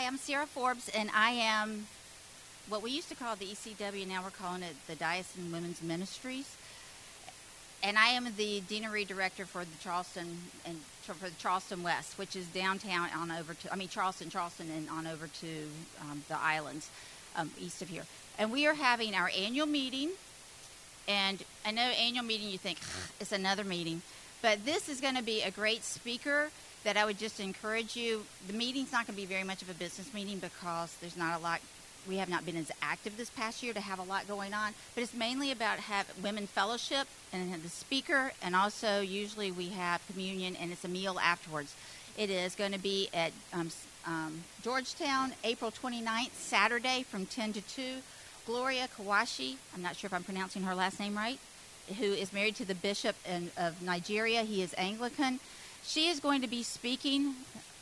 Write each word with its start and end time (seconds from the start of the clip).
Hi, 0.00 0.06
I'm 0.06 0.16
Sarah 0.16 0.46
Forbes, 0.46 0.88
and 0.88 1.10
I 1.14 1.32
am 1.32 1.86
what 2.70 2.82
we 2.82 2.90
used 2.90 3.10
to 3.10 3.14
call 3.14 3.36
the 3.36 3.44
ECW. 3.44 4.08
Now 4.08 4.22
we're 4.22 4.30
calling 4.30 4.62
it 4.62 4.74
the 4.86 4.94
Diocesan 4.94 5.52
Women's 5.52 5.82
Ministries. 5.82 6.56
And 7.82 7.98
I 7.98 8.06
am 8.06 8.26
the 8.34 8.62
deanery 8.62 9.04
director 9.04 9.44
for 9.44 9.62
the 9.62 9.76
Charleston 9.82 10.38
and 10.64 10.78
for 11.02 11.12
the 11.22 11.34
Charleston 11.38 11.82
West, 11.82 12.16
which 12.16 12.34
is 12.34 12.46
downtown 12.46 13.10
on 13.14 13.30
over 13.30 13.52
to 13.52 13.70
I 13.70 13.76
mean 13.76 13.88
Charleston, 13.88 14.30
Charleston, 14.30 14.70
and 14.74 14.88
on 14.88 15.06
over 15.06 15.26
to 15.26 15.48
um, 16.00 16.24
the 16.28 16.40
islands 16.40 16.88
um, 17.36 17.50
east 17.60 17.82
of 17.82 17.90
here. 17.90 18.04
And 18.38 18.50
we 18.50 18.66
are 18.66 18.74
having 18.74 19.14
our 19.14 19.30
annual 19.36 19.66
meeting. 19.66 20.12
And 21.08 21.44
I 21.66 21.72
know 21.72 21.82
annual 21.82 22.24
meeting, 22.24 22.48
you 22.48 22.56
think 22.56 22.78
it's 23.20 23.32
another 23.32 23.64
meeting, 23.64 24.00
but 24.40 24.64
this 24.64 24.88
is 24.88 24.98
going 24.98 25.16
to 25.16 25.22
be 25.22 25.42
a 25.42 25.50
great 25.50 25.84
speaker 25.84 26.50
that 26.84 26.96
I 26.96 27.04
would 27.04 27.18
just 27.18 27.40
encourage 27.40 27.96
you. 27.96 28.24
The 28.46 28.52
meeting's 28.52 28.92
not 28.92 29.06
going 29.06 29.14
to 29.16 29.20
be 29.20 29.26
very 29.26 29.44
much 29.44 29.62
of 29.62 29.70
a 29.70 29.74
business 29.74 30.12
meeting 30.14 30.38
because 30.38 30.94
there's 31.00 31.16
not 31.16 31.38
a 31.38 31.42
lot. 31.42 31.60
We 32.08 32.16
have 32.16 32.30
not 32.30 32.46
been 32.46 32.56
as 32.56 32.70
active 32.80 33.16
this 33.18 33.28
past 33.28 33.62
year 33.62 33.74
to 33.74 33.80
have 33.80 33.98
a 33.98 34.02
lot 34.02 34.26
going 34.26 34.54
on, 34.54 34.72
but 34.94 35.02
it's 35.02 35.12
mainly 35.12 35.50
about 35.50 35.78
have 35.78 36.06
women 36.22 36.46
fellowship 36.46 37.06
and 37.32 37.52
the 37.62 37.68
speaker, 37.68 38.32
and 38.42 38.56
also 38.56 39.00
usually 39.00 39.52
we 39.52 39.68
have 39.68 40.00
communion 40.06 40.56
and 40.56 40.72
it's 40.72 40.84
a 40.84 40.88
meal 40.88 41.18
afterwards. 41.22 41.74
It 42.16 42.30
is 42.30 42.54
going 42.54 42.72
to 42.72 42.78
be 42.78 43.08
at 43.12 43.32
um, 43.52 43.70
um, 44.06 44.44
Georgetown, 44.62 45.32
April 45.44 45.70
29th, 45.70 46.32
Saturday 46.32 47.04
from 47.08 47.26
10 47.26 47.52
to 47.54 47.60
2. 47.60 47.82
Gloria 48.46 48.88
Kwashi, 48.98 49.56
I'm 49.74 49.82
not 49.82 49.96
sure 49.96 50.08
if 50.08 50.14
I'm 50.14 50.24
pronouncing 50.24 50.62
her 50.62 50.74
last 50.74 50.98
name 50.98 51.16
right, 51.16 51.38
who 51.98 52.06
is 52.06 52.32
married 52.32 52.56
to 52.56 52.64
the 52.64 52.74
bishop 52.74 53.14
in, 53.28 53.50
of 53.56 53.80
Nigeria. 53.82 54.42
He 54.42 54.62
is 54.62 54.74
Anglican. 54.78 55.38
She 55.90 56.06
is 56.06 56.20
going 56.20 56.40
to 56.42 56.46
be 56.46 56.62
speaking. 56.62 57.34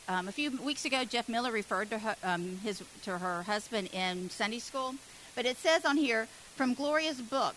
Um, 0.07 0.27
a 0.27 0.31
few 0.31 0.49
weeks 0.63 0.83
ago, 0.83 1.05
Jeff 1.05 1.29
Miller 1.29 1.51
referred 1.51 1.91
to 1.91 1.99
her, 1.99 2.15
um, 2.23 2.57
his, 2.63 2.81
to 3.03 3.19
her 3.19 3.43
husband 3.43 3.89
in 3.93 4.31
Sunday 4.31 4.57
school, 4.57 4.95
but 5.35 5.45
it 5.45 5.57
says 5.57 5.85
on 5.85 5.95
here 5.95 6.27
from 6.55 6.73
Gloria's 6.73 7.21
book. 7.21 7.55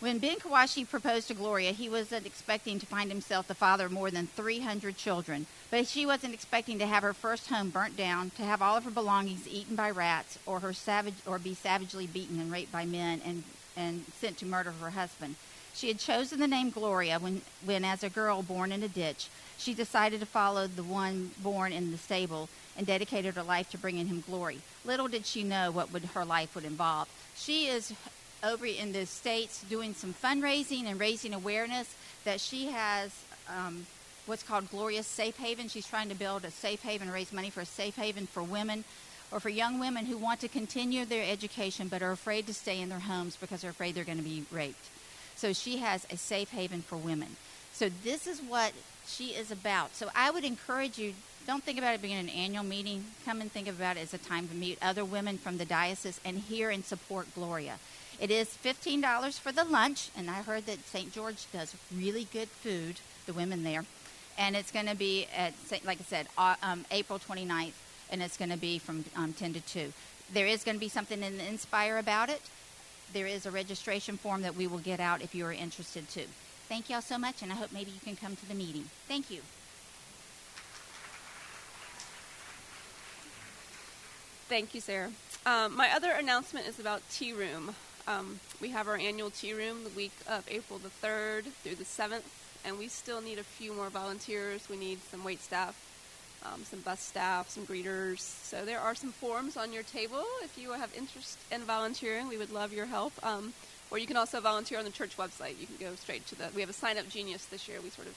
When 0.00 0.18
Ben 0.18 0.38
Kwashi 0.38 0.88
proposed 0.88 1.28
to 1.28 1.34
Gloria, 1.34 1.70
he 1.70 1.88
wasn't 1.88 2.26
expecting 2.26 2.80
to 2.80 2.86
find 2.86 3.12
himself 3.12 3.46
the 3.46 3.54
father 3.54 3.86
of 3.86 3.92
more 3.92 4.10
than 4.10 4.26
300 4.26 4.96
children, 4.96 5.46
but 5.70 5.86
she 5.86 6.04
wasn't 6.04 6.34
expecting 6.34 6.80
to 6.80 6.86
have 6.86 7.04
her 7.04 7.14
first 7.14 7.46
home 7.46 7.70
burnt 7.70 7.96
down, 7.96 8.30
to 8.30 8.42
have 8.42 8.60
all 8.60 8.76
of 8.76 8.82
her 8.82 8.90
belongings 8.90 9.46
eaten 9.46 9.76
by 9.76 9.92
rats, 9.92 10.36
or 10.46 10.58
her 10.58 10.72
savage, 10.72 11.14
or 11.26 11.38
be 11.38 11.54
savagely 11.54 12.08
beaten 12.08 12.40
and 12.40 12.50
raped 12.50 12.72
by 12.72 12.84
men 12.84 13.20
and, 13.24 13.44
and 13.76 14.04
sent 14.18 14.38
to 14.38 14.46
murder 14.46 14.72
her 14.72 14.90
husband. 14.90 15.36
She 15.74 15.88
had 15.88 15.98
chosen 15.98 16.38
the 16.38 16.46
name 16.46 16.70
Gloria 16.70 17.18
when, 17.18 17.42
when, 17.64 17.84
as 17.84 18.02
a 18.02 18.10
girl 18.10 18.42
born 18.42 18.72
in 18.72 18.82
a 18.82 18.88
ditch, 18.88 19.28
she 19.58 19.74
decided 19.74 20.20
to 20.20 20.26
follow 20.26 20.66
the 20.66 20.82
one 20.82 21.30
born 21.42 21.72
in 21.72 21.90
the 21.90 21.98
stable 21.98 22.48
and 22.76 22.86
dedicated 22.86 23.34
her 23.34 23.42
life 23.42 23.70
to 23.70 23.78
bringing 23.78 24.06
him 24.06 24.22
glory. 24.26 24.58
Little 24.84 25.08
did 25.08 25.26
she 25.26 25.42
know 25.42 25.70
what 25.70 25.92
would, 25.92 26.04
her 26.06 26.24
life 26.24 26.54
would 26.54 26.64
involve. 26.64 27.08
She 27.36 27.66
is 27.66 27.92
over 28.42 28.66
in 28.66 28.92
the 28.92 29.06
States 29.06 29.64
doing 29.68 29.94
some 29.94 30.14
fundraising 30.14 30.86
and 30.86 30.98
raising 30.98 31.32
awareness 31.32 31.94
that 32.24 32.40
she 32.40 32.66
has 32.68 33.12
um, 33.48 33.86
what's 34.26 34.42
called 34.42 34.70
Gloria's 34.70 35.06
Safe 35.06 35.36
Haven. 35.36 35.68
She's 35.68 35.86
trying 35.86 36.08
to 36.08 36.14
build 36.14 36.44
a 36.44 36.50
safe 36.50 36.82
haven, 36.82 37.10
raise 37.10 37.32
money 37.32 37.50
for 37.50 37.60
a 37.60 37.66
safe 37.66 37.96
haven 37.96 38.26
for 38.26 38.42
women 38.42 38.84
or 39.30 39.40
for 39.40 39.48
young 39.48 39.78
women 39.78 40.06
who 40.06 40.16
want 40.16 40.40
to 40.40 40.48
continue 40.48 41.04
their 41.04 41.30
education 41.30 41.88
but 41.88 42.02
are 42.02 42.12
afraid 42.12 42.46
to 42.46 42.54
stay 42.54 42.80
in 42.80 42.88
their 42.88 43.00
homes 43.00 43.36
because 43.36 43.62
they're 43.62 43.70
afraid 43.70 43.94
they're 43.94 44.04
going 44.04 44.18
to 44.18 44.24
be 44.24 44.44
raped. 44.50 44.88
So 45.42 45.52
she 45.52 45.78
has 45.78 46.06
a 46.08 46.16
safe 46.16 46.52
haven 46.52 46.82
for 46.82 46.96
women. 46.96 47.34
So 47.72 47.88
this 48.04 48.28
is 48.28 48.40
what 48.40 48.72
she 49.08 49.30
is 49.30 49.50
about. 49.50 49.96
So 49.96 50.08
I 50.14 50.30
would 50.30 50.44
encourage 50.44 50.98
you 50.98 51.14
don't 51.48 51.64
think 51.64 51.78
about 51.78 51.96
it 51.96 52.00
being 52.00 52.16
an 52.16 52.28
annual 52.28 52.62
meeting. 52.62 53.06
Come 53.24 53.40
and 53.40 53.50
think 53.50 53.66
about 53.66 53.96
it 53.96 54.02
as 54.02 54.14
a 54.14 54.18
time 54.18 54.46
to 54.46 54.54
meet 54.54 54.78
other 54.80 55.04
women 55.04 55.38
from 55.38 55.58
the 55.58 55.64
diocese 55.64 56.20
and 56.24 56.38
hear 56.38 56.70
and 56.70 56.84
support 56.84 57.26
Gloria. 57.34 57.80
It 58.20 58.30
is 58.30 58.56
$15 58.64 59.40
for 59.40 59.50
the 59.50 59.64
lunch, 59.64 60.10
and 60.16 60.30
I 60.30 60.42
heard 60.42 60.66
that 60.66 60.86
St. 60.86 61.12
George 61.12 61.50
does 61.52 61.74
really 61.92 62.28
good 62.32 62.46
food, 62.46 63.00
the 63.26 63.32
women 63.32 63.64
there. 63.64 63.84
And 64.38 64.54
it's 64.54 64.70
going 64.70 64.86
to 64.86 64.94
be 64.94 65.26
at, 65.36 65.54
like 65.84 65.98
I 65.98 66.04
said, 66.04 66.28
um, 66.38 66.84
April 66.92 67.18
29th, 67.18 67.72
and 68.12 68.22
it's 68.22 68.36
going 68.36 68.52
to 68.52 68.56
be 68.56 68.78
from 68.78 69.04
um, 69.16 69.32
10 69.32 69.54
to 69.54 69.60
2. 69.60 69.92
There 70.32 70.46
is 70.46 70.62
going 70.62 70.76
to 70.76 70.80
be 70.80 70.88
something 70.88 71.20
in 71.20 71.36
the 71.36 71.48
Inspire 71.48 71.98
about 71.98 72.30
it. 72.30 72.42
There 73.12 73.26
is 73.26 73.44
a 73.44 73.50
registration 73.50 74.16
form 74.16 74.42
that 74.42 74.56
we 74.56 74.66
will 74.66 74.78
get 74.78 75.00
out 75.00 75.20
if 75.20 75.34
you 75.34 75.44
are 75.46 75.52
interested 75.52 76.08
too. 76.08 76.26
Thank 76.68 76.88
y'all 76.88 77.02
so 77.02 77.18
much, 77.18 77.42
and 77.42 77.52
I 77.52 77.56
hope 77.56 77.72
maybe 77.72 77.90
you 77.90 78.00
can 78.02 78.16
come 78.16 78.36
to 78.36 78.48
the 78.48 78.54
meeting. 78.54 78.88
Thank 79.06 79.30
you. 79.30 79.40
Thank 84.48 84.74
you, 84.74 84.80
Sarah. 84.80 85.10
Um, 85.44 85.76
my 85.76 85.90
other 85.90 86.12
announcement 86.12 86.66
is 86.66 86.78
about 86.78 87.02
Tea 87.10 87.32
Room. 87.32 87.74
Um, 88.06 88.40
we 88.60 88.70
have 88.70 88.88
our 88.88 88.96
annual 88.96 89.30
tea 89.30 89.54
room 89.54 89.84
the 89.84 89.90
week 89.90 90.12
of 90.28 90.44
April 90.48 90.78
the 90.78 90.88
3rd 90.88 91.44
through 91.62 91.76
the 91.76 91.84
7th, 91.84 92.22
and 92.64 92.78
we 92.78 92.88
still 92.88 93.20
need 93.20 93.38
a 93.38 93.44
few 93.44 93.72
more 93.72 93.90
volunteers. 93.90 94.68
We 94.68 94.76
need 94.76 95.00
some 95.10 95.24
wait 95.24 95.40
staff, 95.40 95.74
um, 96.46 96.64
some 96.64 96.80
bus 96.80 97.00
staff, 97.00 97.48
some 97.48 97.66
greeters. 97.66 98.20
So 98.20 98.64
there 98.64 98.80
are 98.80 98.94
some 98.94 99.12
forms 99.12 99.56
on 99.56 99.72
your 99.72 99.82
table 99.82 100.24
if 100.42 100.56
you 100.56 100.72
have 100.72 100.92
interest 100.96 101.38
in 101.50 101.62
volunteering. 101.62 102.28
We 102.28 102.36
would 102.36 102.52
love 102.52 102.72
your 102.72 102.86
help. 102.86 103.12
Um, 103.24 103.52
or 103.90 103.98
you 103.98 104.06
can 104.06 104.16
also 104.16 104.40
volunteer 104.40 104.78
on 104.78 104.84
the 104.84 104.90
church 104.90 105.16
website. 105.18 105.60
You 105.60 105.66
can 105.66 105.76
go 105.78 105.94
straight 105.96 106.26
to 106.28 106.34
the. 106.34 106.48
We 106.54 106.62
have 106.62 106.70
a 106.70 106.74
sign 106.74 106.96
up 106.96 107.08
genius 107.10 107.44
this 107.44 107.68
year. 107.68 107.78
We 107.82 107.90
sort 107.90 108.08
of 108.08 108.16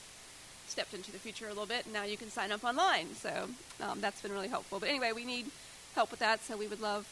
stepped 0.66 0.94
into 0.94 1.12
the 1.12 1.18
future 1.18 1.46
a 1.46 1.50
little 1.50 1.66
bit, 1.66 1.84
and 1.84 1.92
now 1.92 2.04
you 2.04 2.16
can 2.16 2.30
sign 2.30 2.50
up 2.50 2.64
online. 2.64 3.14
So 3.14 3.48
um, 3.82 4.00
that's 4.00 4.22
been 4.22 4.32
really 4.32 4.48
helpful. 4.48 4.80
But 4.80 4.88
anyway, 4.88 5.12
we 5.14 5.24
need 5.24 5.46
help 5.94 6.10
with 6.10 6.20
that, 6.20 6.42
so 6.42 6.56
we 6.56 6.66
would 6.66 6.80
love 6.80 7.06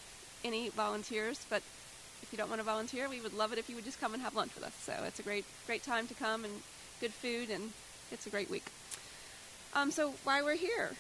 any 0.45 0.71
volunteers. 0.71 1.45
But 1.51 1.63
if 2.23 2.29
you 2.33 2.39
don't 2.39 2.49
want 2.49 2.61
to 2.61 2.65
volunteer, 2.65 3.09
we 3.09 3.21
would 3.21 3.35
love 3.35 3.53
it 3.53 3.59
if 3.59 3.69
you 3.69 3.77
would 3.77 3.85
just 3.85 4.01
come 4.01 4.15
and 4.15 4.23
have 4.23 4.35
lunch 4.35 4.55
with 4.55 4.65
us. 4.65 4.75
So 4.81 4.95
it's 5.07 5.21
a 5.21 5.23
great, 5.23 5.45
great 5.67 5.83
time 5.83 6.07
to 6.07 6.15
come 6.15 6.45
and 6.45 6.55
good 7.01 7.13
food, 7.13 7.51
and 7.51 7.71
it's 8.11 8.27
a 8.27 8.31
great 8.31 8.51
week. 8.51 8.65
Um, 9.77 9.91
so 9.91 10.15
why 10.23 10.41
we're 10.41 10.55
here, 10.55 10.93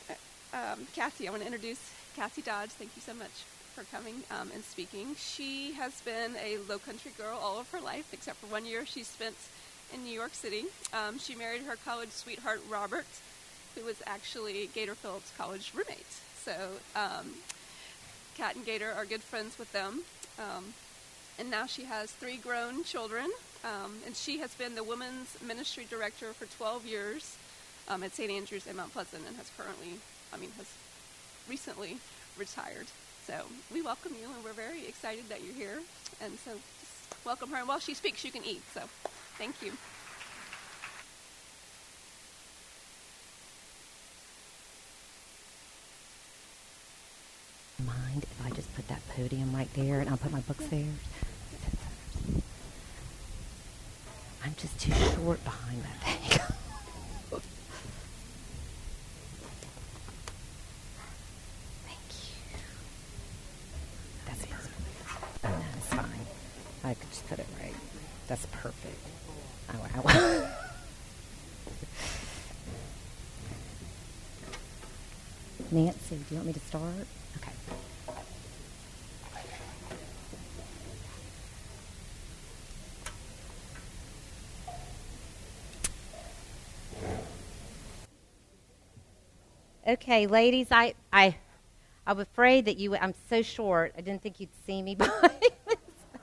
um, 0.52 0.88
Cassie, 0.96 1.28
I 1.28 1.30
want 1.30 1.42
to 1.42 1.46
introduce 1.46 1.78
Cassie 2.16 2.42
Dodds. 2.42 2.74
Thank 2.74 2.90
you 2.96 3.02
so 3.02 3.14
much 3.14 3.30
for 3.72 3.84
coming 3.84 4.24
um, 4.32 4.50
and 4.52 4.64
speaking. 4.64 5.14
She 5.16 5.74
has 5.74 6.00
been 6.00 6.32
a 6.44 6.58
low 6.68 6.78
country 6.78 7.12
girl 7.16 7.38
all 7.40 7.60
of 7.60 7.70
her 7.70 7.80
life, 7.80 8.12
except 8.12 8.38
for 8.38 8.46
one 8.46 8.66
year 8.66 8.84
she 8.84 9.04
spent 9.04 9.36
in 9.92 10.02
New 10.02 10.12
York 10.12 10.34
City. 10.34 10.64
Um, 10.92 11.20
she 11.20 11.36
married 11.36 11.62
her 11.62 11.76
college 11.84 12.10
sweetheart, 12.10 12.62
Robert, 12.68 13.06
who 13.76 13.84
was 13.84 14.02
actually 14.06 14.68
Gator 14.74 14.96
Phillips' 14.96 15.32
college 15.38 15.70
roommate. 15.72 16.06
So 16.44 16.52
um, 16.96 17.30
Kat 18.36 18.56
and 18.56 18.66
Gator 18.66 18.92
are 18.96 19.04
good 19.04 19.22
friends 19.22 19.56
with 19.56 19.70
them. 19.70 20.02
Um, 20.36 20.74
and 21.38 21.48
now 21.48 21.66
she 21.66 21.84
has 21.84 22.10
three 22.10 22.38
grown 22.38 22.82
children. 22.82 23.30
Um, 23.64 23.98
and 24.04 24.16
she 24.16 24.40
has 24.40 24.52
been 24.54 24.74
the 24.74 24.84
women's 24.84 25.40
ministry 25.40 25.86
director 25.88 26.32
for 26.32 26.46
12 26.46 26.86
years 26.86 27.36
um, 27.88 28.02
at 28.02 28.14
St. 28.14 28.30
Andrews 28.30 28.66
in 28.66 28.76
Mount 28.76 28.92
Pleasant 28.92 29.22
and 29.26 29.36
has 29.36 29.50
currently, 29.56 29.98
I 30.32 30.36
mean, 30.36 30.50
has 30.56 30.66
recently 31.48 31.98
retired. 32.38 32.86
So 33.26 33.34
we 33.72 33.82
welcome 33.82 34.12
you, 34.20 34.28
and 34.34 34.44
we're 34.44 34.52
very 34.52 34.86
excited 34.86 35.28
that 35.28 35.42
you're 35.42 35.54
here. 35.54 35.80
And 36.20 36.38
so 36.44 36.52
just 36.80 37.24
welcome 37.24 37.50
her. 37.50 37.58
And 37.58 37.68
while 37.68 37.78
she 37.80 37.94
speaks, 37.94 38.24
you 38.24 38.30
can 38.30 38.44
eat. 38.44 38.62
So 38.72 38.82
thank 39.38 39.62
you. 39.62 39.72
Mind 47.84 48.22
if 48.24 48.46
I 48.46 48.50
just 48.50 48.74
put 48.74 48.86
that 48.88 49.06
podium 49.08 49.54
right 49.54 49.68
there 49.74 50.00
and 50.00 50.08
I'll 50.08 50.16
put 50.16 50.32
my 50.32 50.40
books 50.40 50.66
there? 50.66 50.86
I'm 54.44 54.54
just 54.56 54.78
too 54.78 54.92
short 54.92 55.42
behind 55.44 55.82
that 55.82 56.00
thing. 56.02 56.40
Thank 61.86 62.10
you. 62.10 62.58
That's 64.26 64.44
perfect. 64.46 64.74
Oh, 65.44 65.48
no, 65.48 65.56
it's 65.76 65.86
fine. 65.86 66.26
I 66.84 66.94
could 66.94 67.10
just 67.10 67.28
put 67.28 67.38
it 67.38 67.46
right. 67.60 67.74
That's 68.28 68.46
perfect. 68.46 68.98
Oh, 69.70 69.78
wow. 70.04 70.50
Nancy, 75.70 76.16
do 76.16 76.24
you 76.30 76.36
want 76.36 76.46
me 76.46 76.52
to 76.52 76.60
start? 76.60 77.06
Okay, 77.38 77.52
Okay, 89.86 90.26
ladies, 90.26 90.68
I, 90.70 90.94
I, 91.12 91.36
I'm 92.06 92.18
afraid 92.18 92.64
that 92.66 92.78
you. 92.78 92.96
I'm 92.96 93.14
so 93.28 93.42
short. 93.42 93.92
I 93.96 94.00
didn't 94.00 94.22
think 94.22 94.40
you'd 94.40 94.48
see 94.66 94.80
me 94.80 94.96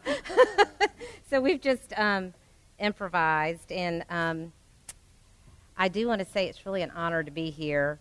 so 1.29 1.39
we've 1.39 1.61
just 1.61 1.93
um, 1.97 2.33
improvised, 2.79 3.71
and 3.71 4.03
um, 4.09 4.51
I 5.77 5.87
do 5.89 6.07
want 6.07 6.19
to 6.19 6.25
say 6.25 6.47
it's 6.47 6.65
really 6.65 6.81
an 6.81 6.91
honor 6.91 7.21
to 7.23 7.31
be 7.31 7.51
here. 7.51 7.99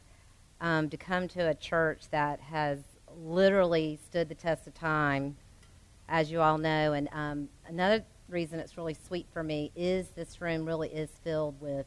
Um, 0.60 0.88
to 0.90 0.96
come 0.96 1.28
to 1.28 1.48
a 1.48 1.54
church 1.54 2.02
that 2.10 2.40
has 2.40 2.78
literally 3.16 3.98
stood 4.08 4.28
the 4.28 4.34
test 4.34 4.66
of 4.66 4.74
time, 4.74 5.36
as 6.08 6.30
you 6.30 6.40
all 6.40 6.58
know. 6.58 6.92
And 6.92 7.08
um, 7.12 7.48
another 7.66 8.04
reason 8.28 8.58
it's 8.58 8.76
really 8.76 8.94
sweet 8.94 9.26
for 9.32 9.42
me 9.42 9.72
is 9.74 10.08
this 10.10 10.40
room 10.40 10.64
really 10.64 10.88
is 10.88 11.10
filled 11.24 11.60
with, 11.60 11.86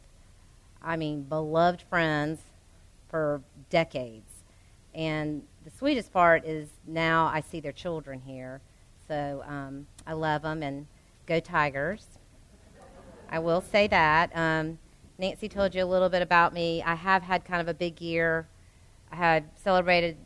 I 0.82 0.98
mean, 0.98 1.24
beloved 1.24 1.84
friends 1.90 2.42
for 3.10 3.42
decades. 3.70 4.30
And 4.94 5.44
the 5.64 5.72
sweetest 5.72 6.12
part 6.12 6.46
is 6.46 6.70
now 6.86 7.26
I 7.26 7.42
see 7.42 7.60
their 7.60 7.72
children 7.72 8.22
here. 8.22 8.62
So 9.08 9.44
um, 9.48 9.88
I 10.06 10.14
love 10.14 10.44
them 10.44 10.64
and 10.64 10.88
go 11.26 11.40
Tigers. 11.40 12.06
I 13.30 13.40
will 13.40 13.62
say 13.62 13.88
that. 13.88 14.32
Um, 14.36 14.78
Nancy 15.18 15.48
told 15.48 15.74
you 15.74 15.84
a 15.84 15.86
little 15.86 16.10
bit 16.10 16.22
about 16.22 16.54
me. 16.54 16.84
I 16.84 16.96
have 16.96 17.24
had 17.24 17.46
kind 17.46 17.62
of 17.62 17.68
a 17.68 17.74
big 17.74 18.02
year. 18.02 18.48
I 19.14 19.16
had 19.16 19.52
celebrated 19.64 20.18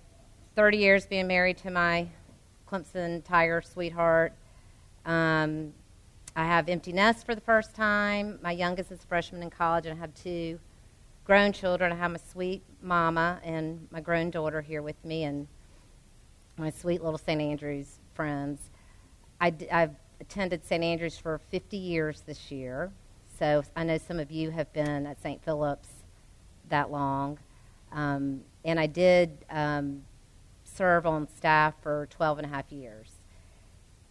30 0.56 0.78
years 0.78 1.06
being 1.06 1.28
married 1.28 1.58
to 1.58 1.70
my 1.70 2.08
Clemson 2.72 3.22
Tiger 3.22 3.62
sweetheart. 3.62 4.32
Um, 5.06 5.74
I 6.38 6.46
have 6.46 6.70
empty 6.70 6.94
nest 6.94 7.26
for 7.26 7.36
the 7.36 7.42
first 7.42 7.76
time. 7.76 8.40
My 8.42 8.54
youngest 8.54 8.94
is 8.94 9.04
a 9.04 9.08
freshman 9.08 9.44
in 9.44 9.50
college, 9.50 9.88
and 9.88 9.98
I 9.98 10.00
have 10.00 10.14
two 10.14 10.58
grown 11.26 11.52
children. 11.52 11.92
I 11.92 11.96
have 11.96 12.12
my 12.12 12.20
sweet 12.32 12.64
mama 12.82 13.42
and 13.44 13.90
my 13.92 14.00
grown 14.00 14.30
daughter 14.30 14.62
here 14.62 14.82
with 14.82 15.04
me, 15.04 15.26
and 15.26 15.50
my 16.56 16.70
sweet 16.70 17.04
little 17.04 17.18
St. 17.18 17.42
Andrews 17.42 18.00
friends. 18.14 18.70
I 19.42 19.50
d- 19.50 19.70
I've 19.70 19.98
attended 20.22 20.64
St. 20.64 20.82
Andrews 20.82 21.18
for 21.18 21.42
50 21.52 21.76
years 21.76 22.22
this 22.26 22.54
year, 22.54 22.94
so 23.38 23.66
I 23.76 23.84
know 23.84 23.98
some 23.98 24.18
of 24.18 24.32
you 24.32 24.50
have 24.52 24.72
been 24.72 25.06
at 25.06 25.22
St. 25.22 25.44
Philip's 25.44 25.90
that 26.70 26.90
long. 26.90 27.38
Um, 27.92 28.44
and 28.68 28.80
I 28.80 28.86
did 28.86 29.46
um, 29.50 30.04
serve 30.66 31.08
on 31.08 31.28
staff 31.38 31.74
for 31.82 32.08
12 32.12 32.40
and 32.40 32.46
a 32.46 32.50
half 32.50 32.70
years. 32.72 33.14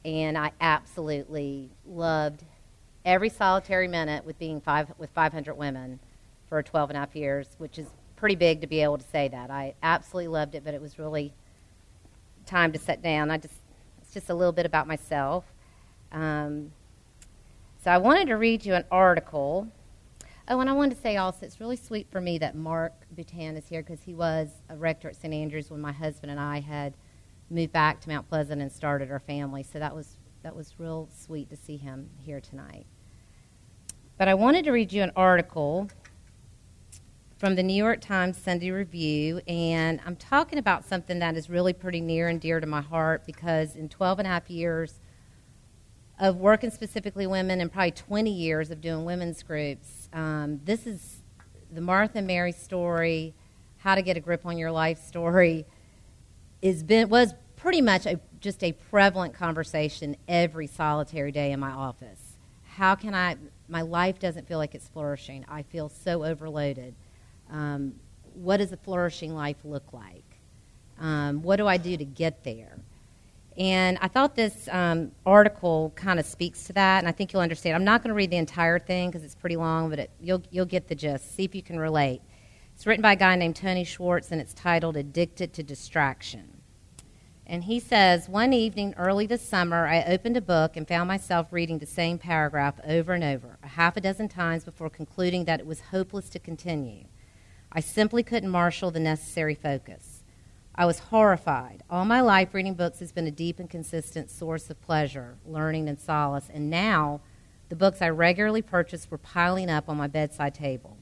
And 0.04 0.38
I 0.38 0.52
absolutely 0.60 1.70
loved 1.86 2.42
every 3.04 3.28
solitary 3.28 3.86
minute 3.86 4.24
with 4.24 4.38
being 4.38 4.62
five, 4.62 4.92
with 4.98 5.10
500 5.10 5.54
women 5.54 6.00
for 6.48 6.62
12 6.62 6.90
and 6.90 6.96
a 6.96 7.00
half 7.00 7.14
years, 7.14 7.48
which 7.58 7.78
is 7.78 7.86
pretty 8.16 8.34
big 8.34 8.62
to 8.62 8.66
be 8.66 8.80
able 8.80 8.96
to 8.96 9.04
say 9.04 9.28
that. 9.28 9.50
I 9.50 9.74
absolutely 9.82 10.28
loved 10.28 10.54
it, 10.54 10.64
but 10.64 10.72
it 10.72 10.80
was 10.80 10.98
really 10.98 11.34
time 12.46 12.72
to 12.72 12.78
sit 12.78 13.02
down. 13.02 13.30
I 13.30 13.36
just 13.36 13.54
it's 14.00 14.14
just 14.14 14.30
a 14.30 14.34
little 14.34 14.52
bit 14.52 14.64
about 14.64 14.86
myself. 14.86 15.44
Um, 16.12 16.72
so 17.82 17.90
I 17.90 17.98
wanted 17.98 18.28
to 18.28 18.36
read 18.36 18.64
you 18.64 18.74
an 18.74 18.84
article. 18.90 19.68
Oh, 20.48 20.60
and 20.60 20.70
I 20.70 20.72
wanted 20.74 20.94
to 20.94 21.00
say 21.00 21.16
also, 21.16 21.44
it's 21.44 21.58
really 21.58 21.76
sweet 21.76 22.08
for 22.08 22.20
me 22.20 22.38
that 22.38 22.54
Mark 22.54 22.92
Butan 23.16 23.58
is 23.58 23.66
here 23.66 23.82
because 23.82 24.02
he 24.02 24.14
was 24.14 24.48
a 24.68 24.76
rector 24.76 25.08
at 25.08 25.16
St. 25.16 25.34
Andrews 25.34 25.72
when 25.72 25.80
my 25.80 25.90
husband 25.90 26.30
and 26.30 26.38
I 26.38 26.60
had 26.60 26.94
moved 27.50 27.72
back 27.72 28.00
to 28.02 28.08
Mount 28.08 28.28
Pleasant 28.28 28.62
and 28.62 28.70
started 28.70 29.10
our 29.10 29.18
family. 29.18 29.64
So 29.64 29.80
that 29.80 29.94
was 29.94 30.18
that 30.44 30.54
was 30.54 30.74
real 30.78 31.08
sweet 31.12 31.50
to 31.50 31.56
see 31.56 31.76
him 31.76 32.10
here 32.20 32.40
tonight. 32.40 32.86
But 34.18 34.28
I 34.28 34.34
wanted 34.34 34.64
to 34.66 34.70
read 34.70 34.92
you 34.92 35.02
an 35.02 35.10
article 35.16 35.90
from 37.38 37.56
the 37.56 37.64
New 37.64 37.74
York 37.74 38.00
Times 38.00 38.38
Sunday 38.38 38.70
Review, 38.70 39.40
and 39.48 40.00
I'm 40.06 40.14
talking 40.14 40.60
about 40.60 40.84
something 40.84 41.18
that 41.18 41.36
is 41.36 41.50
really 41.50 41.72
pretty 41.72 42.00
near 42.00 42.28
and 42.28 42.40
dear 42.40 42.60
to 42.60 42.66
my 42.66 42.80
heart 42.82 43.26
because 43.26 43.74
in 43.74 43.88
12 43.88 44.20
and 44.20 44.28
a 44.28 44.30
half 44.30 44.48
years 44.48 45.00
of 46.18 46.36
working 46.36 46.70
specifically 46.70 47.26
women 47.26 47.60
and 47.60 47.70
probably 47.70 47.90
20 47.90 48.30
years 48.30 48.70
of 48.70 48.80
doing 48.80 49.04
women's 49.04 49.42
groups, 49.42 50.08
um, 50.12 50.60
this 50.64 50.86
is 50.86 51.20
the 51.72 51.80
Martha 51.80 52.18
and 52.18 52.26
Mary 52.26 52.52
story, 52.52 53.34
how 53.78 53.94
to 53.94 54.02
get 54.02 54.16
a 54.16 54.20
grip 54.20 54.46
on 54.46 54.56
your 54.56 54.70
life 54.70 54.98
story, 54.98 55.66
is 56.62 56.82
been, 56.82 57.08
was 57.08 57.34
pretty 57.56 57.80
much 57.80 58.06
a, 58.06 58.18
just 58.40 58.64
a 58.64 58.72
prevalent 58.72 59.34
conversation 59.34 60.16
every 60.26 60.66
solitary 60.66 61.32
day 61.32 61.52
in 61.52 61.60
my 61.60 61.70
office. 61.70 62.36
How 62.76 62.94
can 62.94 63.14
I, 63.14 63.36
my 63.68 63.82
life 63.82 64.18
doesn't 64.18 64.48
feel 64.48 64.58
like 64.58 64.74
it's 64.74 64.88
flourishing. 64.88 65.44
I 65.48 65.62
feel 65.62 65.88
so 65.88 66.24
overloaded 66.24 66.94
um, 67.50 67.94
what 68.34 68.58
does 68.58 68.72
a 68.72 68.76
flourishing 68.76 69.34
life 69.34 69.56
look 69.64 69.92
like? 69.92 70.24
Um, 70.98 71.42
what 71.42 71.56
do 71.56 71.66
I 71.66 71.76
do 71.76 71.96
to 71.96 72.04
get 72.04 72.44
there? 72.44 72.78
And 73.58 73.96
I 74.02 74.08
thought 74.08 74.34
this 74.34 74.68
um, 74.70 75.12
article 75.24 75.92
kind 75.96 76.20
of 76.20 76.26
speaks 76.26 76.64
to 76.64 76.74
that, 76.74 76.98
and 76.98 77.08
I 77.08 77.12
think 77.12 77.32
you'll 77.32 77.42
understand. 77.42 77.74
I'm 77.74 77.84
not 77.84 78.02
going 78.02 78.10
to 78.10 78.14
read 78.14 78.30
the 78.30 78.36
entire 78.36 78.78
thing 78.78 79.10
because 79.10 79.24
it's 79.24 79.34
pretty 79.34 79.56
long, 79.56 79.88
but 79.88 79.98
it, 79.98 80.10
you'll, 80.20 80.42
you'll 80.50 80.66
get 80.66 80.88
the 80.88 80.94
gist. 80.94 81.34
See 81.34 81.44
if 81.44 81.54
you 81.54 81.62
can 81.62 81.78
relate. 81.78 82.20
It's 82.74 82.86
written 82.86 83.00
by 83.00 83.12
a 83.12 83.16
guy 83.16 83.34
named 83.36 83.56
Tony 83.56 83.84
Schwartz, 83.84 84.30
and 84.30 84.40
it's 84.40 84.52
titled 84.52 84.96
Addicted 84.98 85.54
to 85.54 85.62
Distraction. 85.62 86.60
And 87.46 87.64
he 87.64 87.80
says, 87.80 88.28
One 88.28 88.52
evening 88.52 88.92
early 88.98 89.26
this 89.26 89.40
summer, 89.40 89.86
I 89.86 90.02
opened 90.02 90.36
a 90.36 90.42
book 90.42 90.76
and 90.76 90.86
found 90.86 91.08
myself 91.08 91.46
reading 91.50 91.78
the 91.78 91.86
same 91.86 92.18
paragraph 92.18 92.74
over 92.84 93.14
and 93.14 93.24
over, 93.24 93.58
a 93.62 93.68
half 93.68 93.96
a 93.96 94.02
dozen 94.02 94.28
times 94.28 94.64
before 94.64 94.90
concluding 94.90 95.46
that 95.46 95.60
it 95.60 95.66
was 95.66 95.80
hopeless 95.80 96.28
to 96.30 96.38
continue. 96.38 97.04
I 97.72 97.80
simply 97.80 98.22
couldn't 98.22 98.50
marshal 98.50 98.90
the 98.90 99.00
necessary 99.00 99.54
focus. 99.54 100.15
I 100.78 100.84
was 100.84 100.98
horrified. 100.98 101.82
All 101.88 102.04
my 102.04 102.20
life, 102.20 102.52
reading 102.52 102.74
books 102.74 102.98
has 102.98 103.10
been 103.10 103.26
a 103.26 103.30
deep 103.30 103.58
and 103.58 103.70
consistent 103.70 104.30
source 104.30 104.68
of 104.68 104.78
pleasure, 104.82 105.38
learning, 105.46 105.88
and 105.88 105.98
solace, 105.98 106.50
and 106.52 106.68
now 106.68 107.22
the 107.70 107.76
books 107.76 108.02
I 108.02 108.10
regularly 108.10 108.60
purchased 108.60 109.10
were 109.10 109.16
piling 109.16 109.70
up 109.70 109.88
on 109.88 109.96
my 109.96 110.06
bedside 110.06 110.54
table. 110.54 110.98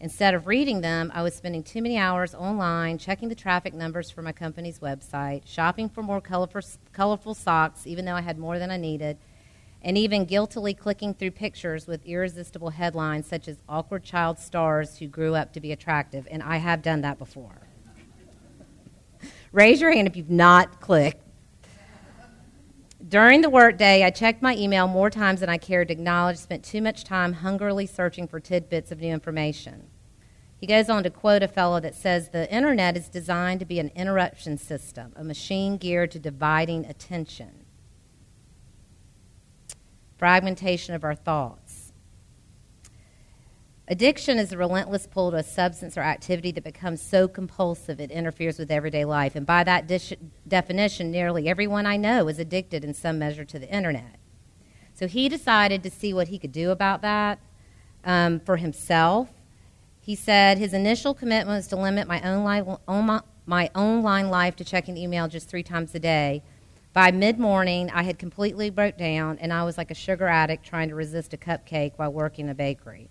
Instead 0.00 0.34
of 0.34 0.46
reading 0.46 0.82
them, 0.82 1.10
I 1.14 1.22
was 1.22 1.34
spending 1.34 1.62
too 1.62 1.80
many 1.80 1.96
hours 1.96 2.34
online, 2.34 2.98
checking 2.98 3.30
the 3.30 3.34
traffic 3.34 3.72
numbers 3.72 4.10
for 4.10 4.20
my 4.20 4.32
company's 4.32 4.80
website, 4.80 5.46
shopping 5.46 5.88
for 5.88 6.02
more 6.02 6.20
colorful, 6.20 6.60
colorful 6.92 7.34
socks, 7.34 7.86
even 7.86 8.04
though 8.04 8.16
I 8.16 8.20
had 8.20 8.38
more 8.38 8.58
than 8.58 8.70
I 8.70 8.76
needed, 8.76 9.16
and 9.80 9.96
even 9.96 10.26
guiltily 10.26 10.74
clicking 10.74 11.14
through 11.14 11.30
pictures 11.30 11.86
with 11.86 12.04
irresistible 12.04 12.70
headlines 12.70 13.26
such 13.26 13.48
as 13.48 13.62
awkward 13.66 14.04
child 14.04 14.38
stars 14.38 14.98
who 14.98 15.06
grew 15.06 15.34
up 15.34 15.54
to 15.54 15.60
be 15.60 15.72
attractive. 15.72 16.28
And 16.30 16.42
I 16.42 16.58
have 16.58 16.82
done 16.82 17.00
that 17.00 17.18
before. 17.18 17.69
Raise 19.52 19.80
your 19.80 19.92
hand 19.92 20.06
if 20.06 20.16
you've 20.16 20.30
not 20.30 20.80
clicked. 20.80 21.22
During 23.08 23.40
the 23.40 23.50
workday, 23.50 24.04
I 24.04 24.10
checked 24.10 24.40
my 24.40 24.54
email 24.56 24.86
more 24.86 25.10
times 25.10 25.40
than 25.40 25.48
I 25.48 25.58
cared 25.58 25.88
to 25.88 25.94
acknowledge, 25.94 26.36
spent 26.36 26.64
too 26.64 26.80
much 26.80 27.02
time 27.02 27.32
hungrily 27.32 27.86
searching 27.86 28.28
for 28.28 28.38
tidbits 28.38 28.92
of 28.92 29.00
new 29.00 29.12
information. 29.12 29.88
He 30.56 30.66
goes 30.66 30.88
on 30.88 31.02
to 31.02 31.10
quote 31.10 31.42
a 31.42 31.48
fellow 31.48 31.80
that 31.80 31.94
says 31.94 32.28
the 32.28 32.52
internet 32.54 32.96
is 32.96 33.08
designed 33.08 33.60
to 33.60 33.66
be 33.66 33.80
an 33.80 33.90
interruption 33.96 34.58
system, 34.58 35.12
a 35.16 35.24
machine 35.24 35.78
geared 35.78 36.10
to 36.12 36.18
dividing 36.18 36.84
attention 36.84 37.64
fragmentation 40.20 40.94
of 40.94 41.02
our 41.02 41.14
thoughts. 41.14 41.59
Addiction 43.90 44.38
is 44.38 44.52
a 44.52 44.56
relentless 44.56 45.08
pull 45.08 45.32
to 45.32 45.38
a 45.38 45.42
substance 45.42 45.98
or 45.98 46.02
activity 46.02 46.52
that 46.52 46.62
becomes 46.62 47.02
so 47.02 47.26
compulsive 47.26 48.00
it 48.00 48.12
interferes 48.12 48.56
with 48.56 48.70
everyday 48.70 49.04
life. 49.04 49.34
And 49.34 49.44
by 49.44 49.64
that 49.64 49.88
dis- 49.88 50.14
definition, 50.46 51.10
nearly 51.10 51.48
everyone 51.48 51.86
I 51.86 51.96
know 51.96 52.28
is 52.28 52.38
addicted 52.38 52.84
in 52.84 52.94
some 52.94 53.18
measure 53.18 53.44
to 53.44 53.58
the 53.58 53.68
internet. 53.68 54.14
So 54.94 55.08
he 55.08 55.28
decided 55.28 55.82
to 55.82 55.90
see 55.90 56.14
what 56.14 56.28
he 56.28 56.38
could 56.38 56.52
do 56.52 56.70
about 56.70 57.02
that 57.02 57.40
um, 58.04 58.38
for 58.38 58.58
himself. 58.58 59.30
He 60.00 60.14
said 60.14 60.58
his 60.58 60.72
initial 60.72 61.12
commitment 61.12 61.56
was 61.56 61.66
to 61.66 61.76
limit 61.76 62.06
my 62.06 62.20
own, 62.22 62.44
li- 62.44 63.20
my 63.44 63.70
own 63.74 64.02
line 64.04 64.30
life 64.30 64.54
to 64.56 64.64
checking 64.64 64.96
email 64.96 65.26
just 65.26 65.48
three 65.48 65.64
times 65.64 65.96
a 65.96 65.98
day 65.98 66.44
by 66.92 67.12
mid 67.12 67.38
morning, 67.38 67.90
I 67.92 68.02
had 68.02 68.18
completely 68.18 68.68
broke 68.68 68.98
down, 68.98 69.38
and 69.38 69.52
I 69.52 69.62
was 69.62 69.78
like 69.78 69.92
a 69.92 69.94
sugar 69.94 70.26
addict 70.26 70.64
trying 70.64 70.88
to 70.88 70.96
resist 70.96 71.32
a 71.32 71.36
cupcake 71.36 71.92
while 71.96 72.12
working 72.12 72.48
a 72.48 72.54
bakery. 72.54 73.08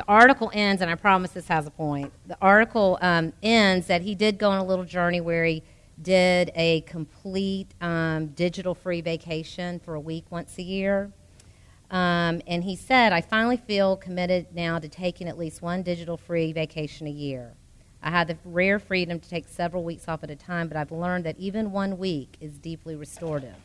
The 0.00 0.08
article 0.08 0.50
ends, 0.54 0.80
and 0.80 0.90
I 0.90 0.94
promise 0.94 1.32
this 1.32 1.48
has 1.48 1.66
a 1.66 1.70
point. 1.70 2.10
The 2.26 2.38
article 2.40 2.96
um, 3.02 3.34
ends 3.42 3.86
that 3.88 4.00
he 4.00 4.14
did 4.14 4.38
go 4.38 4.48
on 4.48 4.58
a 4.58 4.64
little 4.64 4.86
journey 4.86 5.20
where 5.20 5.44
he 5.44 5.62
did 6.00 6.50
a 6.54 6.80
complete 6.86 7.74
um, 7.82 8.28
digital 8.28 8.74
free 8.74 9.02
vacation 9.02 9.78
for 9.78 9.94
a 9.94 10.00
week 10.00 10.24
once 10.30 10.56
a 10.56 10.62
year. 10.62 11.12
Um, 11.90 12.40
and 12.46 12.64
he 12.64 12.76
said, 12.76 13.12
I 13.12 13.20
finally 13.20 13.58
feel 13.58 13.94
committed 13.94 14.46
now 14.54 14.78
to 14.78 14.88
taking 14.88 15.28
at 15.28 15.36
least 15.36 15.60
one 15.60 15.82
digital 15.82 16.16
free 16.16 16.54
vacation 16.54 17.06
a 17.06 17.10
year. 17.10 17.52
I 18.02 18.08
had 18.08 18.26
the 18.26 18.38
rare 18.46 18.78
freedom 18.78 19.20
to 19.20 19.28
take 19.28 19.48
several 19.48 19.84
weeks 19.84 20.08
off 20.08 20.24
at 20.24 20.30
a 20.30 20.34
time, 20.34 20.68
but 20.68 20.78
I've 20.78 20.92
learned 20.92 21.26
that 21.26 21.38
even 21.38 21.72
one 21.72 21.98
week 21.98 22.38
is 22.40 22.56
deeply 22.56 22.96
restorative. 22.96 23.56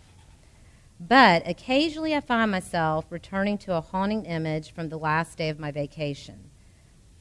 But 0.99 1.47
occasionally 1.47 2.15
I 2.15 2.21
find 2.21 2.51
myself 2.51 3.05
returning 3.09 3.57
to 3.59 3.75
a 3.75 3.81
haunting 3.81 4.25
image 4.25 4.73
from 4.73 4.89
the 4.89 4.97
last 4.97 5.37
day 5.37 5.49
of 5.49 5.59
my 5.59 5.71
vacation. 5.71 6.49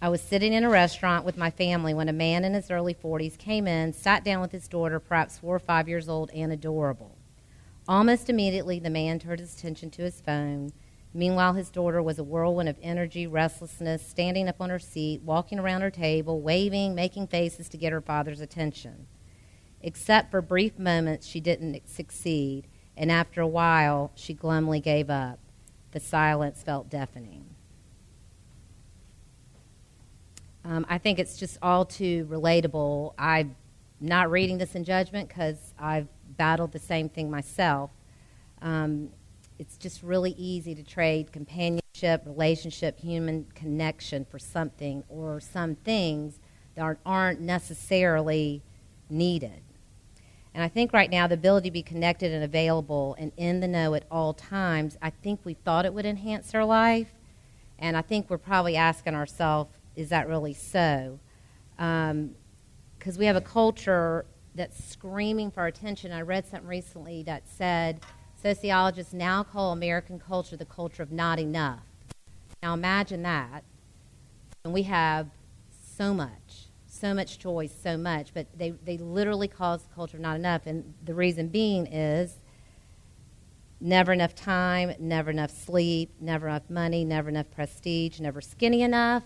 I 0.01 0.09
was 0.09 0.21
sitting 0.21 0.53
in 0.53 0.65
a 0.65 0.71
restaurant 0.71 1.25
with 1.25 1.37
my 1.37 1.51
family 1.51 1.95
when 1.95 2.09
a 2.09 2.13
man 2.13 2.45
in 2.45 2.55
his 2.55 2.71
early 2.71 2.95
40s 2.95 3.39
came 3.39 3.67
in, 3.67 3.93
sat 3.93 4.25
down 4.25 4.41
with 4.41 4.53
his 4.53 4.69
daughter, 4.69 5.01
perhaps 5.01 5.39
four 5.39 5.57
or 5.57 5.61
five 5.61 5.89
years 5.89 6.09
old 6.09 6.31
and 6.31 6.53
adorable. 6.53 7.17
Almost 7.89 8.31
immediately, 8.31 8.79
the 8.79 8.91
man 8.91 9.19
turned 9.19 9.41
his 9.41 9.55
attention 9.55 9.91
to 9.91 10.03
his 10.03 10.21
phone, 10.21 10.73
Meanwhile, 11.17 11.53
his 11.53 11.71
daughter 11.71 12.03
was 12.03 12.19
a 12.19 12.25
whirlwind 12.25 12.69
of 12.69 12.77
energy, 12.83 13.25
restlessness, 13.25 14.05
standing 14.05 14.49
up 14.49 14.61
on 14.61 14.69
her 14.69 14.81
seat, 14.81 15.23
walking 15.23 15.61
around 15.61 15.83
her 15.83 15.91
table, 15.91 16.41
waving, 16.41 16.93
making 16.93 17.29
faces 17.29 17.69
to 17.69 17.77
get 17.77 17.93
her 17.93 18.01
father's 18.01 18.41
attention. 18.41 19.07
Except 19.81 20.33
for 20.33 20.43
brief 20.43 20.77
moments, 20.77 21.25
she 21.25 21.39
didn't 21.39 21.89
succeed, 21.89 22.67
and 22.97 23.11
after 23.11 23.41
a 23.41 23.47
while, 23.47 24.13
she 24.15 24.35
glumly 24.35 24.81
gave 24.81 25.11
up. 25.11 25.39
The 25.93 26.01
silence 26.01 26.63
felt 26.63 26.91
deafening. 26.91 27.45
Um, 30.65 30.87
I 30.89 30.99
think 30.99 31.19
it's 31.19 31.37
just 31.37 31.59
all 31.61 31.85
too 31.85 32.27
relatable. 32.31 33.15
I'm 33.19 33.57
not 34.01 34.31
reading 34.31 34.59
this 34.59 34.75
in 34.75 34.85
judgment 34.85 35.29
because 35.29 35.75
I've 35.79 36.09
battled 36.37 36.73
the 36.73 36.79
same 36.79 37.09
thing 37.09 37.31
myself. 37.31 37.91
Um, 38.63 39.11
it's 39.59 39.77
just 39.77 40.03
really 40.03 40.33
easy 40.33 40.75
to 40.75 40.83
trade 40.83 41.33
companionship, 41.33 42.23
relationship, 42.25 42.99
human 42.99 43.47
connection 43.55 44.25
for 44.25 44.39
something 44.39 45.05
or 45.09 45.39
some 45.39 45.75
things 45.77 46.41
that 46.75 46.97
aren't 47.05 47.41
necessarily 47.41 48.63
needed. 49.11 49.64
And 50.55 50.63
I 50.63 50.69
think 50.69 50.93
right 50.93 51.11
now 51.11 51.27
the 51.27 51.35
ability 51.35 51.69
to 51.69 51.73
be 51.73 51.83
connected 51.83 52.33
and 52.33 52.45
available 52.45 53.17
and 53.19 53.33
in 53.37 53.59
the 53.61 53.67
know 53.67 53.95
at 53.95 54.05
all 54.11 54.33
times, 54.33 54.97
I 55.03 55.11
think 55.11 55.41
we 55.43 55.55
thought 55.55 55.85
it 55.85 55.93
would 55.93 56.07
enhance 56.07 56.55
our 56.55 56.65
life. 56.65 57.13
And 57.79 57.97
I 57.97 58.03
think 58.03 58.31
we're 58.31 58.39
probably 58.39 58.77
asking 58.77 59.15
ourselves, 59.15 59.71
is 59.97 60.11
that 60.11 60.29
really 60.29 60.55
so? 60.55 61.19
Because 61.77 62.13
um, 62.13 63.19
we 63.19 63.27
have 63.27 63.35
a 63.35 63.41
culture 63.41 64.25
that's 64.55 64.83
screaming 64.85 65.51
for 65.51 65.67
attention. 65.67 66.13
I 66.13 66.21
read 66.21 66.47
something 66.47 66.69
recently 66.69 67.25
that 67.25 67.49
said 67.49 68.01
sociologists 68.41 69.13
now 69.13 69.43
call 69.43 69.73
American 69.73 70.21
culture 70.21 70.57
the 70.57 70.65
culture 70.65 71.03
of 71.03 71.11
not 71.11 71.41
enough. 71.41 71.83
Now 72.63 72.75
imagine 72.75 73.23
that. 73.23 73.65
And 74.65 74.73
we 74.73 74.85
have 74.85 75.31
so 75.97 76.15
much, 76.15 76.64
so 76.95 77.13
much 77.13 77.39
choice, 77.39 77.75
so 77.83 77.97
much, 77.97 78.33
but 78.33 78.47
they, 78.57 78.71
they 78.71 78.97
literally 78.97 79.49
cause 79.49 79.83
the 79.83 79.95
culture 79.95 80.19
not 80.19 80.37
enough. 80.37 80.67
And 80.67 80.95
the 81.05 81.15
reason 81.15 81.49
being 81.49 81.87
is 81.87 82.41
never 83.81 84.13
enough 84.13 84.35
time, 84.35 84.95
never 84.99 85.31
enough 85.31 85.51
sleep, 85.51 86.15
never 86.21 86.49
enough 86.49 86.71
money, 86.71 87.05
never 87.05 87.29
enough 87.29 87.51
prestige, 87.51 88.21
never 88.21 88.41
skinny 88.41 88.83
enough, 88.83 89.25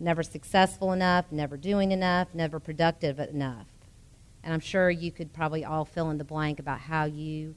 never 0.00 0.22
successful 0.22 0.92
enough, 0.92 1.26
never 1.30 1.56
doing 1.56 1.92
enough, 1.92 2.28
never 2.34 2.58
productive 2.58 3.20
enough. 3.20 3.66
And 4.42 4.54
I'm 4.54 4.60
sure 4.60 4.90
you 4.90 5.10
could 5.10 5.32
probably 5.32 5.64
all 5.64 5.84
fill 5.84 6.10
in 6.10 6.18
the 6.18 6.24
blank 6.24 6.58
about 6.58 6.80
how 6.80 7.04
you 7.04 7.54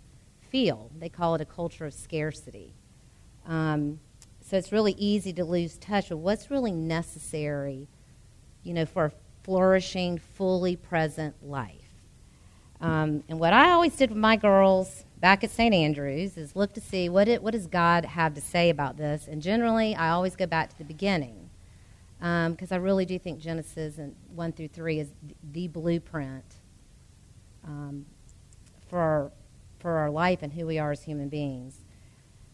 feel. 0.50 0.90
They 0.98 1.10
call 1.10 1.36
it 1.36 1.42
a 1.42 1.46
culture 1.46 1.86
of 1.86 1.94
scarcity. 1.94 2.74
Um, 3.48 4.00
so 4.42 4.58
it's 4.58 4.72
really 4.72 4.94
easy 4.98 5.32
to 5.34 5.46
lose 5.46 5.78
touch 5.78 6.10
with 6.10 6.20
what's 6.20 6.50
really 6.50 6.72
necessary, 6.72 7.88
you 8.64 8.74
know, 8.74 8.86
for 8.86 9.06
a 9.06 9.12
flourishing, 9.44 10.18
fully 10.18 10.76
present 10.76 11.36
life. 11.48 11.76
Um, 12.82 13.24
and 13.28 13.40
what 13.40 13.52
I 13.52 13.72
always 13.72 13.96
did 13.96 14.10
with 14.10 14.18
my 14.18 14.36
girls 14.36 15.04
back 15.20 15.44
at 15.44 15.52
St. 15.52 15.74
Andrews 15.74 16.38
is 16.38 16.56
look 16.56 16.74
to 16.74 16.82
see 16.82 17.10
what, 17.10 17.28
it, 17.28 17.44
what 17.44 17.52
does 17.52 17.68
God 17.68 18.06
have 18.06 18.34
to 18.36 18.42
say 18.42 18.70
about 18.70 18.98
this. 18.98 19.28
And 19.28 19.42
generally, 19.42 19.96
I 19.96 20.10
always 20.10 20.36
go 20.36 20.46
back 20.46 20.70
to 20.70 20.78
the 20.78 20.86
beginning 20.86 21.50
because 22.20 22.72
um, 22.72 22.76
I 22.76 22.76
really 22.76 23.06
do 23.06 23.18
think 23.18 23.40
Genesis 23.40 23.98
and 23.98 24.16
1 24.36 24.52
through 24.54 24.70
3 24.70 25.00
is 25.00 25.10
the 25.52 25.68
blueprint 25.68 26.46
um, 27.66 28.06
for, 28.90 29.00
our, 29.00 29.32
for 29.80 29.92
our 29.92 30.10
life 30.10 30.40
and 30.42 30.54
who 30.54 30.66
we 30.66 30.80
are 30.80 30.92
as 30.92 31.04
human 31.04 31.30
beings. 31.30 31.80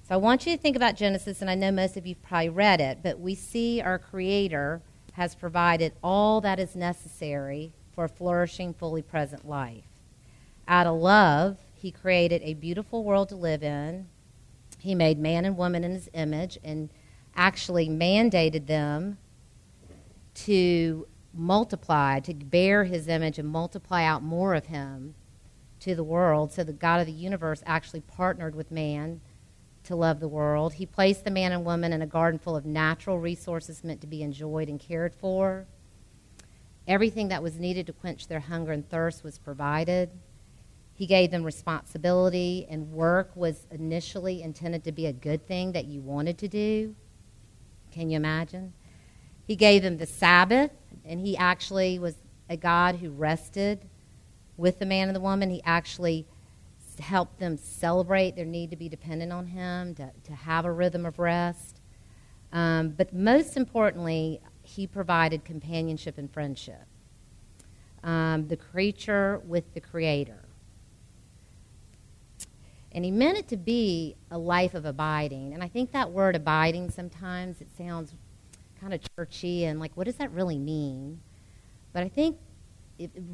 So 0.08 0.14
I 0.14 0.18
want 0.18 0.46
you 0.46 0.56
to 0.56 0.62
think 0.62 0.76
about 0.76 0.96
Genesis, 0.96 1.42
and 1.42 1.50
I 1.50 1.56
know 1.56 1.72
most 1.72 1.98
of 1.98 2.06
you 2.06 2.14
probably 2.16 2.50
read 2.50 2.80
it, 2.80 3.00
but 3.02 3.20
we 3.20 3.34
see 3.34 3.82
our 3.82 3.98
Creator 3.98 4.82
has 5.16 5.36
provided 5.36 5.94
all 6.04 6.42
that 6.42 6.60
is 6.60 6.76
necessary 6.76 7.74
for 7.94 8.06
a 8.06 8.10
flourishing, 8.10 8.74
fully 8.74 9.02
present 9.02 9.48
life. 9.48 9.86
Out 10.68 10.88
of 10.88 10.96
love, 10.96 11.58
He 11.74 11.92
created 11.92 12.42
a 12.44 12.54
beautiful 12.54 13.04
world 13.04 13.30
to 13.30 13.36
live 13.36 13.64
in. 13.64 14.08
He 14.80 14.96
made 14.96 15.18
man 15.18 15.46
and 15.46 15.58
woman 15.58 15.84
in 15.84 15.92
His 15.92 16.10
image 16.14 16.58
and 16.64 16.90
actually 17.36 17.90
mandated 17.90 18.68
them 18.68 19.18
to 20.36 21.08
multiply, 21.34 22.20
to 22.22 22.34
bear 22.34 22.86
his 22.86 23.08
image 23.08 23.38
and 23.38 23.48
multiply 23.48 24.04
out 24.04 24.24
more 24.24 24.54
of 24.54 24.68
him 24.68 25.16
to 25.82 25.96
the 25.96 26.04
world. 26.04 26.52
So 26.52 26.64
the 26.64 26.74
God 26.74 27.02
of 27.02 27.08
the 27.08 27.14
universe 27.14 27.62
actually 27.66 28.02
partnered 28.02 28.56
with 28.56 28.72
man 28.72 29.22
to 29.86 29.96
love 29.96 30.20
the 30.20 30.28
world. 30.28 30.74
He 30.74 30.86
placed 30.86 31.24
the 31.24 31.32
man 31.32 31.52
and 31.52 31.66
woman 31.66 31.94
in 31.94 32.02
a 32.02 32.08
garden 32.08 32.40
full 32.40 32.56
of 32.56 32.66
natural 32.66 33.20
resources 33.20 33.84
meant 33.84 34.02
to 34.02 34.08
be 34.08 34.22
enjoyed 34.22 34.70
and 34.70 34.80
cared 34.80 35.14
for. 35.14 35.66
Everything 36.88 37.30
that 37.30 37.42
was 37.42 37.58
needed 37.58 37.88
to 37.88 37.94
quench 37.94 38.28
their 38.28 38.42
hunger 38.42 38.72
and 38.72 38.88
thirst 38.88 39.24
was 39.24 39.40
provided. 39.40 40.12
He 40.94 41.08
gave 41.08 41.32
them 41.32 41.44
responsibility, 41.44 42.66
and 42.70 42.92
work 42.92 43.36
was 43.36 43.66
initially 43.72 44.42
intended 44.42 44.84
to 44.86 44.92
be 44.92 45.08
a 45.08 45.14
good 45.14 45.46
thing 45.46 45.74
that 45.74 45.86
you 45.86 46.02
wanted 46.02 46.38
to 46.38 46.48
do. 46.48 46.96
Can 47.92 48.10
you 48.10 48.16
imagine? 48.16 48.74
He 49.46 49.56
gave 49.56 49.82
them 49.82 49.98
the 49.98 50.06
Sabbath, 50.06 50.72
and 51.04 51.20
he 51.20 51.36
actually 51.36 52.00
was 52.00 52.16
a 52.50 52.56
God 52.56 52.96
who 52.98 53.10
rested 53.10 53.90
with 54.58 54.80
the 54.80 54.86
man 54.86 55.10
and 55.10 55.16
the 55.16 55.22
woman. 55.22 55.50
He 55.50 55.62
actually 55.66 56.28
helped 57.00 57.40
them 57.40 57.58
celebrate 57.58 58.36
their 58.36 58.46
need 58.46 58.70
to 58.72 58.76
be 58.76 58.90
dependent 58.90 59.32
on 59.32 59.48
him, 59.48 59.96
to, 59.96 60.12
to 60.24 60.34
have 60.34 60.66
a 60.66 60.72
rhythm 60.72 61.06
of 61.06 61.20
rest. 61.20 61.82
Um, 62.52 62.90
but 62.90 63.14
most 63.14 63.58
importantly, 63.58 64.42
he 64.64 64.88
provided 64.88 65.44
companionship 65.44 66.18
and 66.18 66.32
friendship. 66.32 66.86
Um, 68.04 68.48
the 68.48 68.58
creature 68.58 69.42
with 69.46 69.74
the 69.74 69.82
creator. 69.82 70.46
And 72.92 73.04
he 73.04 73.12
meant 73.12 73.38
it 73.38 73.48
to 73.50 73.58
be 73.58 74.16
a 74.32 74.38
life 74.38 74.74
of 74.74 74.86
abiding. 74.86 75.54
And 75.54 75.62
I 75.62 75.68
think 75.68 75.92
that 75.92 76.12
word 76.12 76.36
abiding 76.36 76.92
sometimes 76.92 77.60
it 77.60 77.68
sounds 77.78 78.14
kind 78.80 78.94
of 78.94 79.02
churchy 79.18 79.66
and 79.66 79.80
like, 79.80 79.98
what 79.98 80.06
does 80.06 80.16
that 80.16 80.32
really 80.32 80.58
mean? 80.58 81.20
But 81.92 82.04
I 82.04 82.10
think 82.10 82.38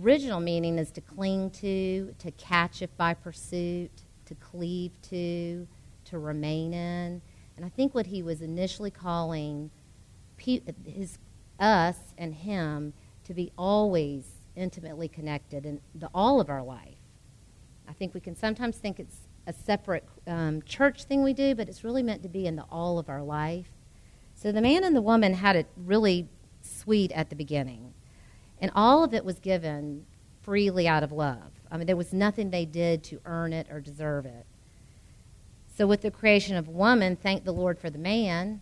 original 0.01 0.39
meaning 0.39 0.79
is 0.79 0.91
to 0.91 1.01
cling 1.01 1.49
to, 1.51 2.13
to 2.17 2.31
catch 2.31 2.81
if 2.81 2.95
by 2.97 3.13
pursuit, 3.13 3.91
to 4.25 4.35
cleave 4.35 4.91
to, 5.09 5.67
to 6.05 6.19
remain 6.19 6.73
in. 6.73 7.21
And 7.55 7.65
I 7.65 7.69
think 7.69 7.93
what 7.93 8.07
he 8.07 8.23
was 8.23 8.41
initially 8.41 8.91
calling 8.91 9.69
his 10.37 11.19
us 11.59 11.97
and 12.17 12.33
him 12.33 12.93
to 13.23 13.33
be 13.33 13.51
always 13.57 14.25
intimately 14.55 15.07
connected 15.07 15.65
in 15.65 15.79
the, 15.93 16.09
all 16.13 16.41
of 16.41 16.49
our 16.49 16.63
life. 16.63 16.97
I 17.87 17.93
think 17.93 18.13
we 18.13 18.19
can 18.19 18.35
sometimes 18.35 18.77
think 18.77 18.99
it's 18.99 19.27
a 19.47 19.53
separate 19.53 20.05
um, 20.27 20.61
church 20.63 21.03
thing 21.03 21.23
we 21.23 21.33
do, 21.33 21.55
but 21.55 21.69
it's 21.69 21.83
really 21.83 22.03
meant 22.03 22.23
to 22.23 22.29
be 22.29 22.47
in 22.47 22.55
the 22.55 22.65
all 22.71 22.97
of 22.97 23.09
our 23.09 23.21
life. 23.21 23.69
So 24.33 24.51
the 24.51 24.61
man 24.61 24.83
and 24.83 24.95
the 24.95 25.01
woman 25.01 25.33
had 25.33 25.55
it 25.55 25.67
really 25.75 26.27
sweet 26.61 27.11
at 27.11 27.29
the 27.29 27.35
beginning. 27.35 27.93
And 28.61 28.71
all 28.75 29.03
of 29.03 29.13
it 29.13 29.25
was 29.25 29.39
given 29.39 30.05
freely 30.41 30.87
out 30.87 31.03
of 31.03 31.11
love. 31.11 31.51
I 31.71 31.77
mean, 31.77 31.87
there 31.87 31.95
was 31.95 32.13
nothing 32.13 32.51
they 32.51 32.65
did 32.65 33.03
to 33.05 33.19
earn 33.25 33.53
it 33.53 33.67
or 33.71 33.79
deserve 33.79 34.25
it. 34.25 34.45
So, 35.75 35.87
with 35.87 36.01
the 36.01 36.11
creation 36.11 36.57
of 36.57 36.67
woman, 36.67 37.15
thank 37.15 37.43
the 37.43 37.53
Lord 37.53 37.79
for 37.79 37.89
the 37.89 37.97
man. 37.97 38.61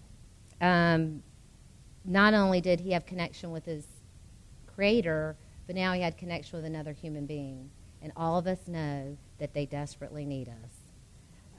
Um, 0.62 1.24
not 2.06 2.34
only 2.34 2.62
did 2.62 2.80
he 2.80 2.92
have 2.92 3.06
connection 3.06 3.52
with 3.52 3.66
his 3.66 3.86
creator, 4.68 5.36
but 5.68 5.76
now 5.76 5.94
he 5.94 6.02
had 6.02 6.18
connection 6.18 6.58
with 6.58 6.66
another 6.66 6.94
human 6.94 7.26
being. 7.26 7.70
And 8.02 8.14
all 8.16 8.38
of 8.38 8.48
us 8.48 8.68
know 8.68 9.18
that 9.40 9.54
they 9.54 9.66
desperately 9.66 10.26
need 10.26 10.48
us. 10.48 10.72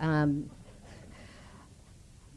Um, 0.00 0.50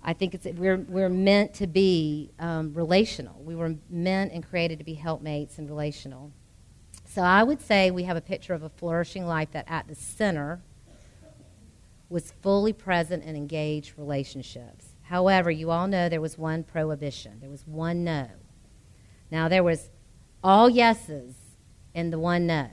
I 0.03 0.13
think 0.13 0.33
it's 0.33 0.45
we're 0.57 0.77
we're 0.77 1.09
meant 1.09 1.53
to 1.55 1.67
be 1.67 2.31
um, 2.37 2.73
relational. 2.73 3.41
We 3.41 3.55
were 3.55 3.75
meant 3.89 4.33
and 4.33 4.47
created 4.47 4.79
to 4.79 4.85
be 4.85 4.95
helpmates 4.95 5.57
and 5.57 5.69
relational. 5.69 6.31
So 7.05 7.21
I 7.21 7.43
would 7.43 7.61
say 7.61 7.89
we 7.89 8.03
have 8.03 8.17
a 8.17 8.21
picture 8.21 8.53
of 8.53 8.63
a 8.63 8.69
flourishing 8.69 9.25
life 9.25 9.51
that 9.51 9.65
at 9.69 9.87
the 9.87 9.95
center 9.95 10.61
was 12.09 12.33
fully 12.41 12.73
present 12.73 13.23
and 13.23 13.37
engaged 13.37 13.93
relationships. 13.97 14.89
However, 15.03 15.49
you 15.49 15.71
all 15.71 15.87
know 15.87 16.09
there 16.09 16.21
was 16.21 16.37
one 16.37 16.63
prohibition. 16.63 17.39
There 17.39 17.49
was 17.49 17.65
one 17.65 18.03
no. 18.03 18.27
Now 19.31 19.47
there 19.47 19.63
was 19.63 19.89
all 20.43 20.69
yeses 20.69 21.35
and 21.95 22.11
the 22.11 22.19
one 22.19 22.45
no. 22.45 22.67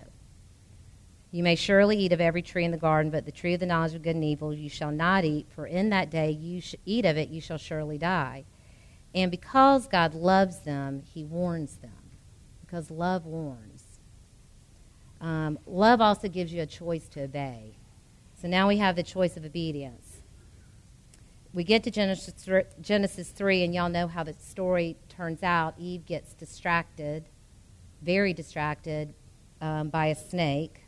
You 1.33 1.45
may 1.45 1.55
surely 1.55 1.97
eat 1.97 2.13
of 2.13 2.21
every 2.21 2.43
tree 2.43 2.65
in 2.65 2.73
the 2.73 2.77
garden, 2.77 3.11
but 3.11 3.25
the 3.25 3.33
tree 3.33 3.55
of 3.55 3.61
the 3.61 3.67
knowledge 3.67 3.95
of 3.95 4.03
good 4.03 4.17
and 4.17 4.25
evil 4.25 4.53
you 4.53 4.69
shall 4.69 4.91
not 4.91 5.25
eat, 5.25 5.47
for 5.55 5.67
in 5.67 5.91
that 5.91 6.11
day 6.11 6.31
you 6.31 6.61
sh- 6.61 6.75
eat 6.85 7.05
of 7.05 7.17
it, 7.17 7.29
you 7.29 7.41
shall 7.41 7.59
surely 7.59 7.99
die. 7.99 8.45
And 9.15 9.31
because 9.31 9.87
God 9.87 10.15
loves 10.15 10.61
them, 10.61 11.03
he 11.03 11.25
warns 11.25 11.77
them, 11.77 12.17
because 12.61 12.91
love 12.91 13.27
warns. 13.27 13.85
Um, 15.21 15.59
love 15.67 16.01
also 16.01 16.29
gives 16.29 16.53
you 16.53 16.63
a 16.63 16.67
choice 16.67 17.07
to 17.11 17.23
obey. 17.23 17.77
So 18.41 18.49
now 18.49 18.67
we 18.67 18.79
have 18.79 18.97
the 18.97 19.03
choice 19.03 19.37
of 19.37 19.45
obedience. 19.45 20.07
we 21.53 21.65
get 21.65 21.83
to 21.83 21.91
Genesis, 21.91 22.49
Genesis 22.81 23.31
3, 23.31 23.65
and 23.65 23.75
y'all 23.75 23.89
know 23.89 24.07
how 24.07 24.23
the 24.23 24.33
story 24.33 24.97
turns 25.09 25.43
out. 25.43 25.75
Eve 25.79 26.07
gets 26.07 26.33
distracted, 26.33 27.25
very 28.03 28.33
distracted, 28.33 29.15
um, 29.61 29.89
by 29.89 30.07
a 30.07 30.15
snake, 30.15 30.80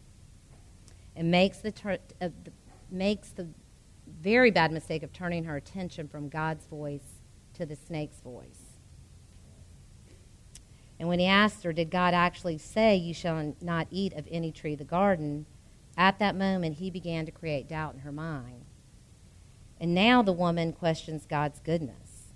and 1.16 1.30
makes 1.30 1.58
the, 1.58 1.72
uh, 2.20 2.28
the, 2.44 2.52
makes 2.90 3.30
the 3.30 3.48
very 4.20 4.50
bad 4.50 4.72
mistake 4.72 5.02
of 5.02 5.12
turning 5.12 5.44
her 5.44 5.56
attention 5.56 6.08
from 6.08 6.28
God's 6.28 6.66
voice 6.66 7.20
to 7.54 7.66
the 7.66 7.76
snake's 7.76 8.20
voice. 8.20 8.78
And 10.98 11.08
when 11.08 11.18
he 11.18 11.26
asked 11.26 11.64
her, 11.64 11.72
Did 11.72 11.90
God 11.90 12.14
actually 12.14 12.58
say, 12.58 12.94
You 12.94 13.12
shall 13.12 13.54
not 13.60 13.88
eat 13.90 14.12
of 14.14 14.28
any 14.30 14.52
tree 14.52 14.74
of 14.74 14.78
the 14.78 14.84
garden? 14.84 15.46
At 15.96 16.18
that 16.20 16.36
moment, 16.36 16.76
he 16.76 16.90
began 16.90 17.26
to 17.26 17.32
create 17.32 17.68
doubt 17.68 17.94
in 17.94 18.00
her 18.00 18.12
mind. 18.12 18.64
And 19.80 19.94
now 19.94 20.22
the 20.22 20.32
woman 20.32 20.72
questions 20.72 21.26
God's 21.28 21.58
goodness. 21.58 22.28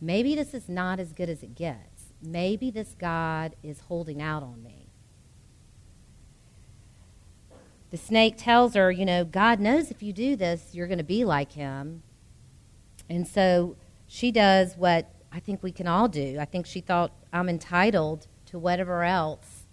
Maybe 0.00 0.34
this 0.34 0.54
is 0.54 0.68
not 0.68 1.00
as 1.00 1.12
good 1.12 1.28
as 1.28 1.42
it 1.42 1.54
gets. 1.54 2.12
Maybe 2.22 2.70
this 2.70 2.94
God 2.98 3.56
is 3.62 3.80
holding 3.80 4.22
out 4.22 4.42
on 4.42 4.62
me. 4.62 4.81
The 7.92 7.98
snake 7.98 8.36
tells 8.38 8.72
her, 8.72 8.90
you 8.90 9.04
know, 9.04 9.22
God 9.22 9.60
knows 9.60 9.90
if 9.90 10.02
you 10.02 10.14
do 10.14 10.34
this, 10.34 10.70
you're 10.72 10.86
going 10.86 10.98
to 10.98 11.04
be 11.04 11.26
like 11.26 11.52
him. 11.52 12.02
And 13.08 13.28
so 13.28 13.76
she 14.06 14.32
does 14.32 14.78
what 14.78 15.14
I 15.30 15.40
think 15.40 15.62
we 15.62 15.72
can 15.72 15.86
all 15.86 16.08
do. 16.08 16.38
I 16.40 16.46
think 16.46 16.64
she 16.64 16.80
thought, 16.80 17.12
I'm 17.34 17.50
entitled 17.50 18.28
to 18.46 18.58
whatever 18.58 19.04
else 19.04 19.66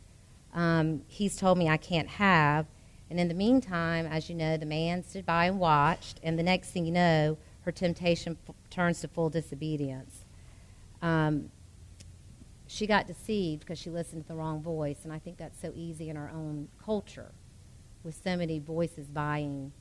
um, 0.53 1.03
he's 1.07 1.37
told 1.37 1.57
me 1.57 1.69
I 1.69 1.77
can't 1.77 2.09
have. 2.09 2.65
And 3.09 3.21
in 3.21 3.29
the 3.29 3.33
meantime, 3.33 4.05
as 4.05 4.29
you 4.29 4.35
know, 4.35 4.57
the 4.57 4.65
man 4.65 5.01
stood 5.01 5.25
by 5.25 5.45
and 5.45 5.57
watched, 5.57 6.19
and 6.21 6.37
the 6.37 6.43
next 6.43 6.71
thing 6.71 6.85
you 6.85 6.91
know, 6.91 7.37
her 7.61 7.71
temptation 7.71 8.37
f- 8.47 8.55
turns 8.69 8.99
to 9.01 9.07
full 9.07 9.29
disobedience. 9.29 10.25
Um, 11.01 11.51
she 12.67 12.85
got 12.85 13.07
deceived 13.07 13.61
because 13.61 13.79
she 13.79 13.89
listened 13.89 14.23
to 14.23 14.27
the 14.27 14.35
wrong 14.35 14.61
voice, 14.61 15.05
and 15.05 15.13
I 15.13 15.19
think 15.19 15.37
that's 15.37 15.59
so 15.59 15.71
easy 15.73 16.09
in 16.09 16.17
our 16.17 16.29
own 16.29 16.67
culture 16.83 17.31
with 18.03 18.19
so 18.23 18.35
many 18.37 18.59
voices 18.59 19.07
vying 19.07 19.71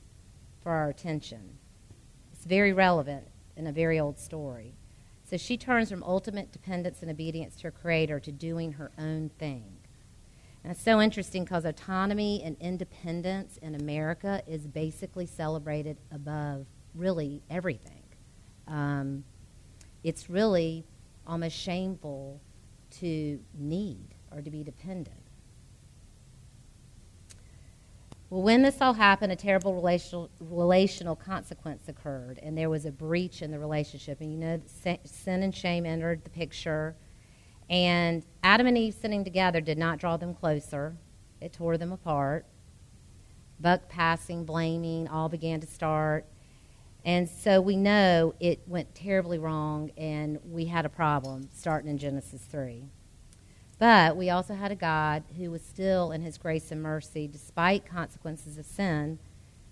for 0.61 0.71
our 0.71 0.89
attention. 0.89 1.57
It's 2.33 2.45
very 2.45 2.73
relevant 2.73 3.27
in 3.55 3.67
a 3.67 3.71
very 3.71 3.99
old 3.99 4.19
story. 4.19 4.73
So 5.23 5.37
she 5.37 5.57
turns 5.57 5.89
from 5.89 6.03
ultimate 6.03 6.51
dependence 6.51 7.01
and 7.01 7.11
obedience 7.11 7.55
to 7.57 7.63
her 7.63 7.71
Creator 7.71 8.19
to 8.21 8.31
doing 8.31 8.73
her 8.73 8.91
own 8.97 9.29
thing. 9.37 9.77
And 10.63 10.71
it's 10.71 10.81
so 10.81 10.99
interesting 10.99 11.43
because 11.43 11.65
autonomy 11.65 12.41
and 12.43 12.57
independence 12.59 13.57
in 13.57 13.75
America 13.75 14.41
is 14.47 14.67
basically 14.67 15.25
celebrated 15.25 15.97
above 16.11 16.65
really 16.95 17.41
everything. 17.49 18.03
Um, 18.67 19.23
it's 20.03 20.29
really 20.29 20.85
almost 21.25 21.55
shameful 21.55 22.41
to 22.99 23.39
need 23.57 24.15
or 24.31 24.41
to 24.41 24.49
be 24.49 24.63
dependent. 24.63 25.18
Well, 28.29 28.43
when 28.43 28.61
this 28.61 28.79
all 28.79 28.93
happened, 28.93 29.31
a 29.31 29.35
terrible 29.35 29.73
relational, 29.73 30.29
relational 30.39 31.15
consequence 31.15 31.87
occurred, 31.87 32.39
and 32.43 32.57
there 32.57 32.69
was 32.69 32.85
a 32.85 32.91
breach 32.91 33.41
in 33.41 33.49
the 33.51 33.59
relationship. 33.59 34.21
And 34.21 34.31
you 34.31 34.37
know, 34.37 34.61
sin 34.65 35.43
and 35.43 35.55
shame 35.55 35.85
entered 35.85 36.23
the 36.23 36.29
picture 36.29 36.95
and 37.69 38.25
Adam 38.43 38.65
and 38.65 38.77
Eve 38.77 38.95
sitting 38.95 39.23
together 39.23 39.61
did 39.61 39.77
not 39.77 39.99
draw 39.99 40.17
them 40.17 40.33
closer, 40.33 40.97
it 41.39 41.53
tore 41.53 41.77
them 41.77 41.91
apart. 41.91 42.45
Buck 43.59 43.87
passing, 43.89 44.45
blaming, 44.45 45.07
all 45.07 45.29
began 45.29 45.59
to 45.59 45.67
start. 45.67 46.25
And 47.05 47.29
so 47.29 47.61
we 47.61 47.75
know 47.75 48.33
it 48.39 48.61
went 48.67 48.95
terribly 48.95 49.37
wrong 49.37 49.91
and 49.97 50.39
we 50.43 50.65
had 50.65 50.85
a 50.85 50.89
problem 50.89 51.49
starting 51.53 51.89
in 51.89 51.97
Genesis 51.97 52.41
3. 52.41 52.85
But 53.79 54.17
we 54.17 54.29
also 54.29 54.55
had 54.55 54.71
a 54.71 54.75
God 54.75 55.23
who 55.37 55.49
was 55.49 55.63
still 55.63 56.11
in 56.11 56.21
his 56.21 56.37
grace 56.37 56.69
and 56.69 56.83
mercy, 56.83 57.27
despite 57.27 57.85
consequences 57.85 58.57
of 58.57 58.65
sin, 58.65 59.19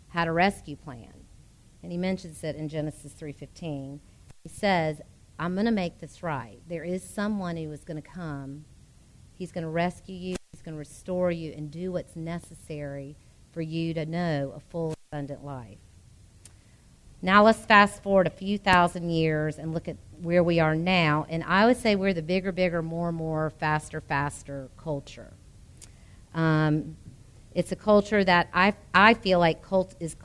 had 0.09 0.29
a 0.29 0.31
rescue 0.31 0.77
plan. 0.77 1.25
And 1.83 1.91
he 1.91 1.97
mentions 1.97 2.43
it 2.43 2.55
in 2.55 2.69
Genesis 2.69 3.13
3:15. 3.13 3.99
He 4.43 4.49
says, 4.49 5.01
I'm 5.37 5.53
going 5.53 5.65
to 5.65 5.71
make 5.71 5.99
this 5.99 6.23
right. 6.23 6.59
There 6.67 6.83
is 6.83 7.03
someone 7.03 7.57
who 7.57 7.71
is 7.71 7.83
going 7.83 8.01
to 8.01 8.09
come. 8.09 8.65
He's 9.33 9.51
going 9.51 9.65
to 9.65 9.69
rescue 9.69 10.15
you, 10.15 10.35
he's 10.51 10.63
going 10.63 10.73
to 10.73 10.79
restore 10.79 11.29
you, 11.29 11.53
and 11.55 11.69
do 11.69 11.91
what's 11.91 12.15
necessary 12.15 13.15
for 13.51 13.61
you 13.61 13.93
to 13.93 14.05
know 14.05 14.53
a 14.55 14.59
full, 14.59 14.95
abundant 15.11 15.45
life. 15.45 15.77
Now 17.21 17.43
let's 17.43 17.65
fast 17.65 18.03
forward 18.03 18.27
a 18.27 18.31
few 18.31 18.57
thousand 18.57 19.09
years 19.09 19.57
and 19.57 19.73
look 19.73 19.87
at 19.87 19.97
where 20.21 20.43
we 20.43 20.59
are 20.59 20.75
now. 20.75 21.25
And 21.29 21.43
I 21.43 21.65
would 21.65 21.77
say 21.77 21.95
we're 21.95 22.13
the 22.13 22.21
bigger, 22.21 22.51
bigger, 22.51 22.81
more, 22.81 23.11
more, 23.11 23.49
faster, 23.49 24.01
faster 24.01 24.69
culture. 24.77 25.33
Um, 26.33 26.95
it's 27.55 27.71
a 27.71 27.75
culture 27.75 28.23
that 28.23 28.49
I, 28.53 28.75
I 28.93 29.15
feel 29.15 29.39
like 29.39 29.63
cult 29.63 29.95
is, 29.99 30.15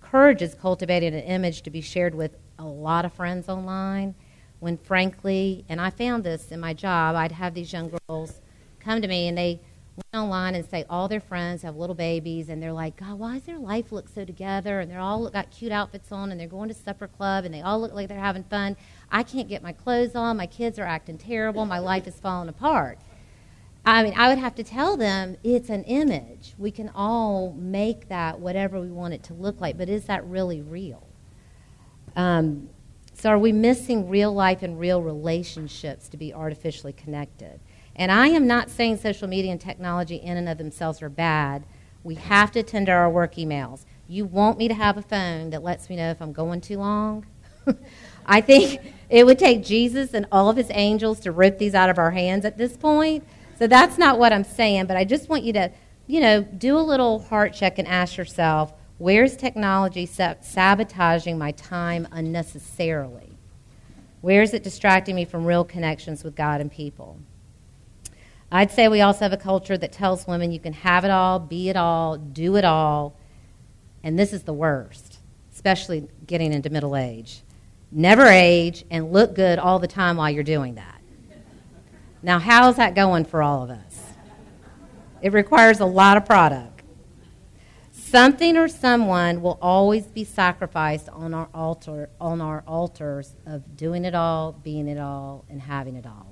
encourages 0.00 0.54
cultivating 0.54 1.14
an 1.14 1.20
image 1.24 1.62
to 1.62 1.70
be 1.70 1.82
shared 1.82 2.14
with 2.14 2.36
a 2.58 2.64
lot 2.64 3.04
of 3.04 3.12
friends 3.12 3.48
online 3.48 4.14
when 4.60 4.76
frankly, 4.76 5.64
and 5.68 5.80
I 5.80 5.90
found 5.90 6.24
this 6.24 6.50
in 6.50 6.60
my 6.60 6.72
job, 6.72 7.14
I'd 7.14 7.32
have 7.32 7.54
these 7.54 7.72
young 7.72 7.96
girls 8.08 8.40
come 8.80 9.02
to 9.02 9.08
me 9.08 9.28
and 9.28 9.36
they 9.36 9.60
went 9.98 10.22
online 10.22 10.54
and 10.54 10.68
say 10.68 10.84
all 10.88 11.08
their 11.08 11.20
friends 11.20 11.62
have 11.62 11.76
little 11.76 11.94
babies 11.94 12.48
and 12.48 12.62
they're 12.62 12.72
like, 12.72 12.96
God, 12.96 13.18
why 13.18 13.34
does 13.34 13.42
their 13.44 13.58
life 13.58 13.92
look 13.92 14.08
so 14.08 14.24
together? 14.24 14.80
And 14.80 14.90
they're 14.90 15.00
all 15.00 15.28
got 15.28 15.50
cute 15.50 15.72
outfits 15.72 16.12
on 16.12 16.30
and 16.30 16.40
they're 16.40 16.48
going 16.48 16.68
to 16.68 16.74
supper 16.74 17.08
club 17.08 17.44
and 17.44 17.52
they 17.52 17.60
all 17.60 17.80
look 17.80 17.92
like 17.92 18.08
they're 18.08 18.18
having 18.18 18.44
fun. 18.44 18.76
I 19.10 19.22
can't 19.22 19.48
get 19.48 19.62
my 19.62 19.72
clothes 19.72 20.14
on. 20.14 20.36
My 20.36 20.46
kids 20.46 20.78
are 20.78 20.84
acting 20.84 21.18
terrible. 21.18 21.64
My 21.66 21.78
life 21.78 22.06
is 22.06 22.14
falling 22.14 22.48
apart. 22.48 22.98
I 23.84 24.02
mean, 24.02 24.14
I 24.16 24.28
would 24.28 24.38
have 24.38 24.54
to 24.56 24.64
tell 24.64 24.96
them 24.96 25.36
it's 25.42 25.70
an 25.70 25.84
image. 25.84 26.54
We 26.58 26.70
can 26.70 26.90
all 26.94 27.54
make 27.56 28.08
that 28.08 28.38
whatever 28.38 28.80
we 28.80 28.90
want 28.90 29.14
it 29.14 29.22
to 29.24 29.34
look 29.34 29.60
like, 29.60 29.78
but 29.78 29.88
is 29.88 30.04
that 30.04 30.24
really 30.26 30.60
real? 30.60 31.06
Um, 32.14 32.68
so, 33.14 33.30
are 33.30 33.38
we 33.38 33.50
missing 33.50 34.08
real 34.08 34.32
life 34.32 34.62
and 34.62 34.78
real 34.78 35.02
relationships 35.02 36.08
to 36.08 36.16
be 36.16 36.32
artificially 36.32 36.92
connected? 36.92 37.60
And 37.98 38.12
I 38.12 38.28
am 38.28 38.46
not 38.46 38.70
saying 38.70 38.98
social 38.98 39.26
media 39.26 39.50
and 39.50 39.60
technology 39.60 40.16
in 40.16 40.36
and 40.36 40.48
of 40.48 40.56
themselves 40.56 41.02
are 41.02 41.08
bad. 41.08 41.64
We 42.04 42.14
have 42.14 42.52
to 42.52 42.60
attend 42.60 42.86
to 42.86 42.92
our 42.92 43.10
work 43.10 43.34
emails. 43.34 43.84
You 44.06 44.24
want 44.24 44.56
me 44.56 44.68
to 44.68 44.74
have 44.74 44.96
a 44.96 45.02
phone 45.02 45.50
that 45.50 45.64
lets 45.64 45.90
me 45.90 45.96
know 45.96 46.10
if 46.10 46.22
I'm 46.22 46.32
going 46.32 46.60
too 46.60 46.78
long? 46.78 47.26
I 48.26 48.40
think 48.40 48.80
it 49.10 49.26
would 49.26 49.38
take 49.38 49.64
Jesus 49.64 50.14
and 50.14 50.26
all 50.30 50.48
of 50.48 50.56
his 50.56 50.70
angels 50.70 51.18
to 51.20 51.32
rip 51.32 51.58
these 51.58 51.74
out 51.74 51.90
of 51.90 51.98
our 51.98 52.12
hands 52.12 52.44
at 52.44 52.56
this 52.56 52.76
point. 52.76 53.24
So 53.58 53.66
that's 53.66 53.98
not 53.98 54.18
what 54.18 54.32
I'm 54.32 54.44
saying, 54.44 54.86
but 54.86 54.96
I 54.96 55.04
just 55.04 55.28
want 55.28 55.42
you 55.42 55.52
to, 55.54 55.72
you 56.06 56.20
know, 56.20 56.42
do 56.42 56.78
a 56.78 56.80
little 56.80 57.18
heart 57.18 57.52
check 57.52 57.78
and 57.78 57.88
ask 57.88 58.16
yourself 58.16 58.72
Where's 58.98 59.36
technology 59.36 60.06
sabotaging 60.06 61.38
my 61.38 61.52
time 61.52 62.08
unnecessarily? 62.10 63.38
Where 64.20 64.42
is 64.42 64.54
it 64.54 64.64
distracting 64.64 65.14
me 65.14 65.24
from 65.24 65.44
real 65.44 65.64
connections 65.64 66.24
with 66.24 66.34
God 66.34 66.60
and 66.60 66.70
people? 66.70 67.20
I'd 68.50 68.70
say 68.70 68.88
we 68.88 69.02
also 69.02 69.20
have 69.20 69.32
a 69.32 69.38
culture 69.38 69.76
that 69.76 69.92
tells 69.92 70.26
women 70.26 70.52
you 70.52 70.60
can 70.60 70.72
have 70.72 71.04
it 71.04 71.10
all, 71.10 71.38
be 71.38 71.68
it 71.68 71.76
all, 71.76 72.16
do 72.16 72.56
it 72.56 72.64
all, 72.64 73.14
and 74.02 74.18
this 74.18 74.32
is 74.32 74.44
the 74.44 74.54
worst, 74.54 75.18
especially 75.52 76.08
getting 76.26 76.52
into 76.52 76.70
middle 76.70 76.96
age. 76.96 77.42
Never 77.90 78.26
age 78.26 78.84
and 78.90 79.12
look 79.12 79.34
good 79.34 79.58
all 79.58 79.78
the 79.78 79.86
time 79.86 80.16
while 80.16 80.30
you're 80.30 80.44
doing 80.44 80.76
that. 80.76 81.00
Now, 82.22 82.38
how's 82.38 82.76
that 82.76 82.94
going 82.94 83.24
for 83.24 83.42
all 83.42 83.62
of 83.62 83.70
us? 83.70 84.00
It 85.20 85.32
requires 85.32 85.80
a 85.80 85.86
lot 85.86 86.16
of 86.16 86.24
product. 86.24 86.82
Something 87.92 88.56
or 88.56 88.68
someone 88.68 89.42
will 89.42 89.58
always 89.60 90.06
be 90.06 90.24
sacrificed 90.24 91.08
on 91.10 91.34
our 91.34 91.48
altar 91.52 92.08
on 92.20 92.40
our 92.40 92.64
altars 92.66 93.34
of 93.44 93.76
doing 93.76 94.04
it 94.04 94.14
all, 94.14 94.52
being 94.52 94.88
it 94.88 94.98
all, 94.98 95.44
and 95.50 95.60
having 95.60 95.94
it 95.94 96.06
all. 96.06 96.27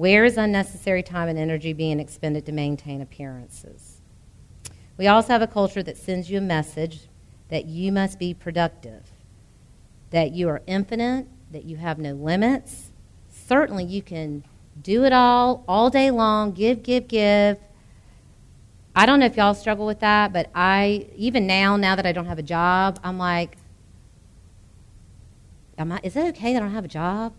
Where 0.00 0.24
is 0.24 0.38
unnecessary 0.38 1.02
time 1.02 1.28
and 1.28 1.38
energy 1.38 1.74
being 1.74 2.00
expended 2.00 2.46
to 2.46 2.52
maintain 2.52 3.02
appearances? 3.02 4.00
We 4.96 5.06
also 5.06 5.34
have 5.34 5.42
a 5.42 5.46
culture 5.46 5.82
that 5.82 5.98
sends 5.98 6.30
you 6.30 6.38
a 6.38 6.40
message 6.40 7.00
that 7.50 7.66
you 7.66 7.92
must 7.92 8.18
be 8.18 8.32
productive, 8.32 9.10
that 10.08 10.32
you 10.32 10.48
are 10.48 10.62
infinite, 10.66 11.26
that 11.50 11.64
you 11.64 11.76
have 11.76 11.98
no 11.98 12.14
limits. 12.14 12.92
Certainly, 13.28 13.84
you 13.84 14.00
can 14.00 14.42
do 14.80 15.04
it 15.04 15.12
all, 15.12 15.64
all 15.68 15.90
day 15.90 16.10
long, 16.10 16.52
give, 16.52 16.82
give, 16.82 17.06
give, 17.06 17.58
I 18.96 19.04
don't 19.04 19.20
know 19.20 19.26
if 19.26 19.36
y'all 19.36 19.52
struggle 19.52 19.84
with 19.84 20.00
that, 20.00 20.32
but 20.32 20.48
I, 20.54 21.08
even 21.14 21.46
now, 21.46 21.76
now 21.76 21.94
that 21.94 22.06
I 22.06 22.12
don't 22.12 22.24
have 22.24 22.38
a 22.38 22.42
job, 22.42 22.98
I'm 23.04 23.18
like, 23.18 23.58
I, 25.76 26.00
is 26.02 26.16
it 26.16 26.24
okay 26.36 26.54
that 26.54 26.62
I 26.62 26.64
don't 26.64 26.74
have 26.74 26.86
a 26.86 26.88
job? 26.88 27.34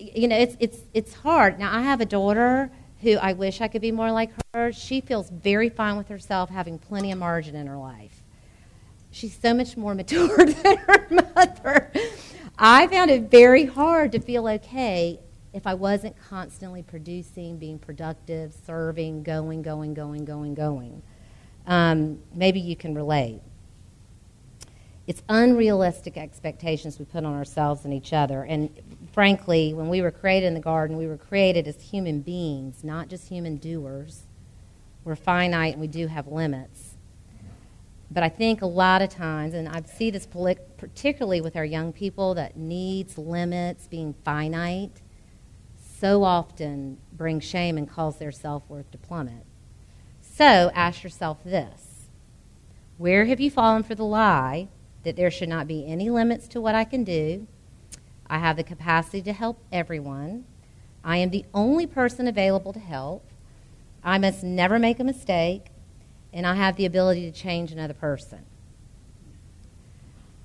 You 0.00 0.28
know, 0.28 0.36
it's, 0.36 0.56
it's, 0.60 0.78
it's 0.94 1.14
hard. 1.14 1.58
Now, 1.58 1.74
I 1.76 1.82
have 1.82 2.00
a 2.00 2.06
daughter 2.06 2.70
who 3.02 3.16
I 3.16 3.32
wish 3.32 3.60
I 3.60 3.68
could 3.68 3.82
be 3.82 3.92
more 3.92 4.10
like 4.12 4.30
her. 4.54 4.72
She 4.72 5.00
feels 5.00 5.30
very 5.30 5.68
fine 5.68 5.96
with 5.96 6.08
herself, 6.08 6.50
having 6.50 6.78
plenty 6.78 7.12
of 7.12 7.18
margin 7.18 7.56
in 7.56 7.66
her 7.66 7.76
life. 7.76 8.22
she's 9.10 9.36
so 9.36 9.54
much 9.54 9.76
more 9.76 9.94
mature 10.00 10.44
than 10.44 10.76
her 10.76 11.06
mother. 11.10 11.92
I 12.58 12.86
found 12.88 13.10
it 13.10 13.30
very 13.30 13.64
hard 13.64 14.12
to 14.12 14.20
feel 14.20 14.46
okay 14.46 15.18
if 15.52 15.66
I 15.66 15.74
wasn't 15.74 16.14
constantly 16.28 16.82
producing, 16.82 17.58
being 17.58 17.78
productive, 17.78 18.54
serving, 18.66 19.22
going, 19.22 19.62
going, 19.62 19.94
going, 19.94 20.24
going, 20.24 20.54
going. 20.54 21.02
Um, 21.66 22.20
maybe 22.34 22.60
you 22.60 22.76
can 22.76 22.94
relate. 22.94 23.40
It's 25.06 25.22
unrealistic 25.28 26.16
expectations 26.16 26.98
we 26.98 27.04
put 27.04 27.24
on 27.24 27.34
ourselves 27.34 27.84
and 27.84 27.92
each 27.92 28.12
other. 28.12 28.44
And 28.44 28.70
frankly, 29.12 29.74
when 29.74 29.88
we 29.88 30.02
were 30.02 30.10
created 30.10 30.46
in 30.46 30.54
the 30.54 30.60
garden, 30.60 30.96
we 30.96 31.06
were 31.06 31.16
created 31.16 31.66
as 31.66 31.80
human 31.80 32.20
beings, 32.20 32.84
not 32.84 33.08
just 33.08 33.28
human 33.28 33.56
doers. 33.56 34.22
We're 35.04 35.16
finite 35.16 35.72
and 35.72 35.80
we 35.80 35.88
do 35.88 36.06
have 36.06 36.28
limits. 36.28 36.94
But 38.10 38.22
I 38.22 38.28
think 38.28 38.60
a 38.60 38.66
lot 38.66 39.02
of 39.02 39.08
times, 39.08 39.54
and 39.54 39.68
I 39.68 39.82
see 39.82 40.10
this 40.10 40.26
particularly 40.26 41.40
with 41.40 41.56
our 41.56 41.64
young 41.64 41.92
people 41.92 42.34
that 42.34 42.56
needs 42.56 43.16
limits, 43.16 43.86
being 43.86 44.14
finite, 44.24 45.00
so 46.00 46.24
often 46.24 46.98
brings 47.12 47.44
shame 47.44 47.78
and 47.78 47.88
calls 47.88 48.18
their 48.18 48.32
self 48.32 48.68
worth 48.68 48.90
to 48.90 48.98
plummet. 48.98 49.44
So 50.20 50.70
ask 50.74 51.04
yourself 51.04 51.44
this 51.44 52.08
Where 52.98 53.26
have 53.26 53.38
you 53.38 53.50
fallen 53.50 53.82
for 53.82 53.94
the 53.94 54.04
lie 54.04 54.68
that 55.04 55.16
there 55.16 55.30
should 55.30 55.48
not 55.48 55.66
be 55.66 55.86
any 55.86 56.10
limits 56.10 56.46
to 56.48 56.60
what 56.60 56.74
I 56.74 56.84
can 56.84 57.04
do? 57.04 57.46
I 58.28 58.38
have 58.38 58.56
the 58.56 58.64
capacity 58.64 59.22
to 59.22 59.32
help 59.32 59.58
everyone. 59.72 60.44
I 61.02 61.16
am 61.16 61.30
the 61.30 61.44
only 61.52 61.86
person 61.86 62.26
available 62.26 62.72
to 62.72 62.78
help. 62.78 63.24
I 64.04 64.18
must 64.18 64.44
never 64.44 64.78
make 64.78 65.00
a 65.00 65.04
mistake. 65.04 65.66
And 66.32 66.46
I 66.46 66.54
have 66.54 66.76
the 66.76 66.86
ability 66.86 67.30
to 67.30 67.36
change 67.36 67.72
another 67.72 67.94
person. 67.94 68.44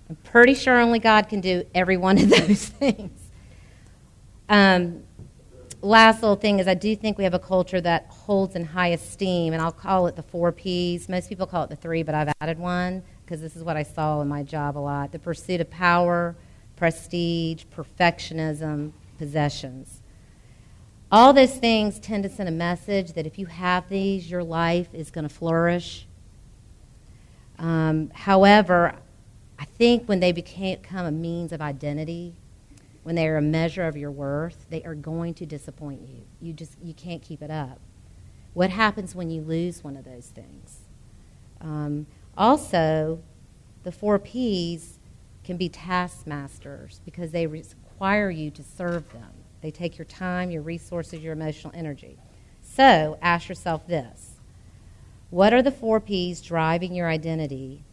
I'm 0.09 0.15
pretty 0.17 0.55
sure 0.55 0.79
only 0.79 0.99
God 0.99 1.29
can 1.29 1.41
do 1.41 1.63
every 1.75 1.97
one 1.97 2.17
of 2.17 2.29
those 2.29 2.65
things. 2.65 3.19
Um, 4.49 5.03
last 5.81 6.21
little 6.21 6.35
thing 6.35 6.59
is 6.59 6.67
I 6.67 6.73
do 6.73 6.95
think 6.95 7.17
we 7.17 7.23
have 7.23 7.33
a 7.33 7.39
culture 7.39 7.81
that 7.81 8.07
holds 8.07 8.55
in 8.55 8.65
high 8.65 8.89
esteem, 8.89 9.53
and 9.53 9.61
I'll 9.61 9.71
call 9.71 10.07
it 10.07 10.15
the 10.15 10.23
four 10.23 10.51
P's. 10.51 11.07
Most 11.09 11.29
people 11.29 11.45
call 11.45 11.63
it 11.63 11.69
the 11.69 11.75
three, 11.75 12.01
but 12.01 12.15
I've 12.15 12.33
added 12.41 12.57
one 12.57 13.03
because 13.25 13.41
this 13.41 13.55
is 13.55 13.63
what 13.63 13.75
I 13.75 13.83
saw 13.83 14.21
in 14.21 14.27
my 14.27 14.43
job 14.43 14.77
a 14.77 14.79
lot 14.79 15.11
the 15.11 15.19
pursuit 15.19 15.59
of 15.59 15.69
power, 15.69 16.35
prestige, 16.75 17.63
perfectionism, 17.75 18.91
possessions. 19.17 20.01
All 21.11 21.33
those 21.33 21.57
things 21.57 21.99
tend 21.99 22.23
to 22.23 22.29
send 22.29 22.49
a 22.49 22.51
message 22.51 23.13
that 23.13 23.25
if 23.25 23.39
you 23.39 23.45
have 23.45 23.89
these, 23.89 24.29
your 24.29 24.43
life 24.43 24.89
is 24.93 25.11
going 25.11 25.27
to 25.27 25.33
flourish. 25.33 26.07
Um, 27.57 28.11
however, 28.13 28.95
I 29.57 29.65
think 29.65 30.07
when 30.07 30.19
they 30.19 30.31
become 30.31 31.05
a 31.05 31.11
means 31.11 31.51
of 31.51 31.61
identity, 31.61 32.33
when 33.03 33.15
they 33.15 33.27
are 33.27 33.37
a 33.37 33.41
measure 33.41 33.87
of 33.87 33.95
your 33.95 34.11
worth, 34.11 34.65
they 34.69 34.83
are 34.83 34.95
going 34.95 35.35
to 35.35 35.45
disappoint 35.45 36.01
you. 36.01 36.23
You 36.41 36.53
just 36.53 36.73
you 36.83 36.93
can't 36.93 37.21
keep 37.21 37.41
it 37.41 37.51
up. 37.51 37.79
What 38.53 38.71
happens 38.71 39.13
when 39.13 39.29
you 39.29 39.41
lose 39.41 39.83
one 39.83 39.95
of 39.95 40.05
those 40.05 40.27
things? 40.27 40.79
Um, 41.61 42.07
also, 42.37 43.21
the 43.83 43.91
four 43.91 44.19
P's 44.19 44.99
can 45.43 45.57
be 45.57 45.69
taskmasters 45.69 47.01
because 47.05 47.31
they 47.31 47.47
require 47.47 48.29
you 48.29 48.51
to 48.51 48.63
serve 48.63 49.11
them. 49.13 49.31
They 49.61 49.71
take 49.71 49.97
your 49.97 50.05
time, 50.05 50.51
your 50.51 50.61
resources, 50.61 51.21
your 51.21 51.33
emotional 51.33 51.73
energy. 51.75 52.17
So 52.61 53.17
ask 53.21 53.47
yourself 53.47 53.87
this 53.87 54.35
What 55.29 55.53
are 55.53 55.61
the 55.61 55.71
four 55.71 55.99
P's 55.99 56.41
driving 56.41 56.93
your 56.93 57.07
identity 57.07 57.83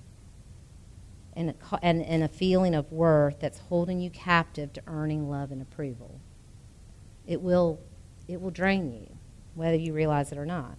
and 1.34 1.50
a, 1.50 1.54
and, 1.82 2.02
and 2.02 2.22
a 2.22 2.28
feeling 2.28 2.74
of 2.74 2.90
worth 2.92 3.40
that's 3.40 3.58
holding 3.58 4.00
you 4.00 4.10
captive 4.10 4.72
to 4.74 4.82
earning 4.86 5.30
love 5.30 5.50
and 5.50 5.62
approval. 5.62 6.20
It 7.26 7.40
will, 7.40 7.80
it 8.28 8.40
will 8.40 8.50
drain 8.50 8.92
you, 8.92 9.16
whether 9.54 9.76
you 9.76 9.92
realize 9.92 10.32
it 10.32 10.38
or 10.38 10.46
not. 10.46 10.76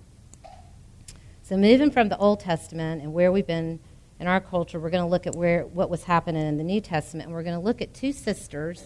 So, 1.45 1.57
moving 1.57 1.91
from 1.91 2.07
the 2.07 2.17
Old 2.17 2.39
Testament 2.39 3.01
and 3.01 3.11
where 3.11 3.29
we've 3.29 3.45
been 3.45 3.81
in 4.17 4.27
our 4.27 4.39
culture, 4.39 4.79
we're 4.79 4.89
going 4.89 5.03
to 5.03 5.09
look 5.09 5.27
at 5.27 5.35
where, 5.35 5.65
what 5.65 5.89
was 5.89 6.05
happening 6.05 6.47
in 6.47 6.55
the 6.55 6.63
New 6.63 6.79
Testament, 6.79 7.27
and 7.27 7.35
we're 7.35 7.43
going 7.43 7.59
to 7.59 7.63
look 7.63 7.81
at 7.81 7.93
two 7.93 8.13
sisters 8.13 8.85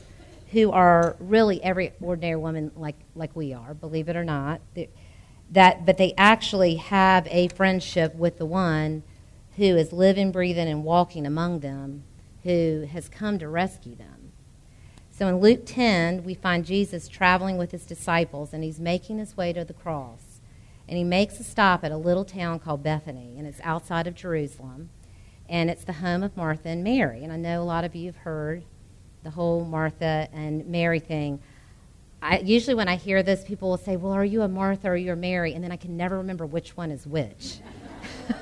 who 0.53 0.71
are 0.71 1.15
really 1.19 1.63
every 1.63 1.93
ordinary 2.01 2.35
woman 2.35 2.71
like, 2.75 2.95
like 3.13 3.35
we 3.35 3.53
are, 3.53 3.75
believe 3.75 4.09
it 4.09 4.15
or 4.15 4.23
not. 4.23 4.59
That, 5.51 5.85
but 5.85 5.99
they 5.99 6.15
actually 6.17 6.77
have 6.77 7.27
a 7.29 7.47
friendship 7.49 8.15
with 8.15 8.39
the 8.39 8.45
one 8.47 9.03
who 9.57 9.77
is 9.77 9.93
living, 9.93 10.31
breathing, 10.31 10.67
and 10.67 10.83
walking 10.83 11.27
among 11.27 11.59
them, 11.59 12.05
who 12.41 12.87
has 12.91 13.07
come 13.07 13.37
to 13.37 13.47
rescue 13.47 13.93
them. 13.93 14.31
So 15.11 15.27
in 15.27 15.37
Luke 15.37 15.61
10, 15.63 16.23
we 16.23 16.33
find 16.33 16.65
Jesus 16.65 17.07
traveling 17.07 17.57
with 17.57 17.69
his 17.69 17.85
disciples, 17.85 18.51
and 18.51 18.63
he's 18.63 18.79
making 18.79 19.19
his 19.19 19.37
way 19.37 19.53
to 19.53 19.63
the 19.63 19.73
cross. 19.73 20.26
And 20.87 20.97
he 20.97 21.03
makes 21.03 21.39
a 21.39 21.43
stop 21.43 21.83
at 21.83 21.91
a 21.91 21.97
little 21.97 22.23
town 22.23 22.59
called 22.59 22.83
Bethany, 22.83 23.35
and 23.37 23.45
it's 23.45 23.59
outside 23.63 24.07
of 24.07 24.15
Jerusalem. 24.15 24.89
And 25.49 25.69
it's 25.69 25.83
the 25.83 25.93
home 25.93 26.23
of 26.23 26.35
Martha 26.35 26.69
and 26.69 26.83
Mary. 26.83 27.23
And 27.23 27.31
I 27.31 27.37
know 27.37 27.61
a 27.61 27.63
lot 27.63 27.83
of 27.83 27.95
you 27.95 28.07
have 28.07 28.17
heard 28.17 28.63
the 29.23 29.31
whole 29.31 29.65
Martha 29.65 30.27
and 30.33 30.65
Mary 30.67 30.99
thing. 30.99 31.39
I, 32.21 32.39
usually, 32.39 32.75
when 32.75 32.87
I 32.87 32.95
hear 32.95 33.21
this, 33.23 33.43
people 33.43 33.69
will 33.69 33.77
say, 33.77 33.95
Well, 33.95 34.13
are 34.13 34.25
you 34.25 34.41
a 34.41 34.47
Martha 34.47 34.87
or 34.87 34.91
are 34.91 34.97
you 34.97 35.13
a 35.13 35.15
Mary? 35.15 35.53
And 35.53 35.63
then 35.63 35.71
I 35.71 35.75
can 35.77 35.95
never 35.95 36.17
remember 36.17 36.45
which 36.45 36.75
one 36.75 36.91
is 36.91 37.05
which. 37.05 37.59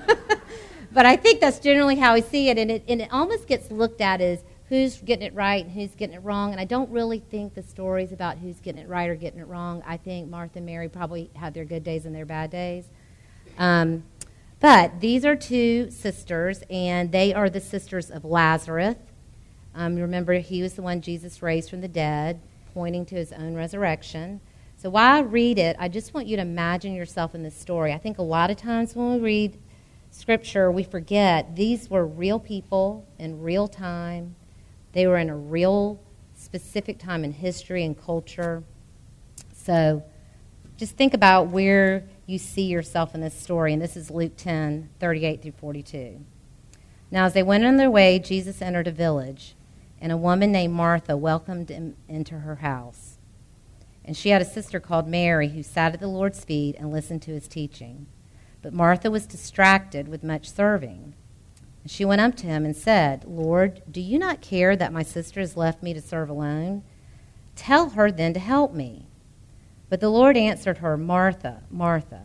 but 0.92 1.06
I 1.06 1.16
think 1.16 1.42
that's 1.42 1.60
generally 1.60 1.96
how 1.96 2.14
we 2.14 2.22
see 2.22 2.50
it, 2.50 2.58
and 2.58 2.72
it, 2.72 2.84
and 2.88 3.02
it 3.02 3.10
almost 3.12 3.48
gets 3.48 3.70
looked 3.72 4.02
at 4.02 4.22
as 4.22 4.44
who's 4.70 4.98
getting 5.02 5.26
it 5.26 5.34
right 5.34 5.64
and 5.64 5.74
who's 5.74 5.94
getting 5.96 6.16
it 6.16 6.24
wrong. 6.24 6.52
And 6.52 6.60
I 6.60 6.66
don't 6.66 6.90
really 6.90 7.20
think 7.20 7.54
the 7.54 7.62
stories 7.62 8.12
about 8.12 8.38
who's 8.40 8.60
getting 8.60 8.82
it 8.82 8.90
right 8.90 9.10
or 9.10 9.16
getting 9.16 9.40
it 9.40 9.48
wrong. 9.48 9.84
I 9.86 9.98
think 9.98 10.30
Martha 10.30 10.58
and 10.58 10.66
Mary 10.66 10.90
probably 10.90 11.30
had 11.36 11.54
their 11.54 11.66
good 11.66 11.84
days 11.84 12.06
and 12.06 12.16
their 12.16 12.26
bad 12.26 12.50
days. 12.50 12.86
Um, 13.58 14.04
but 14.60 15.00
these 15.02 15.26
are 15.26 15.36
two 15.36 15.92
sisters, 15.92 16.64
and 16.70 17.12
they 17.12 17.34
are 17.34 17.50
the 17.50 17.62
sisters 17.62 18.10
of 18.10 18.26
Lazarus. 18.26 18.96
Um, 19.76 19.98
remember, 19.98 20.34
he 20.36 20.62
was 20.62 20.74
the 20.74 20.82
one 20.82 21.02
Jesus 21.02 21.44
raised 21.44 21.70
from 21.70 21.82
the 21.82 21.88
dead, 21.88 22.40
pointing 22.74 23.06
to 23.08 23.16
his 23.16 23.32
own 23.34 23.54
resurrection. 23.54 24.40
So 24.78 24.90
while 24.90 25.18
I 25.18 25.20
read 25.20 25.60
it, 25.60 25.76
I 25.80 25.90
just 25.90 26.14
want 26.14 26.28
you 26.28 26.36
to 26.38 26.42
imagine 26.42 26.96
yourself 26.96 27.36
in 27.36 27.44
this 27.44 27.56
story. 27.56 27.94
I 27.94 27.98
think 27.98 28.18
a 28.18 28.24
lot 28.24 28.50
of 28.50 28.58
times 28.58 28.96
when 28.96 29.14
we 29.14 29.20
read 29.20 29.58
scripture, 30.12 30.72
we 30.72 30.84
forget 30.84 31.56
these 31.56 31.90
were 31.90 32.06
real 32.06 32.40
people 32.40 33.06
in 33.20 33.42
real 33.42 33.68
time. 33.68 34.36
They 34.96 35.08
were 35.08 35.18
in 35.18 35.30
a 35.30 35.36
real 35.36 36.00
specific 36.36 37.00
time 37.00 37.26
in 37.26 37.34
history 37.34 37.84
and 37.84 38.02
culture. 38.02 38.64
So 39.54 40.04
just 40.78 40.96
think 40.96 41.14
about 41.14 41.48
where 41.48 42.06
you 42.26 42.38
see 42.38 42.64
yourself 42.64 43.14
in 43.14 43.20
this 43.20 43.38
story. 43.38 43.74
And 43.74 43.82
this 43.82 43.98
is 43.98 44.10
Luke 44.10 44.38
10 44.38 44.90
38 45.02 45.42
through 45.42 45.52
42. 45.52 46.22
Now, 47.12 47.26
as 47.26 47.34
they 47.34 47.44
went 47.44 47.66
on 47.66 47.76
their 47.76 47.92
way, 47.92 48.20
Jesus 48.20 48.62
entered 48.62 48.88
a 48.88 48.92
village, 48.92 49.56
and 50.00 50.14
a 50.14 50.18
woman 50.18 50.54
named 50.54 50.74
Martha 50.74 51.18
welcomed 51.18 51.68
him 51.68 51.98
into 52.08 52.40
her 52.40 52.56
house. 52.56 53.18
And 54.06 54.16
she 54.16 54.30
had 54.30 54.42
a 54.42 54.46
sister 54.46 54.80
called 54.80 55.10
Mary 55.10 55.50
who 55.50 55.62
sat 55.62 55.94
at 55.94 56.00
the 56.00 56.08
Lord's 56.08 56.46
feet 56.46 56.78
and 56.80 56.90
listened 56.90 57.22
to 57.24 57.32
his 57.32 57.50
teaching. 57.50 58.08
But 58.62 58.72
Martha 58.72 59.12
was 59.12 59.26
distracted 59.26 60.08
with 60.08 60.24
much 60.24 60.50
serving. 60.50 61.16
And 61.86 61.92
she 61.92 62.04
went 62.04 62.20
up 62.20 62.34
to 62.38 62.48
him 62.48 62.66
and 62.66 62.76
said, 62.76 63.26
Lord, 63.26 63.84
do 63.92 64.02
you 64.02 64.18
not 64.18 64.42
care 64.42 64.76
that 64.76 64.92
my 64.92 65.04
sister 65.04 65.40
has 65.40 65.56
left 65.56 65.84
me 65.84 65.94
to 65.94 66.02
serve 66.02 66.32
alone? 66.32 66.82
Tell 67.56 67.92
her 67.92 68.10
then 68.10 68.34
to 68.34 68.40
help 68.40 68.74
me. 68.74 69.06
But 69.88 70.00
the 70.00 70.10
Lord 70.10 70.36
answered 70.36 70.80
her, 70.80 70.98
Martha, 70.98 71.62
Martha, 71.70 72.24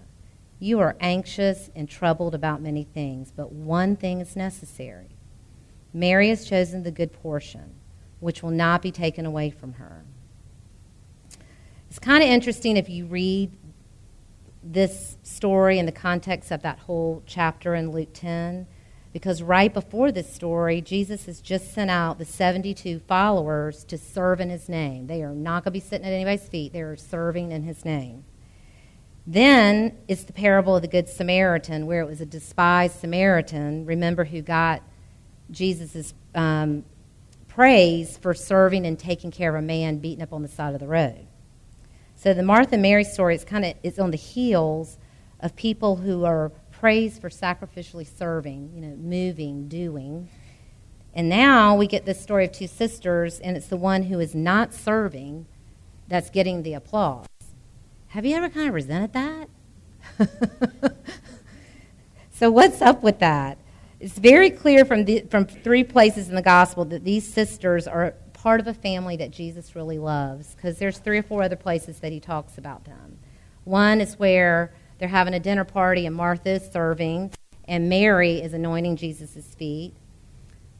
you 0.58 0.80
are 0.80 0.96
anxious 0.98 1.68
and 1.76 1.90
troubled 1.90 2.34
about 2.34 2.62
many 2.62 2.84
things, 2.84 3.34
but 3.36 3.52
one 3.52 3.96
thing 3.96 4.22
is 4.22 4.34
necessary. 4.34 5.10
Mary 5.92 6.30
has 6.30 6.46
chosen 6.46 6.82
the 6.82 6.90
good 6.90 7.12
portion, 7.12 7.74
which 8.18 8.42
will 8.42 8.50
not 8.52 8.80
be 8.80 8.90
taken 8.90 9.26
away 9.26 9.50
from 9.50 9.74
her. 9.74 10.06
It's 11.90 11.98
kind 11.98 12.22
of 12.22 12.30
interesting 12.30 12.78
if 12.78 12.88
you 12.88 13.04
read 13.04 13.52
this 14.62 15.18
story 15.22 15.78
in 15.78 15.84
the 15.84 15.92
context 15.92 16.50
of 16.50 16.62
that 16.62 16.78
whole 16.78 17.22
chapter 17.26 17.74
in 17.74 17.90
Luke 17.90 18.14
10 18.14 18.66
because 19.12 19.42
right 19.42 19.72
before 19.72 20.12
this 20.12 20.32
story, 20.32 20.80
Jesus 20.80 21.26
has 21.26 21.40
just 21.40 21.72
sent 21.72 21.90
out 21.90 22.18
the 22.18 22.24
72 22.24 23.00
followers 23.00 23.84
to 23.84 23.98
serve 23.98 24.40
in 24.40 24.50
his 24.50 24.68
name. 24.68 25.08
They 25.08 25.22
are 25.22 25.34
not 25.34 25.64
going 25.64 25.72
to 25.72 25.80
be 25.80 25.80
sitting 25.80 26.06
at 26.06 26.12
anybody's 26.12 26.48
feet, 26.48 26.72
they 26.72 26.82
are 26.82 26.96
serving 26.96 27.52
in 27.52 27.64
his 27.64 27.84
name. 27.84 28.24
Then 29.26 29.98
it's 30.08 30.24
the 30.24 30.32
parable 30.32 30.76
of 30.76 30.82
the 30.82 30.88
Good 30.88 31.08
Samaritan, 31.08 31.86
where 31.86 32.00
it 32.00 32.06
was 32.06 32.20
a 32.20 32.26
despised 32.26 33.00
Samaritan, 33.00 33.84
remember, 33.84 34.24
who 34.24 34.42
got 34.42 34.82
Jesus' 35.50 36.14
um, 36.34 36.84
praise 37.48 38.16
for 38.16 38.32
serving 38.32 38.86
and 38.86 38.98
taking 38.98 39.30
care 39.30 39.54
of 39.54 39.62
a 39.62 39.66
man 39.66 39.98
beaten 39.98 40.22
up 40.22 40.32
on 40.32 40.42
the 40.42 40.48
side 40.48 40.74
of 40.74 40.80
the 40.80 40.86
road. 40.86 41.26
So 42.14 42.32
the 42.32 42.42
Martha 42.42 42.74
and 42.74 42.82
Mary 42.82 43.04
story 43.04 43.34
is 43.34 43.44
kind 43.44 43.64
of 43.64 43.74
is 43.82 43.98
on 43.98 44.10
the 44.10 44.16
heels 44.16 44.98
of 45.40 45.56
people 45.56 45.96
who 45.96 46.24
are 46.24 46.52
praised 46.80 47.20
for 47.20 47.28
sacrificially 47.28 48.06
serving, 48.06 48.72
you 48.74 48.80
know, 48.80 48.96
moving, 48.96 49.68
doing. 49.68 50.30
And 51.12 51.28
now 51.28 51.76
we 51.76 51.86
get 51.86 52.06
this 52.06 52.18
story 52.18 52.46
of 52.46 52.52
two 52.52 52.66
sisters, 52.66 53.38
and 53.38 53.54
it's 53.54 53.66
the 53.66 53.76
one 53.76 54.04
who 54.04 54.18
is 54.18 54.34
not 54.34 54.72
serving 54.72 55.44
that's 56.08 56.30
getting 56.30 56.62
the 56.62 56.72
applause. 56.72 57.26
Have 58.08 58.24
you 58.24 58.34
ever 58.34 58.48
kind 58.48 58.66
of 58.66 58.72
resented 58.72 59.12
that? 59.12 59.50
so, 62.30 62.50
what's 62.50 62.80
up 62.80 63.02
with 63.02 63.18
that? 63.18 63.58
It's 64.00 64.18
very 64.18 64.48
clear 64.48 64.86
from, 64.86 65.04
the, 65.04 65.26
from 65.30 65.44
three 65.44 65.84
places 65.84 66.30
in 66.30 66.34
the 66.34 66.40
gospel 66.40 66.86
that 66.86 67.04
these 67.04 67.30
sisters 67.30 67.86
are 67.86 68.14
part 68.32 68.58
of 68.58 68.66
a 68.66 68.72
family 68.72 69.18
that 69.18 69.32
Jesus 69.32 69.76
really 69.76 69.98
loves 69.98 70.54
because 70.54 70.78
there's 70.78 70.96
three 70.96 71.18
or 71.18 71.22
four 71.22 71.42
other 71.42 71.56
places 71.56 71.98
that 71.98 72.10
he 72.10 72.20
talks 72.20 72.56
about 72.56 72.86
them. 72.86 73.18
One 73.64 74.00
is 74.00 74.18
where 74.18 74.72
they're 75.00 75.08
having 75.08 75.34
a 75.34 75.40
dinner 75.40 75.64
party 75.64 76.06
and 76.06 76.14
Martha 76.14 76.50
is 76.50 76.70
serving 76.70 77.32
and 77.64 77.88
Mary 77.88 78.40
is 78.40 78.52
anointing 78.52 78.96
Jesus' 78.96 79.54
feet. 79.54 79.94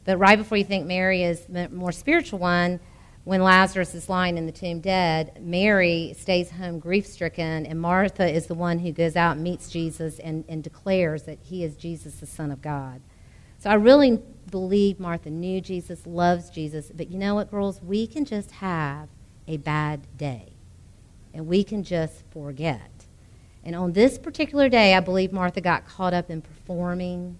But 0.05 0.17
right 0.17 0.37
before 0.37 0.57
you 0.57 0.63
think 0.63 0.85
Mary 0.85 1.23
is 1.23 1.41
the 1.47 1.67
more 1.69 1.91
spiritual 1.91 2.39
one, 2.39 2.79
when 3.23 3.43
Lazarus 3.43 3.93
is 3.93 4.09
lying 4.09 4.37
in 4.37 4.45
the 4.45 4.51
tomb 4.51 4.79
dead, 4.79 5.39
Mary 5.41 6.15
stays 6.17 6.51
home 6.51 6.79
grief 6.79 7.05
stricken, 7.05 7.65
and 7.65 7.79
Martha 7.79 8.27
is 8.27 8.47
the 8.47 8.55
one 8.55 8.79
who 8.79 8.91
goes 8.91 9.15
out 9.15 9.33
and 9.33 9.43
meets 9.43 9.69
Jesus 9.69 10.17
and, 10.19 10.43
and 10.49 10.63
declares 10.63 11.23
that 11.23 11.37
he 11.43 11.63
is 11.63 11.75
Jesus, 11.75 12.15
the 12.15 12.25
Son 12.25 12.51
of 12.51 12.61
God. 12.61 13.01
So 13.59 13.69
I 13.69 13.75
really 13.75 14.19
believe 14.49 14.99
Martha 14.99 15.29
knew 15.29 15.61
Jesus, 15.61 16.07
loves 16.07 16.49
Jesus, 16.49 16.91
but 16.93 17.11
you 17.11 17.19
know 17.19 17.35
what, 17.35 17.51
girls? 17.51 17.81
We 17.81 18.07
can 18.07 18.25
just 18.25 18.51
have 18.53 19.07
a 19.47 19.57
bad 19.57 20.07
day, 20.17 20.53
and 21.31 21.45
we 21.47 21.63
can 21.63 21.83
just 21.83 22.23
forget. 22.31 22.90
And 23.63 23.75
on 23.75 23.93
this 23.93 24.17
particular 24.17 24.69
day, 24.69 24.95
I 24.95 24.99
believe 24.99 25.31
Martha 25.31 25.61
got 25.61 25.85
caught 25.85 26.13
up 26.13 26.29
in 26.29 26.41
performing, 26.41 27.37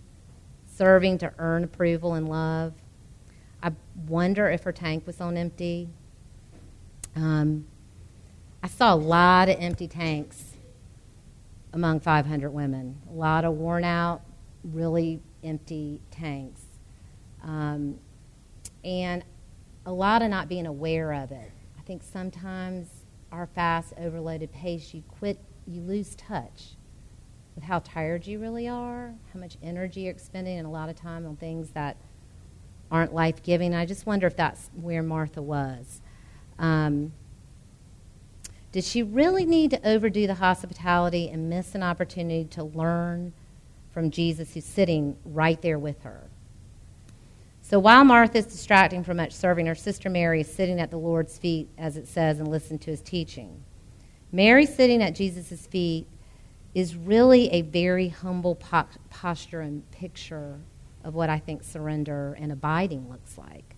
serving 0.67 1.17
to 1.19 1.34
earn 1.39 1.63
approval 1.63 2.13
and 2.13 2.29
love. 2.29 2.73
I 3.63 3.71
wonder 4.07 4.49
if 4.49 4.63
her 4.63 4.71
tank 4.71 5.07
was 5.07 5.19
on 5.19 5.38
empty. 5.38 5.89
Um, 7.15 7.65
I 8.62 8.67
saw 8.67 8.93
a 8.93 8.95
lot 8.95 9.49
of 9.49 9.57
empty 9.60 9.88
tanks 9.88 10.51
among 11.73 11.99
500 11.99 12.51
women, 12.51 13.01
a 13.10 13.13
lot 13.13 13.45
of 13.45 13.53
worn 13.53 13.84
out, 13.84 14.21
really 14.63 15.21
empty 15.43 16.01
tanks. 16.12 16.62
Um, 17.43 17.97
and 18.84 19.23
a 19.86 19.91
lot 19.91 20.21
of 20.21 20.29
not 20.29 20.47
being 20.47 20.65
aware 20.65 21.13
of 21.13 21.31
it. 21.31 21.51
I 21.77 21.81
think 21.81 22.03
sometimes 22.03 22.88
our 23.31 23.47
fast, 23.47 23.93
overloaded 23.97 24.51
pace, 24.51 24.93
you 24.93 25.03
quit, 25.07 25.39
you 25.67 25.82
lose 25.82 26.15
touch 26.15 26.76
with 27.56 27.63
how 27.63 27.80
tired 27.80 28.28
you 28.28 28.39
really 28.39 28.67
are, 28.67 29.13
how 29.34 29.39
much 29.39 29.58
energy 29.62 30.02
you're 30.02 30.12
expending, 30.12 30.58
and 30.58 30.67
a 30.67 30.69
lot 30.69 30.89
of 30.89 30.95
time 30.95 31.26
on 31.26 31.36
things 31.36 31.71
that 31.71 31.97
aren't 32.89 33.13
life 33.13 33.41
giving. 33.43 33.74
I 33.74 33.86
just 33.86 34.06
wonder 34.06 34.28
if 34.28 34.36
that's 34.36 34.69
where 34.76 35.04
Martha 35.04 35.41
was. 35.41 36.02
Um, 36.60 37.13
did 38.71 38.84
she 38.84 39.04
really 39.04 39.45
need 39.45 39.71
to 39.71 39.88
overdo 39.88 40.28
the 40.28 40.36
hospitality 40.36 41.30
and 41.30 41.50
miss 41.50 41.76
an 41.76 41.84
opportunity 41.84 42.45
to 42.52 42.63
learn 42.63 43.34
from 43.91 44.12
Jesus 44.12 44.54
who's 44.54 44.65
sitting 44.65 45.17
right 45.26 45.62
there 45.62 45.80
with 45.80 46.04
her? 46.04 46.30
So 47.62 47.80
while 47.80 48.04
Martha 48.04 48.38
is 48.38 48.45
distracting 48.45 49.04
from 49.04 49.17
much 49.17 49.34
serving, 49.34 49.65
her 49.65 49.76
sister 49.76 50.10
Mary 50.10 50.41
is 50.41 50.54
sitting 50.54 50.80
at 50.80 50.91
the 50.91 50.97
Lord's 50.97 51.38
feet, 51.38 51.69
as 51.78 51.95
it 51.95 52.08
says, 52.08 52.39
and 52.39 52.47
listening 52.47 52.80
to 52.80 52.91
his 52.91 53.02
teaching. 53.02 53.63
Mary 54.31 54.65
sitting 54.65 55.01
at 55.01 55.13
Jesus' 55.13 55.67
feet 55.67 56.07
is 56.73 56.95
really 56.95 57.49
a 57.49 57.61
very 57.63 58.07
humble 58.07 58.55
po- 58.55 58.85
posture 59.09 59.61
and 59.61 59.89
picture 59.91 60.59
of 61.03 61.13
what 61.13 61.29
I 61.29 61.39
think 61.39 61.63
surrender 61.63 62.37
and 62.39 62.51
abiding 62.51 63.09
looks 63.09 63.37
like. 63.37 63.75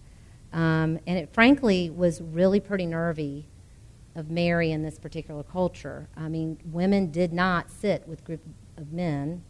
Um, 0.51 0.99
and 1.07 1.17
it 1.17 1.33
frankly 1.33 1.89
was 1.89 2.21
really 2.21 2.59
pretty 2.59 2.85
nervy 2.85 3.47
of 4.15 4.29
Mary 4.29 4.71
in 4.71 4.83
this 4.83 4.99
particular 4.99 5.41
culture. 5.41 6.07
I 6.15 6.29
mean, 6.29 6.59
women 6.65 7.09
did 7.09 7.33
not 7.33 7.71
sit 7.71 8.07
with 8.07 8.23
group 8.23 8.41
of 8.77 8.93
men. 8.93 9.43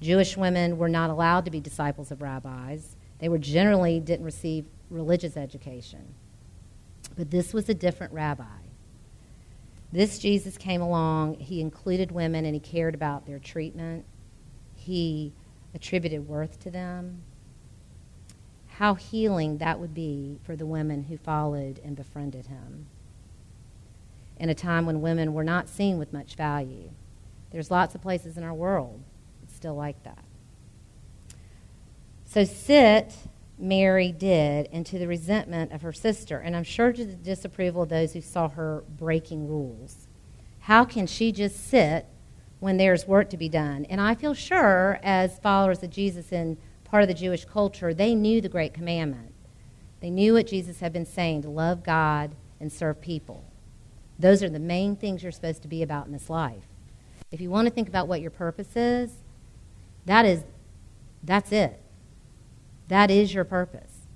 Jewish 0.00 0.36
women 0.36 0.76
were 0.76 0.88
not 0.88 1.10
allowed 1.10 1.44
to 1.44 1.52
be 1.52 1.60
disciples 1.60 2.10
of 2.10 2.20
rabbis. 2.20 2.96
They 3.20 3.28
were 3.28 3.38
generally 3.38 4.00
didn't 4.00 4.24
receive 4.24 4.64
religious 4.90 5.36
education. 5.36 6.14
But 7.16 7.30
this 7.30 7.54
was 7.54 7.68
a 7.68 7.74
different 7.74 8.12
rabbi. 8.12 8.61
This 9.92 10.18
Jesus 10.18 10.56
came 10.56 10.80
along, 10.80 11.34
he 11.34 11.60
included 11.60 12.10
women 12.10 12.46
and 12.46 12.54
he 12.54 12.60
cared 12.60 12.94
about 12.94 13.26
their 13.26 13.38
treatment. 13.38 14.06
He 14.74 15.34
attributed 15.74 16.26
worth 16.26 16.58
to 16.60 16.70
them. 16.70 17.22
How 18.66 18.94
healing 18.94 19.58
that 19.58 19.78
would 19.78 19.92
be 19.92 20.38
for 20.42 20.56
the 20.56 20.64
women 20.64 21.04
who 21.04 21.18
followed 21.18 21.78
and 21.84 21.94
befriended 21.94 22.46
him. 22.46 22.86
In 24.38 24.48
a 24.48 24.54
time 24.54 24.86
when 24.86 25.02
women 25.02 25.34
were 25.34 25.44
not 25.44 25.68
seen 25.68 25.98
with 25.98 26.12
much 26.12 26.36
value. 26.36 26.90
There's 27.50 27.70
lots 27.70 27.94
of 27.94 28.00
places 28.00 28.38
in 28.38 28.42
our 28.42 28.54
world 28.54 29.02
that's 29.40 29.54
still 29.54 29.74
like 29.74 30.02
that. 30.04 30.24
So 32.24 32.44
sit, 32.44 33.14
Mary 33.62 34.12
did, 34.12 34.68
and 34.72 34.84
to 34.84 34.98
the 34.98 35.08
resentment 35.08 35.72
of 35.72 35.80
her 35.82 35.92
sister, 35.92 36.38
and 36.38 36.54
I'm 36.54 36.64
sure 36.64 36.92
to 36.92 37.04
the 37.04 37.14
disapproval 37.14 37.82
of 37.82 37.88
those 37.88 38.12
who 38.12 38.20
saw 38.20 38.48
her 38.48 38.84
breaking 38.98 39.48
rules. 39.48 40.08
How 40.60 40.84
can 40.84 41.06
she 41.06 41.32
just 41.32 41.68
sit 41.68 42.06
when 42.62 42.76
there's 42.76 43.08
work 43.08 43.28
to 43.28 43.36
be 43.36 43.48
done. 43.48 43.84
And 43.86 44.00
I 44.00 44.14
feel 44.14 44.34
sure, 44.34 45.00
as 45.02 45.40
followers 45.40 45.82
of 45.82 45.90
Jesus 45.90 46.30
in 46.30 46.56
part 46.84 47.02
of 47.02 47.08
the 47.08 47.14
Jewish 47.14 47.44
culture, 47.44 47.92
they 47.92 48.14
knew 48.14 48.40
the 48.40 48.48
great 48.48 48.72
commandment. 48.72 49.34
They 49.98 50.10
knew 50.10 50.34
what 50.34 50.46
Jesus 50.46 50.78
had 50.78 50.92
been 50.92 51.04
saying 51.04 51.42
to 51.42 51.50
love 51.50 51.82
God 51.82 52.36
and 52.60 52.72
serve 52.72 53.00
people. 53.00 53.42
Those 54.16 54.44
are 54.44 54.48
the 54.48 54.60
main 54.60 54.94
things 54.94 55.24
you're 55.24 55.32
supposed 55.32 55.62
to 55.62 55.68
be 55.68 55.82
about 55.82 56.06
in 56.06 56.12
this 56.12 56.30
life. 56.30 56.68
If 57.32 57.40
you 57.40 57.50
want 57.50 57.66
to 57.66 57.74
think 57.74 57.88
about 57.88 58.06
what 58.06 58.20
your 58.20 58.30
purpose 58.30 58.76
is, 58.76 59.10
that 60.06 60.24
is 60.24 60.44
that's 61.24 61.50
it. 61.50 61.81
That 62.92 63.10
is 63.10 63.32
your 63.32 63.44
purpose. 63.44 64.06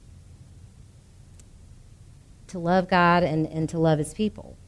To 2.48 2.58
love 2.58 2.90
God 2.90 3.22
and, 3.22 3.46
and 3.46 3.70
to 3.70 3.78
love 3.78 3.98
his 3.98 4.12
people. 4.12 4.58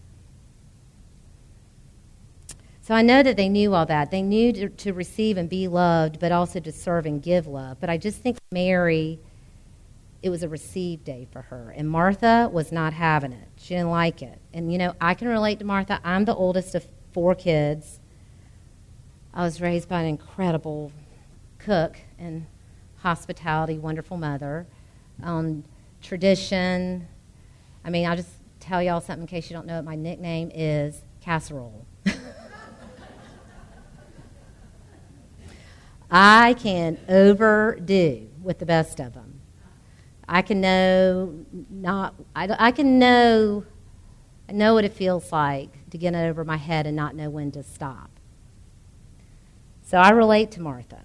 So 2.80 2.94
I 2.94 3.02
know 3.02 3.22
that 3.22 3.36
they 3.36 3.50
knew 3.50 3.74
all 3.74 3.84
that. 3.84 4.10
They 4.10 4.22
knew 4.22 4.50
to, 4.54 4.70
to, 4.70 4.94
receive 4.94 5.36
and 5.36 5.46
be 5.46 5.68
loved, 5.68 6.20
but 6.20 6.32
also 6.32 6.58
to 6.58 6.72
serve 6.72 7.04
and 7.04 7.22
give 7.22 7.46
love. 7.46 7.80
But 7.80 7.90
I 7.90 7.98
just 7.98 8.22
think 8.22 8.38
Mary, 8.50 9.20
it 10.22 10.30
was 10.30 10.42
a 10.42 10.48
receive 10.48 11.04
day 11.04 11.28
for 11.30 11.42
her. 11.42 11.74
And 11.76 11.90
Martha 11.90 12.48
was 12.50 12.72
not 12.72 12.94
having 12.94 13.32
it. 13.32 13.48
She 13.58 13.74
didn't 13.74 13.90
like 13.90 14.22
it. 14.22 14.40
And, 14.54 14.72
you 14.72 14.78
know, 14.78 14.94
I 15.02 15.12
can 15.12 15.28
relate 15.28 15.58
to 15.58 15.66
Martha. 15.66 16.00
I'm 16.02 16.24
the 16.24 16.34
oldest 16.34 16.74
of 16.74 16.88
four 17.12 17.34
kids. 17.34 18.00
I 19.34 19.42
was 19.42 19.60
raised 19.60 19.86
by 19.86 20.00
an 20.00 20.06
incredible 20.06 20.92
cook 21.58 21.98
and 22.18 22.46
hospitality, 22.98 23.78
wonderful 23.78 24.16
mother. 24.16 24.66
Um, 25.22 25.64
tradition. 26.02 27.08
I 27.84 27.90
mean, 27.90 28.06
I'll 28.06 28.16
just 28.16 28.30
tell 28.61 28.82
y'all 28.82 29.00
something 29.00 29.22
in 29.22 29.26
case 29.26 29.50
you 29.50 29.56
don't 29.56 29.66
know 29.66 29.78
it. 29.78 29.84
my 29.84 29.94
nickname 29.94 30.50
is 30.54 31.02
casserole. 31.20 31.87
I 36.11 36.54
can 36.54 36.98
overdo 37.08 38.28
with 38.42 38.58
the 38.58 38.66
best 38.66 39.00
of 39.00 39.14
them. 39.14 39.40
I 40.28 40.42
can 40.42 40.61
know 40.61 41.44
not. 41.70 42.14
I, 42.37 42.54
I 42.58 42.70
can 42.70 42.98
know. 42.98 43.64
I 44.48 44.52
know 44.52 44.74
what 44.74 44.84
it 44.84 44.92
feels 44.92 45.30
like 45.32 45.90
to 45.90 45.98
get 45.98 46.14
it 46.14 46.18
over 46.18 46.44
my 46.44 46.56
head 46.56 46.87
and 46.87 46.96
not 46.96 47.14
know 47.14 47.30
when 47.30 47.50
to 47.52 47.62
stop. 47.62 48.11
So 49.82 49.98
I 49.98 50.11
relate 50.11 50.50
to 50.52 50.61
Martha. 50.61 51.02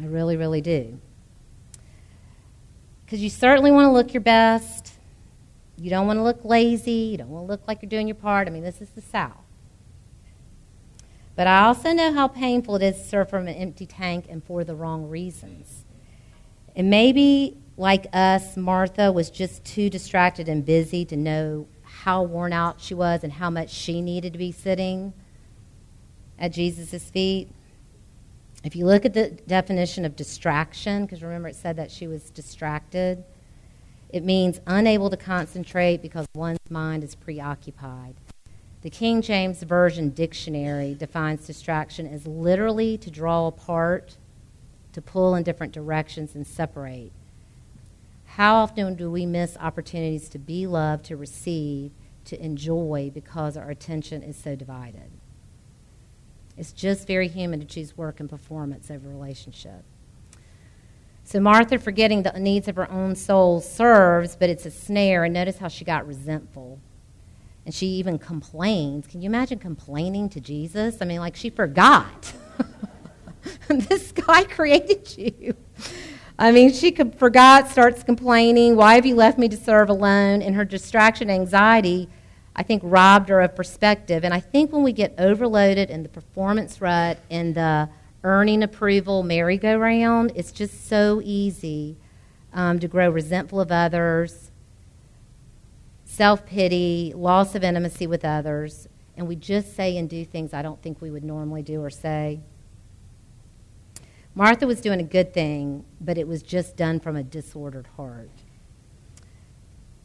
I 0.00 0.06
really, 0.06 0.36
really 0.36 0.60
do. 0.60 0.98
Because 3.04 3.22
you 3.22 3.30
certainly 3.30 3.70
want 3.70 3.86
to 3.86 3.92
look 3.92 4.12
your 4.12 4.20
best. 4.20 4.92
You 5.76 5.90
don't 5.90 6.06
want 6.06 6.18
to 6.18 6.22
look 6.22 6.44
lazy. 6.44 6.90
You 6.90 7.18
don't 7.18 7.30
want 7.30 7.46
to 7.46 7.50
look 7.50 7.66
like 7.66 7.82
you're 7.82 7.88
doing 7.88 8.06
your 8.06 8.14
part. 8.14 8.48
I 8.48 8.50
mean, 8.50 8.62
this 8.62 8.80
is 8.80 8.90
the 8.90 9.00
South. 9.00 9.44
But 11.34 11.46
I 11.46 11.60
also 11.66 11.92
know 11.92 12.12
how 12.12 12.28
painful 12.28 12.76
it 12.76 12.82
is 12.82 12.96
to 12.96 13.04
serve 13.04 13.30
from 13.30 13.46
an 13.46 13.54
empty 13.54 13.86
tank 13.86 14.26
and 14.28 14.42
for 14.42 14.64
the 14.64 14.74
wrong 14.74 15.08
reasons. 15.08 15.84
And 16.74 16.90
maybe, 16.90 17.56
like 17.76 18.06
us, 18.12 18.56
Martha 18.56 19.12
was 19.12 19.30
just 19.30 19.64
too 19.64 19.88
distracted 19.88 20.48
and 20.48 20.64
busy 20.64 21.04
to 21.04 21.16
know 21.16 21.68
how 21.82 22.22
worn 22.22 22.52
out 22.52 22.80
she 22.80 22.94
was 22.94 23.22
and 23.22 23.32
how 23.32 23.50
much 23.50 23.70
she 23.70 24.00
needed 24.00 24.32
to 24.32 24.38
be 24.38 24.52
sitting 24.52 25.12
at 26.38 26.52
Jesus' 26.52 27.04
feet. 27.10 27.48
If 28.68 28.76
you 28.76 28.84
look 28.84 29.06
at 29.06 29.14
the 29.14 29.30
definition 29.30 30.04
of 30.04 30.14
distraction, 30.14 31.06
because 31.06 31.22
remember 31.22 31.48
it 31.48 31.56
said 31.56 31.76
that 31.76 31.90
she 31.90 32.06
was 32.06 32.28
distracted, 32.28 33.24
it 34.10 34.22
means 34.22 34.60
unable 34.66 35.08
to 35.08 35.16
concentrate 35.16 36.02
because 36.02 36.26
one's 36.34 36.58
mind 36.68 37.02
is 37.02 37.14
preoccupied. 37.14 38.16
The 38.82 38.90
King 38.90 39.22
James 39.22 39.62
Version 39.62 40.10
dictionary 40.10 40.94
defines 40.94 41.46
distraction 41.46 42.06
as 42.06 42.26
literally 42.26 42.98
to 42.98 43.10
draw 43.10 43.46
apart, 43.46 44.18
to 44.92 45.00
pull 45.00 45.34
in 45.34 45.44
different 45.44 45.72
directions, 45.72 46.34
and 46.34 46.46
separate. 46.46 47.12
How 48.26 48.56
often 48.56 48.96
do 48.96 49.10
we 49.10 49.24
miss 49.24 49.56
opportunities 49.58 50.28
to 50.28 50.38
be 50.38 50.66
loved, 50.66 51.06
to 51.06 51.16
receive, 51.16 51.92
to 52.26 52.38
enjoy 52.44 53.12
because 53.14 53.56
our 53.56 53.70
attention 53.70 54.22
is 54.22 54.36
so 54.36 54.54
divided? 54.54 55.10
It's 56.58 56.72
just 56.72 57.06
very 57.06 57.28
human 57.28 57.60
to 57.60 57.66
choose 57.66 57.96
work 57.96 58.18
and 58.18 58.28
performance 58.28 58.90
over 58.90 59.08
relationship. 59.08 59.84
So 61.22 61.40
Martha, 61.40 61.78
forgetting 61.78 62.22
the 62.22 62.32
needs 62.32 62.68
of 62.68 62.76
her 62.76 62.90
own 62.90 63.14
soul, 63.14 63.60
serves, 63.60 64.34
but 64.34 64.50
it's 64.50 64.66
a 64.66 64.70
snare. 64.70 65.24
And 65.24 65.34
notice 65.34 65.58
how 65.58 65.68
she 65.68 65.84
got 65.84 66.06
resentful. 66.06 66.80
And 67.64 67.74
she 67.74 67.86
even 67.86 68.18
complains. 68.18 69.06
Can 69.06 69.20
you 69.20 69.26
imagine 69.26 69.58
complaining 69.58 70.28
to 70.30 70.40
Jesus? 70.40 70.96
I 71.00 71.04
mean, 71.04 71.20
like 71.20 71.36
she 71.36 71.50
forgot. 71.50 72.32
this 73.68 74.10
guy 74.10 74.44
created 74.44 75.16
you. 75.16 75.54
I 76.38 76.50
mean, 76.50 76.72
she 76.72 76.92
forgot, 76.92 77.68
starts 77.68 78.02
complaining. 78.02 78.74
Why 78.74 78.94
have 78.94 79.04
you 79.06 79.14
left 79.14 79.38
me 79.38 79.48
to 79.48 79.56
serve 79.56 79.90
alone? 79.90 80.40
And 80.40 80.54
her 80.56 80.64
distraction, 80.64 81.30
anxiety, 81.30 82.08
I 82.58 82.64
think, 82.64 82.82
robbed 82.84 83.28
her 83.28 83.40
of 83.40 83.54
perspective. 83.54 84.24
And 84.24 84.34
I 84.34 84.40
think 84.40 84.72
when 84.72 84.82
we 84.82 84.92
get 84.92 85.14
overloaded 85.16 85.90
in 85.90 86.02
the 86.02 86.08
performance 86.08 86.80
rut 86.80 87.18
and 87.30 87.54
the 87.54 87.88
earning 88.24 88.64
approval 88.64 89.22
merry-go-round, 89.22 90.32
it's 90.34 90.50
just 90.50 90.88
so 90.88 91.22
easy 91.24 91.96
um, 92.52 92.80
to 92.80 92.88
grow 92.88 93.08
resentful 93.10 93.60
of 93.60 93.70
others, 93.70 94.50
self 96.04 96.44
pity, 96.46 97.12
loss 97.14 97.54
of 97.54 97.62
intimacy 97.62 98.08
with 98.08 98.24
others, 98.24 98.88
and 99.16 99.28
we 99.28 99.36
just 99.36 99.76
say 99.76 99.96
and 99.96 100.10
do 100.10 100.24
things 100.24 100.52
I 100.52 100.60
don't 100.60 100.82
think 100.82 101.00
we 101.00 101.12
would 101.12 101.22
normally 101.22 101.62
do 101.62 101.80
or 101.80 101.90
say. 101.90 102.40
Martha 104.34 104.66
was 104.66 104.80
doing 104.80 104.98
a 104.98 105.04
good 105.04 105.32
thing, 105.32 105.84
but 106.00 106.18
it 106.18 106.26
was 106.26 106.42
just 106.42 106.76
done 106.76 106.98
from 106.98 107.14
a 107.14 107.22
disordered 107.22 107.86
heart. 107.96 108.30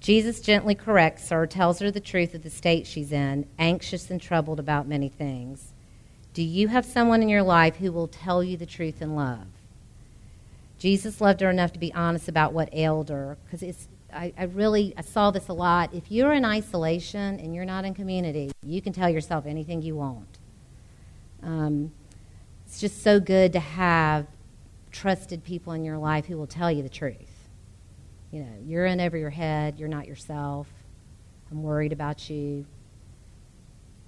Jesus 0.04 0.42
gently 0.42 0.76
corrects 0.76 1.30
her, 1.30 1.48
tells 1.48 1.80
her 1.80 1.90
the 1.90 2.02
truth 2.02 2.36
of 2.36 2.44
the 2.44 2.50
state 2.50 2.86
she's 2.86 3.14
in, 3.14 3.48
anxious 3.58 4.12
and 4.12 4.22
troubled 4.22 4.60
about 4.60 4.86
many 4.86 5.08
things. 5.08 5.72
Do 6.34 6.44
you 6.44 6.68
have 6.68 6.86
someone 6.86 7.24
in 7.24 7.30
your 7.30 7.42
life 7.42 7.78
who 7.78 7.90
will 7.94 8.10
tell 8.10 8.44
you 8.44 8.58
the 8.58 8.66
truth 8.66 9.02
in 9.02 9.16
love? 9.16 9.48
Jesus 10.78 11.22
loved 11.22 11.40
her 11.40 11.50
enough 11.50 11.72
to 11.72 11.80
be 11.80 11.94
honest 11.94 12.28
about 12.28 12.52
what 12.52 12.68
ailed 12.74 13.10
her, 13.10 13.38
because 13.46 13.64
it's. 13.64 13.88
I, 14.14 14.34
I 14.38 14.44
really 14.44 14.94
I 14.98 15.02
saw 15.02 15.32
this 15.32 15.48
a 15.48 15.54
lot. 15.54 15.94
If 15.94 16.12
you're 16.12 16.34
in 16.34 16.44
isolation 16.46 17.40
and 17.40 17.56
you're 17.56 17.66
not 17.66 17.86
in 17.86 17.94
community, 17.96 18.52
you 18.62 18.82
can 18.82 18.94
tell 18.94 19.10
yourself 19.10 19.46
anything 19.48 19.82
you 19.82 19.96
want. 19.96 20.38
Um, 21.42 21.94
it's 22.68 22.82
just 22.82 23.02
so 23.02 23.20
good 23.20 23.54
to 23.54 23.60
have 23.60 24.28
trusted 24.92 25.44
people 25.44 25.74
in 25.74 25.84
your 25.84 25.98
life 25.98 26.26
who 26.26 26.38
will 26.38 26.46
tell 26.46 26.70
you 26.70 26.84
the 26.84 26.90
truth. 26.90 27.33
You 28.34 28.40
know, 28.40 28.56
you're 28.66 28.88
in 28.88 29.00
over 29.00 29.16
your 29.16 29.30
head, 29.30 29.78
you're 29.78 29.88
not 29.88 30.08
yourself. 30.08 30.68
I'm 31.52 31.62
worried 31.62 31.94
about 31.94 32.32
you. 32.32 32.66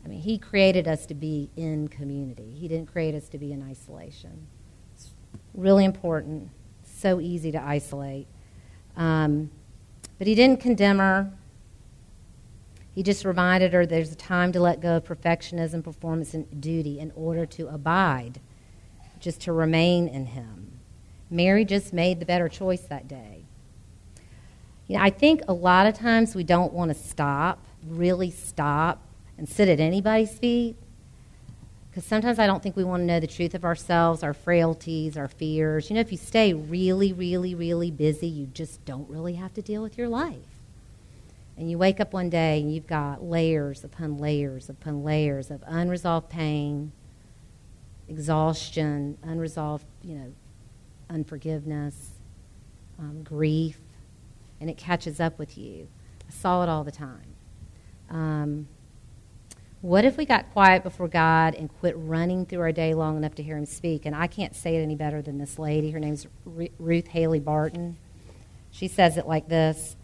I 0.04 0.08
mean, 0.08 0.20
He 0.20 0.40
created 0.40 0.88
us 0.88 1.06
to 1.06 1.14
be 1.14 1.52
in 1.56 1.90
community, 1.90 2.56
He 2.60 2.68
didn't 2.68 2.92
create 2.92 3.14
us 3.14 3.30
to 3.30 3.38
be 3.38 3.52
in 3.52 3.62
isolation. 3.62 4.48
It's 4.96 5.12
really 5.54 5.86
important, 5.86 6.50
so 6.84 7.22
easy 7.22 7.52
to 7.52 7.62
isolate. 7.62 8.26
Um, 8.98 9.52
but 10.18 10.26
He 10.26 10.34
didn't 10.34 10.60
condemn 10.60 10.98
her. 10.98 11.32
He 12.96 13.04
just 13.04 13.26
reminded 13.26 13.74
her 13.74 13.86
there's 13.86 14.12
a 14.12 14.16
time 14.16 14.52
to 14.54 14.60
let 14.60 14.82
go 14.82 14.96
of 14.96 15.04
perfectionism, 15.04 15.84
performance, 15.84 16.34
and 16.34 16.60
duty 16.60 17.00
in 17.00 17.12
order 17.16 17.46
to 17.46 17.68
abide 17.68 18.40
just 19.20 19.40
to 19.42 19.54
remain 19.54 20.08
in 20.08 20.26
him. 20.28 20.80
Mary 21.30 21.64
just 21.64 21.94
made 21.94 22.20
the 22.20 22.26
better 22.26 22.50
choice 22.50 22.82
that 22.82 23.08
day. 23.08 23.46
You 24.88 24.98
know, 24.98 25.04
I 25.04 25.10
think 25.10 25.42
a 25.48 25.54
lot 25.54 25.88
of 25.88 25.96
times 25.96 26.36
we 26.36 26.44
don't 26.44 26.74
want 26.74 26.90
to 26.90 26.96
stop, 26.96 27.60
really 27.88 28.30
stop, 28.30 29.02
and 29.38 29.50
sit 29.50 29.68
at 29.68 29.80
anybody's 29.80 30.38
feet. 30.38 30.76
Because 31.90 32.06
sometimes 32.06 32.40
I 32.40 32.46
don't 32.46 32.62
think 32.62 32.76
we 32.76 32.84
want 32.84 33.02
to 33.02 33.06
know 33.06 33.20
the 33.22 33.28
truth 33.28 33.56
of 33.56 33.64
ourselves, 33.64 34.22
our 34.22 34.34
frailties, 34.34 35.18
our 35.18 35.30
fears. 35.30 35.90
You 35.90 35.96
know, 35.96 36.02
if 36.02 36.12
you 36.12 36.18
stay 36.18 36.54
really, 36.54 37.14
really, 37.14 37.56
really 37.56 37.90
busy, 37.90 38.28
you 38.28 38.48
just 38.48 38.84
don't 38.84 39.10
really 39.10 39.36
have 39.36 39.54
to 39.54 39.62
deal 39.62 39.82
with 39.82 39.98
your 39.98 40.10
life. 40.10 40.36
And 41.58 41.72
you 41.72 41.78
wake 41.78 42.02
up 42.02 42.12
one 42.12 42.30
day 42.30 42.60
and 42.60 42.74
you've 42.74 42.86
got 42.86 43.24
layers 43.24 43.86
upon 43.86 44.18
layers 44.18 44.70
upon 44.70 45.04
layers 45.06 45.50
of 45.50 45.64
unresolved 45.66 46.30
pain, 46.30 46.92
exhaustion, 48.10 49.18
unresolved, 49.24 49.86
you 50.04 50.16
know, 50.16 50.34
unforgiveness, 51.10 52.10
um, 53.00 53.24
grief, 53.24 53.80
and 54.60 54.70
it 54.70 54.78
catches 54.78 55.20
up 55.20 55.38
with 55.38 55.58
you. 55.58 55.88
I 56.28 56.32
saw 56.32 56.64
it 56.64 56.70
all 56.70 56.84
the 56.84 56.92
time. 56.92 57.36
Um, 58.10 58.68
what 59.82 60.06
if 60.06 60.18
we 60.18 60.26
got 60.26 60.52
quiet 60.52 60.84
before 60.84 61.08
God 61.08 61.54
and 61.54 61.70
quit 61.80 61.96
running 61.98 62.46
through 62.46 62.62
our 62.62 62.72
day 62.72 62.94
long 62.94 63.18
enough 63.18 63.36
to 63.36 63.44
hear 63.44 63.58
Him 63.58 63.66
speak? 63.66 64.06
And 64.06 64.16
I 64.16 64.28
can't 64.28 64.56
say 64.56 64.76
it 64.76 64.82
any 64.82 64.96
better 64.96 65.22
than 65.22 65.38
this 65.38 65.60
lady. 65.60 65.92
Her 65.92 66.00
name's 66.00 66.26
R- 66.46 66.68
Ruth 66.80 67.08
Haley 67.08 67.40
Barton. 67.40 67.98
She 68.72 68.88
says 68.88 69.18
it 69.18 69.28
like 69.28 69.48
this 69.48 69.96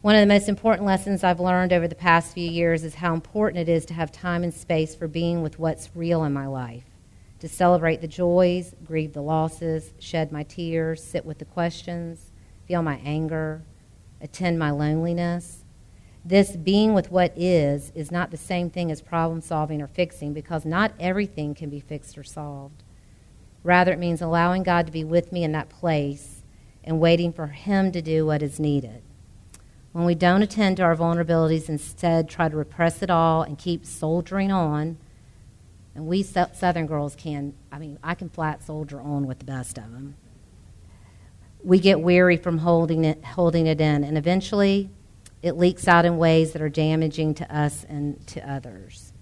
One 0.00 0.14
of 0.14 0.20
the 0.20 0.32
most 0.32 0.48
important 0.48 0.86
lessons 0.86 1.22
I've 1.22 1.40
learned 1.40 1.72
over 1.72 1.86
the 1.86 1.94
past 1.94 2.32
few 2.32 2.50
years 2.50 2.84
is 2.84 2.94
how 2.94 3.12
important 3.12 3.68
it 3.68 3.70
is 3.70 3.84
to 3.86 3.94
have 3.94 4.10
time 4.10 4.42
and 4.42 4.54
space 4.54 4.94
for 4.94 5.08
being 5.08 5.42
with 5.42 5.58
what's 5.58 5.90
real 5.94 6.24
in 6.24 6.32
my 6.32 6.46
life 6.46 6.84
to 7.40 7.48
celebrate 7.48 8.00
the 8.00 8.08
joys, 8.08 8.74
grieve 8.84 9.14
the 9.14 9.22
losses, 9.22 9.92
shed 9.98 10.30
my 10.30 10.42
tears, 10.42 11.02
sit 11.02 11.24
with 11.24 11.38
the 11.38 11.44
questions, 11.44 12.29
feel 12.70 12.82
my 12.82 13.00
anger, 13.04 13.64
attend 14.20 14.56
my 14.56 14.70
loneliness. 14.70 15.64
This 16.24 16.54
being 16.54 16.94
with 16.94 17.10
what 17.10 17.32
is 17.36 17.90
is 17.96 18.12
not 18.12 18.30
the 18.30 18.36
same 18.36 18.70
thing 18.70 18.92
as 18.92 19.02
problem 19.02 19.40
solving 19.40 19.82
or 19.82 19.88
fixing 19.88 20.32
because 20.32 20.64
not 20.64 20.92
everything 21.00 21.52
can 21.52 21.68
be 21.68 21.80
fixed 21.80 22.16
or 22.16 22.22
solved. 22.22 22.84
Rather, 23.64 23.90
it 23.90 23.98
means 23.98 24.22
allowing 24.22 24.62
God 24.62 24.86
to 24.86 24.92
be 24.92 25.02
with 25.02 25.32
me 25.32 25.42
in 25.42 25.50
that 25.50 25.68
place 25.68 26.44
and 26.84 27.00
waiting 27.00 27.32
for 27.32 27.48
Him 27.48 27.90
to 27.90 28.00
do 28.00 28.24
what 28.24 28.40
is 28.40 28.60
needed. 28.60 29.02
When 29.90 30.04
we 30.04 30.14
don't 30.14 30.42
attend 30.42 30.76
to 30.76 30.84
our 30.84 30.94
vulnerabilities, 30.94 31.68
instead 31.68 32.28
try 32.28 32.48
to 32.48 32.56
repress 32.56 33.02
it 33.02 33.10
all 33.10 33.42
and 33.42 33.58
keep 33.58 33.84
soldiering 33.84 34.52
on, 34.52 34.96
and 35.96 36.06
we 36.06 36.22
Southern 36.22 36.86
girls 36.86 37.16
can, 37.16 37.54
I 37.72 37.80
mean, 37.80 37.98
I 38.00 38.14
can 38.14 38.28
flat 38.28 38.62
soldier 38.62 39.00
on 39.00 39.26
with 39.26 39.40
the 39.40 39.44
best 39.44 39.76
of 39.76 39.90
them. 39.90 40.14
We 41.62 41.78
get 41.78 42.00
weary 42.00 42.36
from 42.36 42.58
holding 42.58 43.04
it, 43.04 43.24
holding 43.24 43.66
it 43.66 43.80
in, 43.80 44.04
and 44.04 44.16
eventually 44.16 44.90
it 45.42 45.56
leaks 45.56 45.88
out 45.88 46.04
in 46.04 46.18
ways 46.18 46.52
that 46.52 46.62
are 46.62 46.68
damaging 46.68 47.34
to 47.34 47.54
us 47.54 47.84
and 47.88 48.26
to 48.28 48.50
others. 48.50 49.12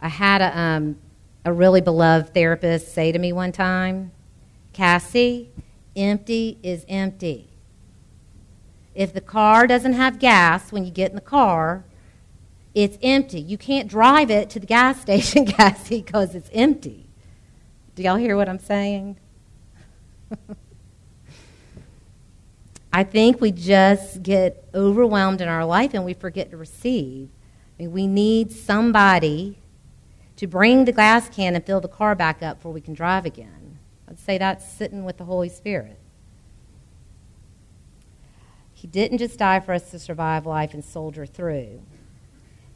I 0.00 0.08
had 0.08 0.40
a, 0.40 0.58
um, 0.58 0.96
a 1.44 1.52
really 1.52 1.80
beloved 1.80 2.34
therapist 2.34 2.92
say 2.92 3.12
to 3.12 3.18
me 3.18 3.32
one 3.32 3.52
time, 3.52 4.12
Cassie, 4.72 5.50
empty 5.96 6.58
is 6.62 6.84
empty. 6.88 7.48
If 8.94 9.12
the 9.12 9.20
car 9.20 9.66
doesn't 9.66 9.92
have 9.92 10.18
gas 10.18 10.72
when 10.72 10.84
you 10.84 10.90
get 10.90 11.10
in 11.10 11.14
the 11.14 11.20
car, 11.20 11.84
it's 12.74 12.98
empty. 13.02 13.40
You 13.40 13.58
can't 13.58 13.88
drive 13.88 14.30
it 14.30 14.50
to 14.50 14.60
the 14.60 14.66
gas 14.66 15.00
station, 15.02 15.46
Cassie, 15.46 16.02
because 16.02 16.34
it's 16.34 16.50
empty. 16.52 17.08
Do 17.94 18.02
y'all 18.02 18.16
hear 18.16 18.36
what 18.36 18.48
I'm 18.48 18.58
saying? 18.58 19.18
I 22.92 23.04
think 23.04 23.40
we 23.40 23.52
just 23.52 24.22
get 24.22 24.68
overwhelmed 24.74 25.40
in 25.40 25.48
our 25.48 25.64
life 25.64 25.94
and 25.94 26.04
we 26.04 26.14
forget 26.14 26.50
to 26.50 26.56
receive. 26.56 27.28
I 27.78 27.82
mean, 27.82 27.92
we 27.92 28.06
need 28.06 28.50
somebody 28.50 29.58
to 30.36 30.46
bring 30.46 30.84
the 30.84 30.92
gas 30.92 31.28
can 31.28 31.54
and 31.54 31.64
fill 31.64 31.80
the 31.80 31.88
car 31.88 32.14
back 32.14 32.42
up 32.42 32.58
before 32.58 32.72
we 32.72 32.80
can 32.80 32.94
drive 32.94 33.24
again. 33.26 33.78
I'd 34.08 34.18
say 34.18 34.38
that's 34.38 34.66
sitting 34.66 35.04
with 35.04 35.18
the 35.18 35.24
Holy 35.24 35.48
Spirit. 35.48 35.98
He 38.72 38.86
didn't 38.86 39.18
just 39.18 39.38
die 39.38 39.60
for 39.60 39.72
us 39.74 39.90
to 39.90 39.98
survive 39.98 40.46
life 40.46 40.72
and 40.72 40.84
soldier 40.84 41.26
through. 41.26 41.82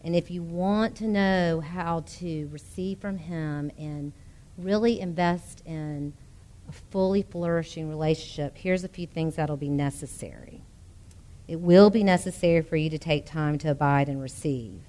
And 0.04 0.16
if 0.16 0.30
you 0.30 0.42
want 0.42 0.96
to 0.96 1.06
know 1.06 1.60
how 1.60 2.04
to 2.18 2.48
receive 2.50 2.98
from 2.98 3.18
Him 3.18 3.70
and 3.78 4.12
really 4.58 5.00
invest 5.00 5.62
in 5.64 6.12
fully 6.72 7.22
flourishing 7.22 7.88
relationship, 7.88 8.56
here's 8.56 8.84
a 8.84 8.88
few 8.88 9.06
things 9.06 9.36
that'll 9.36 9.56
be 9.56 9.68
necessary. 9.68 10.62
It 11.46 11.60
will 11.60 11.90
be 11.90 12.02
necessary 12.02 12.62
for 12.62 12.76
you 12.76 12.90
to 12.90 12.98
take 12.98 13.26
time 13.26 13.58
to 13.58 13.70
abide 13.70 14.08
and 14.08 14.20
receive. 14.20 14.80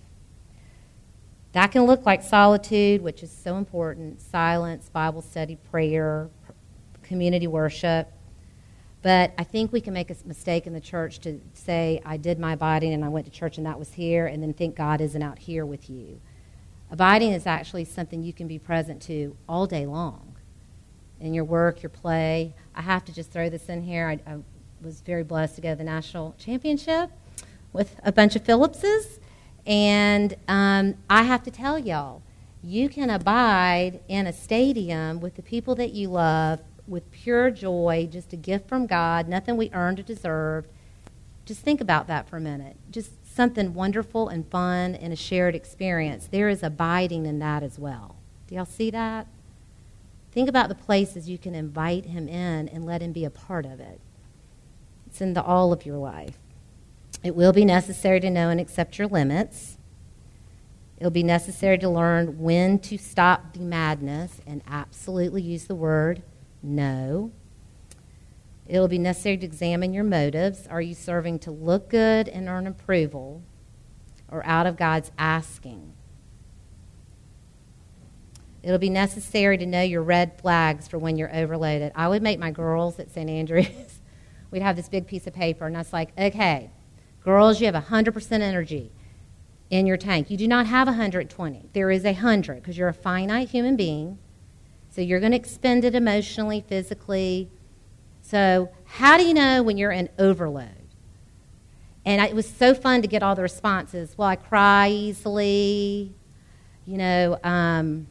That 1.51 1.71
can 1.71 1.83
look 1.83 2.05
like 2.05 2.23
solitude, 2.23 3.01
which 3.01 3.21
is 3.21 3.31
so 3.31 3.57
important, 3.57 4.21
silence, 4.21 4.89
Bible 4.89 5.21
study, 5.21 5.57
prayer, 5.71 6.29
community 7.03 7.47
worship. 7.47 8.11
But 9.01 9.33
I 9.37 9.43
think 9.43 9.71
we 9.71 9.81
can 9.81 9.93
make 9.93 10.09
a 10.09 10.15
mistake 10.25 10.65
in 10.65 10.73
the 10.73 10.81
church 10.81 11.19
to 11.19 11.41
say, 11.53 12.01
I 12.05 12.17
did 12.17 12.39
my 12.39 12.53
abiding 12.53 12.93
and 12.93 13.03
I 13.03 13.09
went 13.09 13.25
to 13.25 13.31
church 13.31 13.57
and 13.57 13.67
that 13.67 13.77
was 13.77 13.93
here, 13.93 14.25
and 14.25 14.41
then 14.41 14.53
think 14.53 14.75
God 14.75 15.01
isn't 15.01 15.21
out 15.21 15.39
here 15.39 15.65
with 15.65 15.89
you. 15.89 16.21
Abiding 16.89 17.33
is 17.33 17.45
actually 17.45 17.85
something 17.85 18.23
you 18.23 18.33
can 18.33 18.47
be 18.47 18.57
present 18.57 19.01
to 19.03 19.35
all 19.47 19.67
day 19.67 19.85
long 19.85 20.32
in 21.23 21.33
your 21.33 21.43
work, 21.43 21.81
your 21.81 21.89
play. 21.89 22.53
I 22.75 22.81
have 22.81 23.05
to 23.05 23.13
just 23.13 23.31
throw 23.31 23.49
this 23.49 23.69
in 23.69 23.81
here. 23.81 24.07
I, 24.07 24.31
I 24.31 24.37
was 24.81 25.01
very 25.01 25.23
blessed 25.23 25.55
to 25.55 25.61
go 25.61 25.71
to 25.71 25.75
the 25.75 25.83
national 25.83 26.35
championship 26.37 27.09
with 27.71 27.99
a 28.03 28.11
bunch 28.11 28.35
of 28.35 28.43
Phillipses. 28.43 29.19
And 29.65 30.35
um, 30.47 30.95
I 31.09 31.23
have 31.23 31.43
to 31.43 31.51
tell 31.51 31.79
y'all, 31.79 32.21
you 32.61 32.89
can 32.89 33.09
abide 33.09 34.01
in 34.07 34.27
a 34.27 34.33
stadium 34.33 35.19
with 35.19 35.35
the 35.35 35.41
people 35.41 35.75
that 35.75 35.93
you 35.93 36.09
love 36.09 36.59
with 36.87 37.09
pure 37.11 37.49
joy, 37.49 38.07
just 38.11 38.33
a 38.33 38.35
gift 38.35 38.67
from 38.67 38.87
God, 38.87 39.27
nothing 39.27 39.57
we 39.57 39.69
earned 39.73 39.99
or 39.99 40.03
deserved. 40.03 40.69
Just 41.45 41.61
think 41.61 41.81
about 41.81 42.07
that 42.07 42.29
for 42.29 42.37
a 42.37 42.41
minute. 42.41 42.77
Just 42.91 43.11
something 43.33 43.73
wonderful 43.73 44.29
and 44.29 44.49
fun 44.49 44.95
and 44.95 45.11
a 45.11 45.15
shared 45.15 45.55
experience. 45.55 46.27
There 46.29 46.49
is 46.49 46.63
abiding 46.63 47.25
in 47.25 47.39
that 47.39 47.63
as 47.63 47.79
well. 47.79 48.17
Do 48.47 48.55
y'all 48.55 48.65
see 48.65 48.91
that? 48.91 49.27
Think 50.33 50.49
about 50.49 50.67
the 50.67 50.75
places 50.75 51.29
you 51.29 51.37
can 51.37 51.53
invite 51.53 52.05
him 52.05 52.27
in 52.27 52.67
and 52.67 52.87
let 52.87 53.03
him 53.03 53.11
be 53.11 53.23
a 53.23 53.29
part 53.29 53.67
of 53.67 53.79
it. 53.79 54.01
It's 55.05 55.21
in 55.21 55.35
the 55.35 55.43
all 55.43 55.71
of 55.71 55.85
your 55.85 55.97
life. 55.97 56.39
It 57.23 57.35
will 57.35 57.53
be 57.53 57.63
necessary 57.63 58.19
to 58.19 58.31
know 58.31 58.49
and 58.49 58.59
accept 58.59 58.97
your 58.97 59.07
limits. 59.07 59.77
It'll 60.97 61.11
be 61.11 61.21
necessary 61.21 61.77
to 61.77 61.87
learn 61.87 62.39
when 62.39 62.79
to 62.79 62.97
stop 62.97 63.53
the 63.53 63.59
madness 63.59 64.41
and 64.47 64.63
absolutely 64.67 65.43
use 65.43 65.65
the 65.65 65.75
word 65.75 66.23
no. 66.63 67.31
It'll 68.65 68.87
be 68.87 68.97
necessary 68.97 69.37
to 69.37 69.45
examine 69.45 69.93
your 69.93 70.03
motives. 70.03 70.65
Are 70.65 70.81
you 70.81 70.95
serving 70.95 71.39
to 71.39 71.51
look 71.51 71.89
good 71.89 72.27
and 72.27 72.47
earn 72.47 72.65
approval 72.65 73.43
or 74.31 74.43
out 74.47 74.65
of 74.65 74.77
God's 74.77 75.11
asking? 75.15 75.92
It'll 78.63 78.79
be 78.79 78.89
necessary 78.89 79.57
to 79.57 79.65
know 79.65 79.81
your 79.81 80.01
red 80.01 80.39
flags 80.39 80.87
for 80.87 80.97
when 80.97 81.17
you're 81.17 81.35
overloaded. 81.35 81.91
I 81.95 82.07
would 82.07 82.23
make 82.23 82.39
my 82.39 82.49
girls 82.49 82.97
at 82.97 83.11
St. 83.11 83.29
Andrews, 83.29 83.99
we'd 84.51 84.61
have 84.61 84.77
this 84.77 84.87
big 84.87 85.05
piece 85.05 85.27
of 85.27 85.33
paper, 85.33 85.67
and 85.67 85.75
I 85.75 85.81
was 85.81 85.91
like, 85.91 86.17
okay, 86.17 86.71
girls, 87.23 87.59
you 87.59 87.65
have 87.69 87.75
100% 87.75 88.31
energy 88.31 88.91
in 89.69 89.85
your 89.85 89.97
tank. 89.97 90.31
You 90.31 90.37
do 90.37 90.47
not 90.47 90.67
have 90.67 90.87
120. 90.87 91.69
There 91.73 91.91
is 91.91 92.05
a 92.05 92.13
100 92.13 92.55
because 92.55 92.77
you're 92.77 92.87
a 92.87 92.93
finite 92.93 93.49
human 93.49 93.75
being. 93.75 94.17
So 94.89 95.01
you're 95.01 95.19
going 95.19 95.31
to 95.31 95.37
expend 95.37 95.83
it 95.83 95.95
emotionally, 95.95 96.61
physically. 96.61 97.49
So, 98.21 98.69
how 98.85 99.17
do 99.17 99.25
you 99.25 99.33
know 99.33 99.63
when 99.63 99.77
you're 99.77 99.91
in 99.91 100.09
overload? 100.19 100.69
And 102.05 102.21
it 102.21 102.35
was 102.35 102.47
so 102.47 102.75
fun 102.75 103.01
to 103.01 103.07
get 103.07 103.23
all 103.23 103.33
the 103.33 103.41
responses. 103.41 104.15
Well, 104.17 104.27
I 104.27 104.35
cry 104.35 104.89
easily. 104.89 106.13
You 106.85 106.97
know, 106.97 107.39
um, 107.43 108.07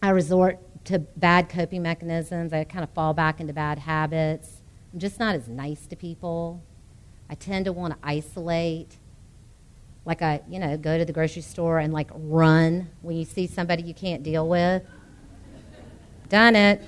I 0.00 0.10
resort 0.10 0.58
to 0.84 0.98
bad 0.98 1.48
coping 1.48 1.82
mechanisms. 1.82 2.52
I 2.52 2.64
kind 2.64 2.84
of 2.84 2.90
fall 2.90 3.14
back 3.14 3.40
into 3.40 3.52
bad 3.52 3.80
habits. 3.80 4.62
I'm 4.92 5.00
just 5.00 5.18
not 5.18 5.34
as 5.34 5.48
nice 5.48 5.86
to 5.86 5.96
people. 5.96 6.62
I 7.28 7.34
tend 7.34 7.66
to 7.66 7.72
want 7.72 7.94
to 7.94 7.98
isolate. 8.02 8.96
Like 10.04 10.22
I, 10.22 10.40
you 10.48 10.58
know, 10.58 10.76
go 10.76 10.96
to 10.96 11.04
the 11.04 11.12
grocery 11.12 11.42
store 11.42 11.78
and 11.78 11.92
like 11.92 12.10
run 12.14 12.88
when 13.02 13.16
you 13.16 13.24
see 13.24 13.46
somebody 13.46 13.82
you 13.82 13.92
can't 13.92 14.22
deal 14.22 14.48
with. 14.48 14.82
Done 16.28 16.56
it. 16.56 16.82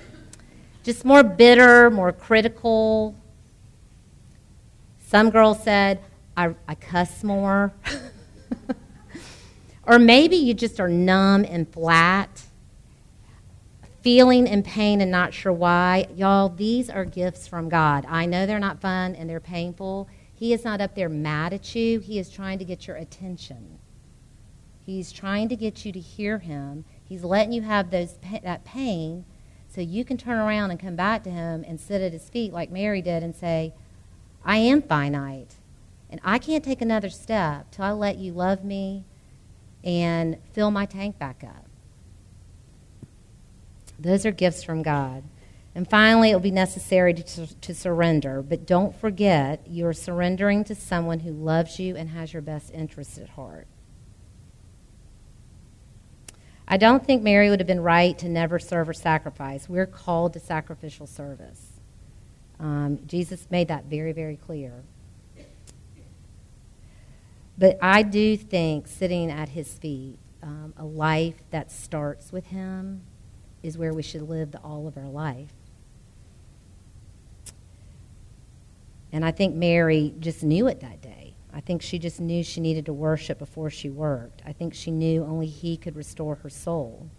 Just 0.83 1.05
more 1.05 1.21
bitter, 1.21 1.91
more 1.91 2.11
critical. 2.11 3.15
Some 5.05 5.29
girls 5.29 5.63
said, 5.63 5.99
I, 6.35 6.55
I 6.67 6.75
cuss 6.75 7.23
more. 7.23 7.73
or 9.83 9.99
maybe 9.99 10.37
you 10.37 10.53
just 10.53 10.79
are 10.79 10.87
numb 10.87 11.45
and 11.47 11.71
flat 11.71 12.43
feeling 14.01 14.47
in 14.47 14.63
pain 14.63 15.01
and 15.01 15.11
not 15.11 15.33
sure 15.33 15.53
why. 15.53 16.07
Y'all, 16.15 16.49
these 16.49 16.89
are 16.89 17.05
gifts 17.05 17.47
from 17.47 17.69
God. 17.69 18.05
I 18.07 18.25
know 18.25 18.45
they're 18.45 18.59
not 18.59 18.81
fun 18.81 19.15
and 19.15 19.29
they're 19.29 19.39
painful. 19.39 20.07
He 20.33 20.53
is 20.53 20.63
not 20.63 20.81
up 20.81 20.95
there 20.95 21.09
mad 21.09 21.53
at 21.53 21.75
you, 21.75 21.99
He 21.99 22.17
is 22.17 22.29
trying 22.29 22.57
to 22.59 22.65
get 22.65 22.87
your 22.87 22.97
attention. 22.97 23.77
He's 24.83 25.11
trying 25.11 25.49
to 25.49 25.55
get 25.55 25.85
you 25.85 25.91
to 25.91 25.99
hear 25.99 26.39
Him. 26.39 26.83
He's 27.03 27.23
letting 27.23 27.53
you 27.53 27.61
have 27.61 27.91
those, 27.91 28.17
that 28.43 28.65
pain 28.65 29.25
so 29.69 29.81
you 29.81 30.03
can 30.03 30.17
turn 30.17 30.39
around 30.39 30.71
and 30.71 30.79
come 30.79 30.95
back 30.95 31.23
to 31.23 31.29
Him 31.29 31.63
and 31.67 31.79
sit 31.79 32.01
at 32.01 32.11
His 32.11 32.27
feet 32.29 32.51
like 32.51 32.71
Mary 32.71 33.01
did 33.01 33.21
and 33.21 33.35
say, 33.35 33.73
I 34.43 34.57
am 34.57 34.81
finite. 34.81 35.55
And 36.09 36.19
I 36.23 36.39
can't 36.39 36.63
take 36.63 36.81
another 36.81 37.09
step 37.09 37.69
till 37.71 37.85
I 37.85 37.91
let 37.91 38.17
you 38.17 38.33
love 38.33 38.65
me 38.65 39.05
and 39.83 40.37
fill 40.51 40.71
my 40.71 40.85
tank 40.85 41.19
back 41.19 41.43
up. 41.43 41.70
Those 44.01 44.25
are 44.25 44.31
gifts 44.31 44.63
from 44.63 44.81
God. 44.81 45.23
And 45.73 45.89
finally, 45.89 46.31
it 46.31 46.33
will 46.33 46.41
be 46.41 46.51
necessary 46.51 47.13
to, 47.13 47.61
to, 47.61 47.73
surrender. 47.73 48.41
But 48.41 48.65
don't 48.65 48.93
forget, 48.99 49.65
you 49.67 49.85
are 49.85 49.93
surrendering 49.93 50.65
to 50.65 50.75
someone 50.75 51.21
who 51.21 51.31
loves 51.31 51.79
you 51.79 51.95
and 51.95 52.09
has 52.09 52.33
your 52.33 52.41
best 52.41 52.71
interests 52.73 53.17
at 53.17 53.29
heart. 53.29 53.67
I 56.67 56.77
don't 56.77 57.05
think 57.05 57.21
Mary 57.21 57.49
would 57.49 57.59
have 57.59 57.67
been 57.67 57.81
right 57.81 58.17
to 58.19 58.27
never 58.27 58.59
serve 58.59 58.89
or 58.89 58.93
sacrifice. 58.93 59.69
We're 59.69 59.85
called 59.85 60.33
to 60.33 60.39
sacrificial 60.39 61.07
service. 61.07 61.79
Um, 62.59 62.99
Jesus 63.05 63.47
made 63.49 63.69
that 63.69 63.85
very, 63.85 64.11
very 64.11 64.35
clear. 64.35 64.83
But 67.57 67.77
I 67.81 68.03
do 68.03 68.35
think 68.35 68.87
sitting 68.87 69.29
at 69.29 69.49
his 69.49 69.73
feet, 69.75 70.17
um, 70.43 70.73
a 70.75 70.85
life 70.85 71.43
that 71.51 71.71
starts 71.71 72.31
with 72.31 72.47
him, 72.47 73.03
is 73.63 73.77
where 73.77 73.93
we 73.93 74.01
should 74.01 74.23
live 74.23 74.51
the, 74.51 74.59
all 74.59 74.87
of 74.87 74.97
our 74.97 75.07
life. 75.09 75.53
And 79.11 79.25
I 79.25 79.31
think 79.31 79.55
Mary 79.55 80.13
just 80.19 80.43
knew 80.43 80.67
it 80.67 80.79
that 80.79 81.01
day. 81.01 81.33
I 81.53 81.59
think 81.59 81.81
she 81.81 81.99
just 81.99 82.19
knew 82.19 82.43
she 82.43 82.61
needed 82.61 82.85
to 82.85 82.93
worship 82.93 83.39
before 83.39 83.69
she 83.69 83.89
worked. 83.89 84.41
I 84.45 84.53
think 84.53 84.73
she 84.73 84.89
knew 84.89 85.23
only 85.23 85.47
He 85.47 85.75
could 85.75 85.95
restore 85.95 86.35
her 86.35 86.49
soul. 86.49 87.09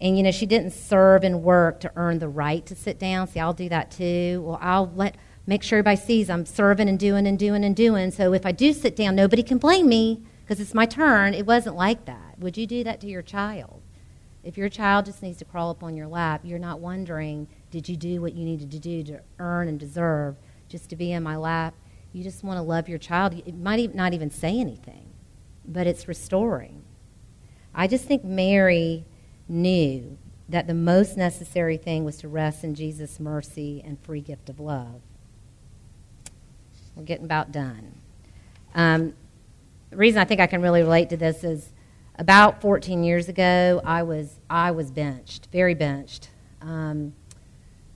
And, 0.00 0.16
you 0.16 0.22
know, 0.22 0.30
she 0.30 0.46
didn't 0.46 0.72
serve 0.72 1.22
and 1.22 1.42
work 1.42 1.80
to 1.80 1.92
earn 1.94 2.18
the 2.18 2.28
right 2.28 2.64
to 2.66 2.74
sit 2.74 2.98
down. 2.98 3.28
See, 3.28 3.38
I'll 3.38 3.52
do 3.52 3.68
that 3.68 3.90
too. 3.90 4.42
Well, 4.44 4.58
I'll 4.60 4.90
let, 4.96 5.16
make 5.46 5.62
sure 5.62 5.78
everybody 5.78 5.98
sees 5.98 6.30
I'm 6.30 6.46
serving 6.46 6.88
and 6.88 6.98
doing 6.98 7.26
and 7.26 7.38
doing 7.38 7.64
and 7.64 7.76
doing. 7.76 8.10
So 8.10 8.32
if 8.32 8.46
I 8.46 8.52
do 8.52 8.72
sit 8.72 8.96
down, 8.96 9.14
nobody 9.14 9.42
can 9.42 9.58
blame 9.58 9.88
me 9.88 10.22
because 10.42 10.58
it's 10.58 10.74
my 10.74 10.86
turn. 10.86 11.34
It 11.34 11.46
wasn't 11.46 11.76
like 11.76 12.06
that. 12.06 12.38
Would 12.38 12.56
you 12.56 12.66
do 12.66 12.82
that 12.82 13.00
to 13.02 13.06
your 13.06 13.22
child? 13.22 13.82
If 14.42 14.56
your 14.56 14.68
child 14.68 15.04
just 15.04 15.22
needs 15.22 15.38
to 15.38 15.44
crawl 15.44 15.70
up 15.70 15.82
on 15.82 15.96
your 15.96 16.06
lap, 16.06 16.40
you're 16.44 16.58
not 16.58 16.80
wondering, 16.80 17.46
did 17.70 17.88
you 17.88 17.96
do 17.96 18.20
what 18.22 18.34
you 18.34 18.44
needed 18.44 18.70
to 18.70 18.78
do 18.78 19.02
to 19.04 19.20
earn 19.38 19.68
and 19.68 19.78
deserve 19.78 20.36
just 20.68 20.88
to 20.90 20.96
be 20.96 21.12
in 21.12 21.22
my 21.22 21.36
lap? 21.36 21.74
You 22.12 22.22
just 22.22 22.42
want 22.42 22.56
to 22.56 22.62
love 22.62 22.88
your 22.88 22.98
child. 22.98 23.34
It 23.46 23.56
might 23.56 23.94
not 23.94 24.14
even 24.14 24.30
say 24.30 24.58
anything, 24.58 25.10
but 25.66 25.86
it's 25.86 26.08
restoring. 26.08 26.82
I 27.74 27.86
just 27.86 28.06
think 28.06 28.24
Mary 28.24 29.04
knew 29.48 30.18
that 30.48 30.66
the 30.66 30.74
most 30.74 31.16
necessary 31.16 31.76
thing 31.76 32.04
was 32.04 32.16
to 32.18 32.28
rest 32.28 32.64
in 32.64 32.74
Jesus' 32.74 33.20
mercy 33.20 33.82
and 33.84 34.00
free 34.00 34.20
gift 34.20 34.48
of 34.48 34.58
love. 34.58 35.02
We're 36.96 37.04
getting 37.04 37.24
about 37.24 37.52
done. 37.52 37.94
Um, 38.74 39.14
the 39.90 39.96
reason 39.96 40.20
I 40.20 40.24
think 40.24 40.40
I 40.40 40.46
can 40.46 40.62
really 40.62 40.82
relate 40.82 41.10
to 41.10 41.16
this 41.16 41.44
is 41.44 41.70
about 42.20 42.60
14 42.60 43.02
years 43.02 43.30
ago, 43.30 43.80
I 43.82 44.02
was 44.02 44.40
I 44.50 44.72
was 44.72 44.90
benched, 44.90 45.48
very 45.50 45.74
benched. 45.74 46.28
Um, 46.60 47.14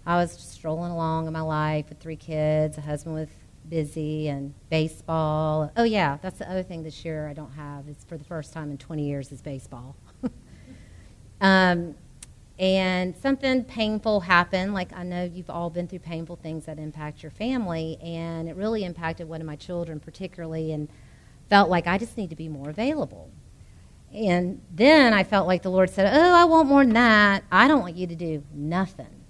I 0.07 0.16
was 0.16 0.33
strolling 0.33 0.91
along 0.91 1.27
in 1.27 1.33
my 1.35 1.43
life 1.43 1.91
with 1.91 2.01
three 2.01 2.16
kids. 2.16 2.79
A 2.79 2.81
husband 2.81 3.14
was 3.16 3.29
busy 3.68 4.29
and 4.29 4.55
baseball. 4.70 5.70
Oh 5.77 5.85
yeah, 5.85 6.16
that's 6.22 6.39
the 6.39 6.51
other 6.51 6.62
thing 6.62 6.83
this 6.83 7.05
year 7.05 7.29
I 7.29 7.35
don't 7.35 7.53
have. 7.53 7.87
It's 7.87 8.03
for 8.05 8.16
the 8.16 8.25
first 8.25 8.55
time 8.55 8.70
in 8.70 8.79
20 8.79 9.07
years 9.07 9.31
is 9.31 9.43
baseball. 9.43 9.95
um, 11.43 11.95
and 12.59 13.14
something 13.18 13.62
painful 13.64 14.20
happened. 14.20 14.72
Like 14.72 14.95
I 14.95 15.03
know 15.03 15.25
you've 15.25 15.51
all 15.51 15.68
been 15.68 15.87
through 15.87 15.99
painful 15.99 16.37
things 16.37 16.64
that 16.64 16.79
impact 16.79 17.22
your 17.22 17.31
family, 17.31 17.99
and 18.03 18.49
it 18.49 18.57
really 18.57 18.85
impacted 18.85 19.29
one 19.29 19.43
of 19.43 19.47
my 19.47 19.57
children 19.57 20.01
particularly, 20.01 20.72
and 20.72 20.89
felt 21.51 21.68
like 21.68 21.87
I 21.87 21.99
just 21.99 22.16
need 22.16 22.31
to 22.31 22.37
be 22.37 22.49
more 22.49 22.70
available. 22.70 23.31
And 24.15 24.61
then 24.71 25.12
I 25.12 25.25
felt 25.25 25.49
like 25.49 25.62
the 25.62 25.71
Lord 25.71 25.91
said, 25.91 26.09
Oh, 26.15 26.35
I 26.35 26.45
want 26.45 26.69
more 26.69 26.85
than 26.85 26.95
that. 26.95 27.43
I 27.51 27.67
don't 27.67 27.81
want 27.81 27.97
you 27.97 28.07
to 28.07 28.15
do 28.15 28.45
nothing. 28.55 29.25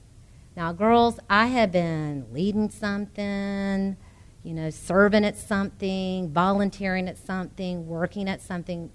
Now, 0.56 0.72
girls, 0.72 1.18
I 1.28 1.46
have 1.46 1.72
been 1.72 2.26
leading 2.32 2.68
something, 2.68 3.96
you 4.42 4.54
know, 4.54 4.68
serving 4.68 5.24
at 5.24 5.38
something, 5.38 6.30
volunteering 6.30 7.08
at 7.08 7.16
something, 7.16 7.88
working 7.88 8.28
at 8.28 8.42
something 8.42 8.90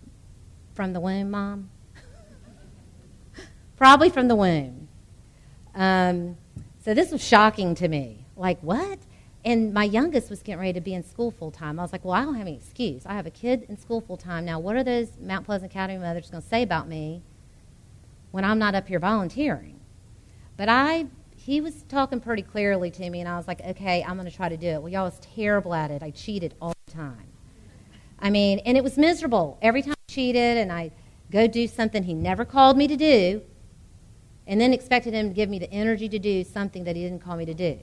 from 0.73 0.93
the 0.93 0.99
womb, 0.99 1.31
Mom. 1.31 1.71
Probably 3.75 4.09
from 4.09 4.27
the 4.27 4.35
womb. 4.35 4.87
Um, 5.73 6.37
so 6.83 6.93
this 6.93 7.11
was 7.11 7.23
shocking 7.23 7.73
to 7.75 7.87
me. 7.87 8.25
like, 8.35 8.59
what? 8.61 8.99
And 9.45 9.73
my 9.73 9.85
youngest 9.85 10.29
was 10.29 10.41
getting 10.41 10.59
ready 10.59 10.73
to 10.73 10.81
be 10.81 10.93
in 10.93 11.03
school 11.03 11.31
full 11.31 11.51
time. 11.51 11.79
I 11.79 11.83
was 11.83 11.93
like, 11.93 12.03
well, 12.03 12.13
I 12.13 12.23
don't 12.23 12.35
have 12.35 12.47
any 12.47 12.57
excuse. 12.57 13.05
I 13.05 13.13
have 13.13 13.25
a 13.25 13.31
kid 13.31 13.65
in 13.69 13.77
school 13.77 14.01
full 14.01 14.17
time. 14.17 14.43
Now, 14.43 14.59
what 14.59 14.75
are 14.75 14.83
those 14.83 15.11
Mount 15.19 15.45
Pleasant 15.45 15.71
Academy 15.71 15.97
mothers 15.97 16.29
going 16.29 16.43
to 16.43 16.49
say 16.49 16.61
about 16.61 16.89
me 16.89 17.21
when 18.31 18.43
I'm 18.43 18.59
not 18.59 18.75
up 18.75 18.87
here 18.87 18.99
volunteering? 18.99 19.79
But 20.57 20.67
I, 20.67 21.05
he 21.37 21.61
was 21.61 21.83
talking 21.83 22.19
pretty 22.19 22.41
clearly 22.41 22.91
to 22.91 23.09
me, 23.09 23.21
and 23.21 23.29
I 23.29 23.37
was 23.37 23.47
like, 23.47 23.61
okay, 23.61 24.03
I'm 24.03 24.17
going 24.17 24.29
to 24.29 24.35
try 24.35 24.49
to 24.49 24.57
do 24.57 24.67
it. 24.67 24.81
Well, 24.81 24.91
y'all 24.91 25.05
was 25.05 25.19
terrible 25.19 25.73
at 25.73 25.89
it. 25.89 26.03
I 26.03 26.11
cheated 26.11 26.53
all 26.61 26.73
the 26.85 26.91
time. 26.91 27.27
I 28.19 28.29
mean, 28.29 28.59
and 28.59 28.75
it 28.75 28.83
was 28.83 28.97
miserable. 28.97 29.57
Every 29.61 29.81
time 29.81 29.93
I 29.93 30.11
cheated 30.11 30.57
and 30.57 30.69
I 30.69 30.91
go 31.31 31.47
do 31.47 31.65
something 31.65 32.03
he 32.03 32.13
never 32.13 32.43
called 32.43 32.75
me 32.75 32.89
to 32.89 32.97
do, 32.97 33.41
and 34.47 34.59
then 34.59 34.73
expected 34.73 35.13
him 35.13 35.29
to 35.29 35.33
give 35.33 35.47
me 35.47 35.59
the 35.59 35.71
energy 35.71 36.09
to 36.09 36.19
do 36.19 36.43
something 36.43 36.83
that 36.83 36.97
he 36.97 37.03
didn't 37.03 37.23
call 37.23 37.37
me 37.37 37.45
to 37.45 37.53
do. 37.53 37.79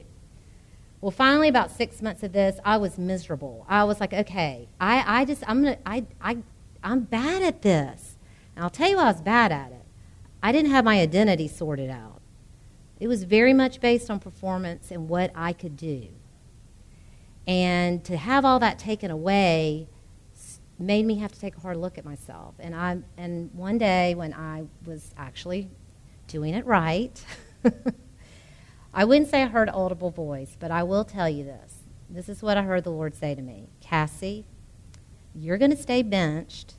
Well, 0.99 1.11
finally, 1.11 1.47
about 1.47 1.69
six 1.69 2.01
months 2.01 2.23
of 2.23 2.33
this, 2.33 2.59
I 2.65 2.77
was 2.77 2.97
miserable. 2.97 3.65
I 3.69 3.83
was 3.83 3.99
like, 3.99 4.13
okay, 4.13 4.67
I, 4.79 5.21
I 5.21 5.25
just, 5.25 5.43
I'm 5.47 5.63
gonna, 5.63 5.77
I, 5.85 6.05
I, 6.19 6.37
I'm 6.83 7.01
bad 7.01 7.43
at 7.43 7.61
this. 7.61 8.17
And 8.55 8.63
I'll 8.63 8.71
tell 8.71 8.89
you 8.89 8.97
why 8.97 9.03
I 9.03 9.11
was 9.11 9.21
bad 9.21 9.51
at 9.51 9.71
it. 9.71 9.85
I 10.41 10.51
didn't 10.51 10.71
have 10.71 10.83
my 10.83 10.99
identity 10.99 11.47
sorted 11.47 11.91
out. 11.91 12.21
It 12.99 13.07
was 13.07 13.25
very 13.25 13.53
much 13.53 13.79
based 13.79 14.09
on 14.09 14.19
performance 14.19 14.89
and 14.89 15.07
what 15.07 15.31
I 15.35 15.53
could 15.53 15.77
do. 15.77 16.07
And 17.45 18.03
to 18.05 18.17
have 18.17 18.43
all 18.43 18.59
that 18.59 18.79
taken 18.79 19.11
away 19.11 19.87
made 20.79 21.05
me 21.05 21.15
have 21.19 21.31
to 21.31 21.39
take 21.39 21.57
a 21.57 21.59
hard 21.59 21.77
look 21.77 21.97
at 21.97 22.05
myself. 22.05 22.55
And 22.59 22.75
I, 22.75 22.99
and 23.17 23.53
one 23.53 23.77
day 23.77 24.15
when 24.15 24.33
I 24.33 24.65
was 24.85 25.13
actually 25.17 25.69
doing 26.27 26.55
it 26.55 26.65
right. 26.65 27.23
I 28.93 29.05
wouldn't 29.05 29.29
say 29.29 29.43
I 29.43 29.47
heard 29.47 29.69
audible 29.69 30.11
voice, 30.11 30.55
but 30.59 30.71
I 30.71 30.83
will 30.83 31.03
tell 31.03 31.29
you 31.29 31.43
this. 31.43 31.83
This 32.09 32.29
is 32.29 32.41
what 32.41 32.57
I 32.57 32.63
heard 32.63 32.83
the 32.83 32.91
Lord 32.91 33.15
say 33.15 33.35
to 33.35 33.41
me 33.41 33.67
Cassie, 33.81 34.45
you're 35.35 35.57
going 35.57 35.71
to 35.71 35.77
stay 35.77 36.01
benched 36.01 36.75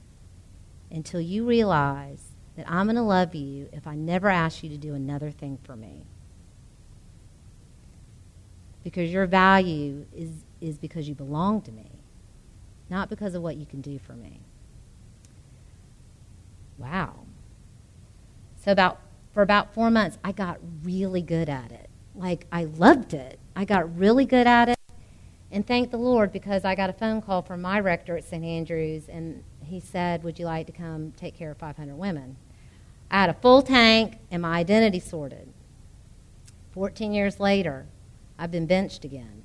until 0.91 1.21
you 1.21 1.47
realize 1.47 2.23
that 2.57 2.69
I'm 2.69 2.87
going 2.87 2.97
to 2.97 3.03
love 3.03 3.35
you 3.35 3.69
if 3.73 3.87
I 3.87 3.95
never 3.95 4.29
ask 4.29 4.63
you 4.63 4.71
to 4.71 4.77
do 4.77 4.95
another 4.95 5.31
thing 5.31 5.59
for 5.63 5.77
me. 5.77 6.07
Because 8.83 9.13
your 9.13 9.27
value 9.27 10.07
is, 10.15 10.31
is 10.61 10.79
because 10.79 11.09
you 11.09 11.15
belong 11.15 11.61
to 11.63 11.73
me, 11.73 11.91
not 12.89 13.11
because 13.11 13.35
of 13.35 13.43
what 13.43 13.57
you 13.57 13.67
can 13.67 13.81
do 13.81 13.99
for 13.99 14.15
me. 14.15 14.41
Wow. 16.79 17.27
So, 18.57 18.73
about 18.73 19.01
for 19.33 19.43
about 19.43 19.73
four 19.75 19.91
months, 19.91 20.19
I 20.25 20.33
got 20.33 20.59
really 20.83 21.23
good 21.23 21.49
at 21.49 21.71
it. 21.71 21.88
Like, 22.19 22.49
I 22.51 22.64
loved 22.64 23.14
it. 23.14 23.39
I 23.55 23.64
got 23.64 23.97
really 23.97 24.25
good 24.25 24.49
at 24.49 24.71
it. 24.71 24.79
And 25.53 25.64
thank 25.64 25.93
the 25.93 25.99
Lord 25.99 26.33
because 26.33 26.64
I 26.64 26.75
got 26.75 26.91
a 26.91 26.93
phone 26.93 27.23
call 27.23 27.43
from 27.43 27.62
my 27.62 27.79
rector 27.79 28.16
at 28.16 28.25
St. 28.25 28.45
Andrews, 28.45 29.09
and 29.09 29.45
he 29.64 29.79
said, 29.79 30.25
Would 30.25 30.39
you 30.39 30.45
like 30.45 30.66
to 30.66 30.73
come 30.73 31.12
take 31.12 31.37
care 31.37 31.53
of 31.53 31.59
500 31.59 31.95
women? 31.95 32.37
I 33.09 33.21
had 33.21 33.31
a 33.31 33.35
full 33.35 33.62
tank 33.62 34.19
and 34.33 34.43
my 34.43 34.59
identity 34.59 34.99
sorted. 34.99 35.53
14 36.73 37.12
years 37.14 37.39
later, 37.39 37.87
I've 38.37 38.51
been 38.51 38.66
benched 38.66 39.05
again. 39.05 39.45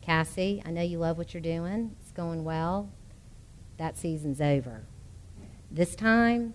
Cassie, 0.00 0.62
I 0.64 0.70
know 0.70 0.82
you 0.82 0.98
love 0.98 1.18
what 1.18 1.34
you're 1.34 1.42
doing. 1.42 1.96
It's 2.00 2.12
going 2.12 2.44
well. 2.44 2.90
That 3.76 3.98
season's 3.98 4.40
over. 4.40 4.84
This 5.70 5.96
time, 5.96 6.54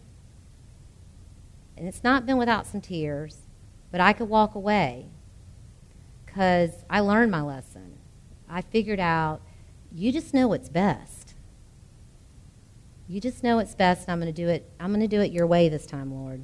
and 1.78 1.88
it's 1.88 2.04
not 2.04 2.26
been 2.26 2.38
without 2.38 2.66
some 2.66 2.82
tears, 2.82 3.40
but 3.92 4.02
I 4.02 4.14
could 4.14 4.30
walk 4.30 4.56
away 4.56 5.10
because 6.38 6.84
I 6.88 7.00
learned 7.00 7.32
my 7.32 7.42
lesson. 7.42 7.98
I 8.48 8.62
figured 8.62 9.00
out 9.00 9.42
you 9.92 10.12
just 10.12 10.36
know 10.36 10.48
what's 10.48 10.70
best. 10.70 11.34
You 13.10 13.20
just 13.20 13.44
know 13.44 13.56
what's 13.56 13.74
best, 13.74 14.04
and 14.04 14.12
I'm 14.12 14.20
going 14.20 14.32
to 14.32 14.42
do 14.42 14.48
it. 14.48 14.70
I'm 14.80 14.90
going 14.90 15.02
to 15.02 15.08
do 15.08 15.20
it 15.20 15.32
your 15.32 15.48
way 15.48 15.68
this 15.68 15.88
time, 15.88 16.14
Lord. 16.14 16.44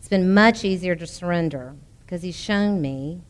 It's 0.00 0.08
been 0.08 0.34
much 0.34 0.64
easier 0.64 0.96
to 0.96 1.06
surrender 1.06 1.76
because 2.00 2.22
He's 2.22 2.34
shown 2.34 2.80
me 2.80 3.20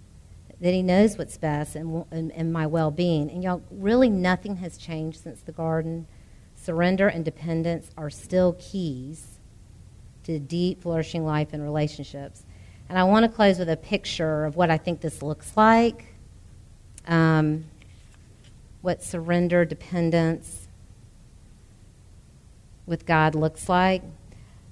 that 0.59 0.73
He 0.73 0.83
knows 0.83 1.18
what's 1.18 1.37
best 1.37 1.77
and, 1.77 2.07
and, 2.11 2.33
and 2.33 2.51
my 2.51 2.66
well 2.66 2.91
being. 2.91 3.31
And 3.31 3.45
y'all, 3.45 3.61
really 3.70 4.09
nothing 4.09 4.57
has 4.57 4.79
changed 4.79 5.23
since 5.23 5.43
the 5.43 5.53
garden. 5.53 6.07
Surrender 6.55 7.09
and 7.09 7.27
dependence 7.27 7.91
are 7.99 8.09
still 8.09 8.57
keys 8.59 9.39
to 10.25 10.39
deep, 10.39 10.81
flourishing 10.81 11.27
life 11.27 11.49
and 11.53 11.62
relationships. 11.62 12.47
And 12.93 12.99
I 12.99 13.05
want 13.05 13.24
to 13.24 13.32
close 13.32 13.59
with 13.59 13.70
a 13.70 13.76
picture 13.78 14.45
of 14.45 14.55
what 14.55 14.70
I 14.70 14.76
think 14.76 15.01
this 15.01 15.22
looks 15.22 15.57
like 15.57 16.12
um, 17.07 17.64
what 18.82 19.03
surrender, 19.03 19.64
dependence 19.64 20.68
with 22.84 23.07
God 23.07 23.34
looks 23.34 23.66
like. 23.66 24.03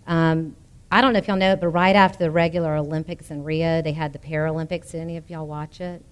Um, 0.06 0.54
I 0.92 1.00
don't 1.00 1.14
know 1.14 1.18
if 1.18 1.28
y'all 1.28 1.36
know 1.38 1.52
it, 1.52 1.62
but 1.62 1.68
right 1.68 1.96
after 1.96 2.18
the 2.18 2.30
regular 2.30 2.76
Olympics 2.76 3.30
in 3.30 3.42
Rio, 3.42 3.80
they 3.80 3.92
had 3.92 4.12
the 4.12 4.18
Paralympics. 4.18 4.90
Did 4.90 5.00
any 5.00 5.16
of 5.16 5.30
y'all 5.30 5.46
watch 5.46 5.80
it? 5.80 6.04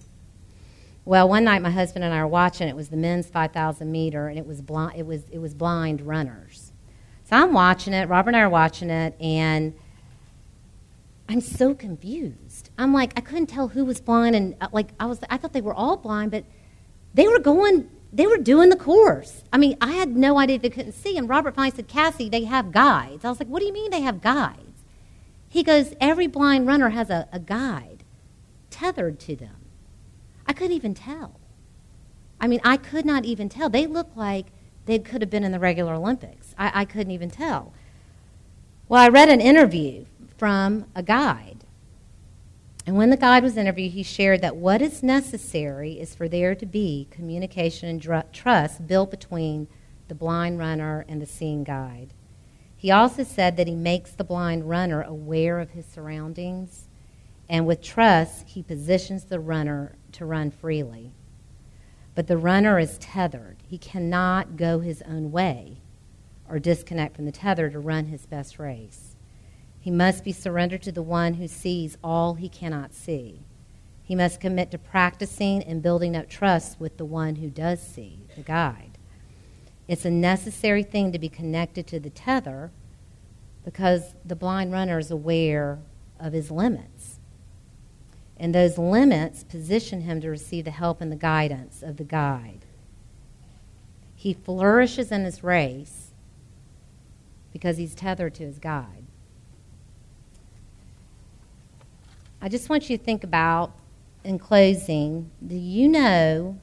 Well, 1.05 1.29
one 1.29 1.43
night 1.43 1.61
my 1.61 1.69
husband 1.69 2.03
and 2.03 2.11
I 2.11 2.23
were 2.23 2.27
watching. 2.27 2.67
It 2.67 2.75
was 2.75 2.89
the 2.89 2.97
men's 2.97 3.27
5,000 3.27 3.91
meter, 3.91 4.29
and 4.29 4.39
it 4.39 4.47
was 4.47 4.61
blind. 4.61 4.97
It 4.97 5.05
was 5.05 5.29
it 5.29 5.37
was 5.37 5.53
blind 5.53 6.01
runners. 6.01 6.71
So 7.25 7.35
I'm 7.35 7.53
watching 7.53 7.93
it, 7.93 8.09
Robert 8.09 8.31
and 8.31 8.37
I 8.37 8.41
are 8.41 8.49
watching 8.49 8.89
it, 8.89 9.13
and 9.21 9.75
I'm 11.29 11.41
so 11.41 11.75
confused. 11.75 12.71
I'm 12.75 12.91
like, 12.91 13.13
I 13.15 13.21
couldn't 13.21 13.47
tell 13.47 13.67
who 13.67 13.85
was 13.85 14.01
blind, 14.01 14.35
and 14.35 14.55
uh, 14.59 14.67
like 14.71 14.89
I 14.99 15.05
was, 15.05 15.19
I 15.29 15.37
thought 15.37 15.53
they 15.53 15.61
were 15.61 15.75
all 15.75 15.95
blind, 15.95 16.31
but 16.31 16.43
they 17.13 17.27
were 17.27 17.37
going, 17.37 17.87
they 18.11 18.25
were 18.25 18.37
doing 18.37 18.69
the 18.69 18.75
course. 18.75 19.43
I 19.53 19.59
mean, 19.59 19.77
I 19.79 19.91
had 19.91 20.17
no 20.17 20.39
idea 20.39 20.57
they 20.57 20.71
couldn't 20.71 20.93
see. 20.93 21.17
And 21.17 21.29
Robert 21.29 21.53
finally 21.53 21.75
said, 21.75 21.87
Cassie, 21.87 22.29
they 22.29 22.45
have 22.45 22.71
guides. 22.71 23.23
I 23.23 23.29
was 23.29 23.39
like, 23.39 23.47
what 23.47 23.59
do 23.59 23.67
you 23.67 23.73
mean 23.73 23.91
they 23.91 24.01
have 24.01 24.21
guides? 24.21 24.83
He 25.47 25.61
goes, 25.61 25.93
every 26.01 26.25
blind 26.25 26.65
runner 26.65 26.89
has 26.89 27.11
a, 27.11 27.27
a 27.31 27.39
guide 27.39 28.03
tethered 28.71 29.19
to 29.21 29.35
them. 29.35 29.55
I 30.47 30.53
couldn't 30.53 30.75
even 30.75 30.95
tell. 30.95 31.39
I 32.41 32.47
mean, 32.47 32.59
I 32.63 32.75
could 32.75 33.05
not 33.05 33.25
even 33.25 33.49
tell. 33.49 33.69
They 33.69 33.85
looked 33.85 34.17
like 34.17 34.47
they 34.85 34.97
could 34.97 35.21
have 35.21 35.29
been 35.29 35.43
in 35.43 35.51
the 35.51 35.59
regular 35.59 35.93
Olympics. 35.93 36.55
I, 36.57 36.71
I 36.81 36.85
couldn't 36.85 37.11
even 37.11 37.29
tell. 37.29 37.71
Well, 38.87 39.01
I 39.01 39.09
read 39.09 39.29
an 39.29 39.41
interview 39.41 40.05
from 40.39 40.85
a 40.95 41.03
guide. 41.03 41.65
And 42.87 42.95
when 42.95 43.09
the 43.11 43.17
guide 43.17 43.43
was 43.43 43.57
interviewed, 43.57 43.91
he 43.91 44.03
shared 44.03 44.41
that 44.41 44.55
what 44.55 44.81
is 44.81 45.03
necessary 45.03 45.99
is 45.99 46.15
for 46.15 46.27
there 46.27 46.55
to 46.55 46.65
be 46.65 47.07
communication 47.11 47.89
and 47.89 48.01
dr- 48.01 48.31
trust 48.31 48.87
built 48.87 49.11
between 49.11 49.67
the 50.07 50.15
blind 50.15 50.57
runner 50.57 51.05
and 51.07 51.21
the 51.21 51.25
seeing 51.27 51.63
guide. 51.63 52.13
He 52.75 52.89
also 52.89 53.23
said 53.23 53.57
that 53.57 53.67
he 53.67 53.75
makes 53.75 54.11
the 54.11 54.23
blind 54.23 54.69
runner 54.69 55.01
aware 55.01 55.59
of 55.59 55.71
his 55.71 55.85
surroundings, 55.85 56.87
and 57.49 57.67
with 57.67 57.81
trust, 57.81 58.47
he 58.47 58.63
positions 58.63 59.25
the 59.25 59.39
runner 59.39 59.97
to 60.13 60.25
run 60.25 60.49
freely. 60.49 61.11
But 62.15 62.27
the 62.27 62.37
runner 62.37 62.79
is 62.79 62.97
tethered. 62.97 63.57
He 63.67 63.77
cannot 63.77 64.55
go 64.55 64.79
his 64.79 65.01
own 65.01 65.31
way 65.31 65.81
or 66.47 66.57
disconnect 66.57 67.17
from 67.17 67.25
the 67.25 67.31
tether 67.31 67.69
to 67.69 67.79
run 67.79 68.05
his 68.05 68.25
best 68.25 68.57
race. 68.57 69.17
He 69.79 69.91
must 69.91 70.23
be 70.23 70.31
surrendered 70.31 70.81
to 70.83 70.91
the 70.91 71.01
one 71.01 71.35
who 71.35 71.47
sees 71.47 71.97
all 72.03 72.33
he 72.33 72.49
cannot 72.49 72.93
see. 72.93 73.41
He 74.03 74.15
must 74.15 74.41
commit 74.41 74.71
to 74.71 74.77
practicing 74.77 75.63
and 75.63 75.83
building 75.83 76.15
up 76.15 76.29
trust 76.29 76.79
with 76.79 76.97
the 76.97 77.05
one 77.05 77.35
who 77.35 77.49
does 77.49 77.81
see, 77.81 78.19
the 78.35 78.41
guide. 78.41 78.97
It's 79.87 80.05
a 80.05 80.11
necessary 80.11 80.83
thing 80.83 81.11
to 81.11 81.19
be 81.19 81.29
connected 81.29 81.87
to 81.87 81.99
the 81.99 82.09
tether 82.09 82.71
because 83.63 84.15
the 84.25 84.35
blind 84.35 84.71
runner 84.71 84.99
is 84.99 85.11
aware 85.11 85.79
of 86.19 86.33
his 86.33 86.51
limits. 86.51 87.19
And 88.37 88.55
those 88.55 88.77
limits 88.77 89.43
position 89.43 90.01
him 90.01 90.21
to 90.21 90.29
receive 90.29 90.65
the 90.65 90.71
help 90.71 91.01
and 91.01 91.11
the 91.11 91.15
guidance 91.15 91.83
of 91.83 91.97
the 91.97 92.03
guide. 92.03 92.65
He 94.15 94.33
flourishes 94.33 95.11
in 95.11 95.23
his 95.23 95.43
race 95.43 96.11
because 97.51 97.77
he's 97.77 97.95
tethered 97.95 98.35
to 98.35 98.43
his 98.43 98.59
guide. 98.59 98.98
I 102.41 102.47
just 102.47 102.69
want 102.69 102.89
you 102.89 102.97
to 102.97 103.03
think 103.03 103.25
about, 103.25 103.73
in 104.23 104.39
closing, 104.39 105.29
do 105.45 105.55
you 105.55 105.89
know 105.89 106.57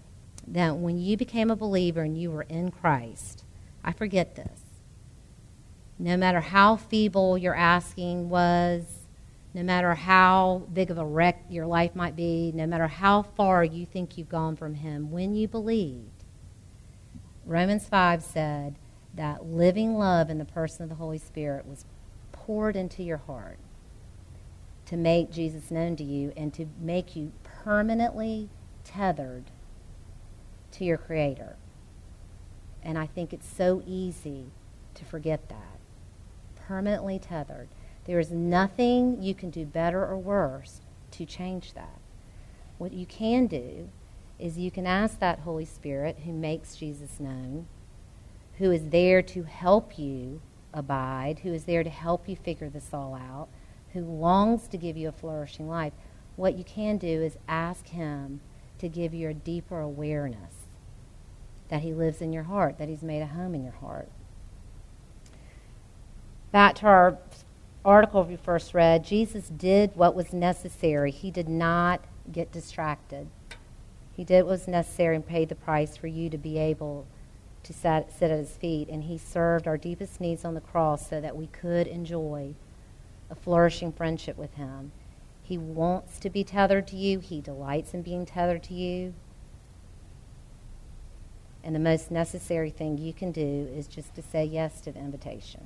that 0.46 0.76
when 0.76 0.98
you 0.98 1.18
became 1.18 1.50
a 1.50 1.56
believer 1.56 2.02
and 2.02 2.16
you 2.16 2.30
were 2.30 2.42
in 2.42 2.70
Christ, 2.70 3.44
I 3.84 3.92
forget 3.92 4.36
this, 4.36 4.60
no 5.98 6.16
matter 6.16 6.40
how 6.40 6.76
feeble 6.76 7.36
your 7.36 7.54
asking 7.54 8.30
was, 8.30 8.84
no 9.52 9.62
matter 9.62 9.94
how 9.94 10.62
big 10.72 10.90
of 10.90 10.96
a 10.96 11.04
wreck 11.04 11.44
your 11.50 11.66
life 11.66 11.94
might 11.94 12.16
be, 12.16 12.52
no 12.54 12.66
matter 12.66 12.88
how 12.88 13.22
far 13.22 13.62
you 13.62 13.84
think 13.84 14.16
you've 14.16 14.30
gone 14.30 14.56
from 14.56 14.74
Him, 14.74 15.10
when 15.10 15.34
you 15.34 15.46
believed, 15.46 16.24
Romans 17.44 17.86
5 17.86 18.22
said 18.22 18.76
that 19.14 19.44
living 19.44 19.98
love 19.98 20.30
in 20.30 20.38
the 20.38 20.44
person 20.46 20.84
of 20.84 20.88
the 20.88 20.94
Holy 20.94 21.18
Spirit 21.18 21.66
was 21.66 21.84
poured 22.32 22.76
into 22.76 23.02
your 23.02 23.18
heart 23.18 23.58
to 24.86 24.96
make 24.96 25.30
Jesus 25.30 25.70
known 25.70 25.96
to 25.96 26.04
you 26.04 26.32
and 26.36 26.54
to 26.54 26.66
make 26.80 27.16
you 27.16 27.32
permanently 27.42 28.48
tethered 28.84 29.50
to 30.72 30.84
your 30.84 30.96
Creator. 30.96 31.56
And 32.82 32.96
I 32.96 33.06
think 33.06 33.32
it's 33.32 33.48
so 33.48 33.82
easy 33.86 34.46
to 34.94 35.04
forget 35.04 35.48
that. 35.48 35.78
Permanently 36.54 37.18
tethered. 37.18 37.68
There 38.04 38.20
is 38.20 38.30
nothing 38.30 39.20
you 39.20 39.34
can 39.34 39.50
do 39.50 39.64
better 39.64 40.04
or 40.04 40.16
worse 40.16 40.80
to 41.12 41.26
change 41.26 41.74
that. 41.74 41.98
What 42.78 42.92
you 42.92 43.06
can 43.06 43.46
do 43.46 43.88
is 44.38 44.58
you 44.58 44.70
can 44.70 44.86
ask 44.86 45.18
that 45.18 45.40
Holy 45.40 45.64
Spirit 45.64 46.20
who 46.24 46.32
makes 46.32 46.76
Jesus 46.76 47.18
known, 47.18 47.66
who 48.58 48.70
is 48.70 48.90
there 48.90 49.22
to 49.22 49.42
help 49.44 49.98
you 49.98 50.40
abide, 50.72 51.40
who 51.40 51.52
is 51.52 51.64
there 51.64 51.82
to 51.82 51.90
help 51.90 52.28
you 52.28 52.36
figure 52.36 52.68
this 52.68 52.90
all 52.92 53.14
out, 53.14 53.48
who 53.96 54.04
longs 54.04 54.68
to 54.68 54.76
give 54.76 54.96
you 54.96 55.08
a 55.08 55.12
flourishing 55.12 55.68
life. 55.68 55.92
What 56.36 56.56
you 56.56 56.64
can 56.64 56.98
do 56.98 57.22
is 57.22 57.38
ask 57.48 57.88
Him 57.88 58.40
to 58.78 58.88
give 58.88 59.14
you 59.14 59.28
a 59.28 59.34
deeper 59.34 59.80
awareness 59.80 60.66
that 61.68 61.80
He 61.80 61.92
lives 61.92 62.20
in 62.20 62.32
your 62.32 62.44
heart, 62.44 62.78
that 62.78 62.88
He's 62.88 63.02
made 63.02 63.22
a 63.22 63.26
home 63.26 63.54
in 63.54 63.64
your 63.64 63.72
heart. 63.72 64.08
Back 66.52 66.76
to 66.76 66.86
our 66.86 67.18
article 67.84 68.24
we 68.24 68.36
first 68.36 68.74
read, 68.74 69.04
Jesus 69.04 69.48
did 69.48 69.96
what 69.96 70.14
was 70.14 70.32
necessary. 70.32 71.10
He 71.10 71.30
did 71.30 71.48
not 71.48 72.04
get 72.30 72.52
distracted. 72.52 73.28
He 74.12 74.24
did 74.24 74.44
what 74.44 74.52
was 74.52 74.68
necessary 74.68 75.16
and 75.16 75.26
paid 75.26 75.48
the 75.48 75.54
price 75.54 75.96
for 75.96 76.06
you 76.06 76.30
to 76.30 76.38
be 76.38 76.58
able 76.58 77.06
to 77.62 77.72
sit, 77.72 78.10
sit 78.16 78.30
at 78.30 78.38
his 78.38 78.56
feet. 78.56 78.88
And 78.88 79.04
he 79.04 79.18
served 79.18 79.66
our 79.66 79.76
deepest 79.76 80.20
needs 80.20 80.44
on 80.44 80.54
the 80.54 80.60
cross 80.60 81.08
so 81.08 81.20
that 81.20 81.36
we 81.36 81.46
could 81.48 81.86
enjoy 81.86 82.54
a 83.30 83.34
flourishing 83.34 83.92
friendship 83.92 84.36
with 84.36 84.54
him. 84.54 84.92
He 85.42 85.58
wants 85.58 86.18
to 86.20 86.30
be 86.30 86.44
tethered 86.44 86.86
to 86.88 86.96
you, 86.96 87.20
he 87.20 87.40
delights 87.40 87.94
in 87.94 88.02
being 88.02 88.26
tethered 88.26 88.62
to 88.64 88.74
you. 88.74 89.14
And 91.62 91.74
the 91.74 91.80
most 91.80 92.10
necessary 92.10 92.70
thing 92.70 92.98
you 92.98 93.12
can 93.12 93.32
do 93.32 93.68
is 93.74 93.88
just 93.88 94.14
to 94.14 94.22
say 94.22 94.44
yes 94.44 94.80
to 94.82 94.92
the 94.92 95.00
invitation. 95.00 95.62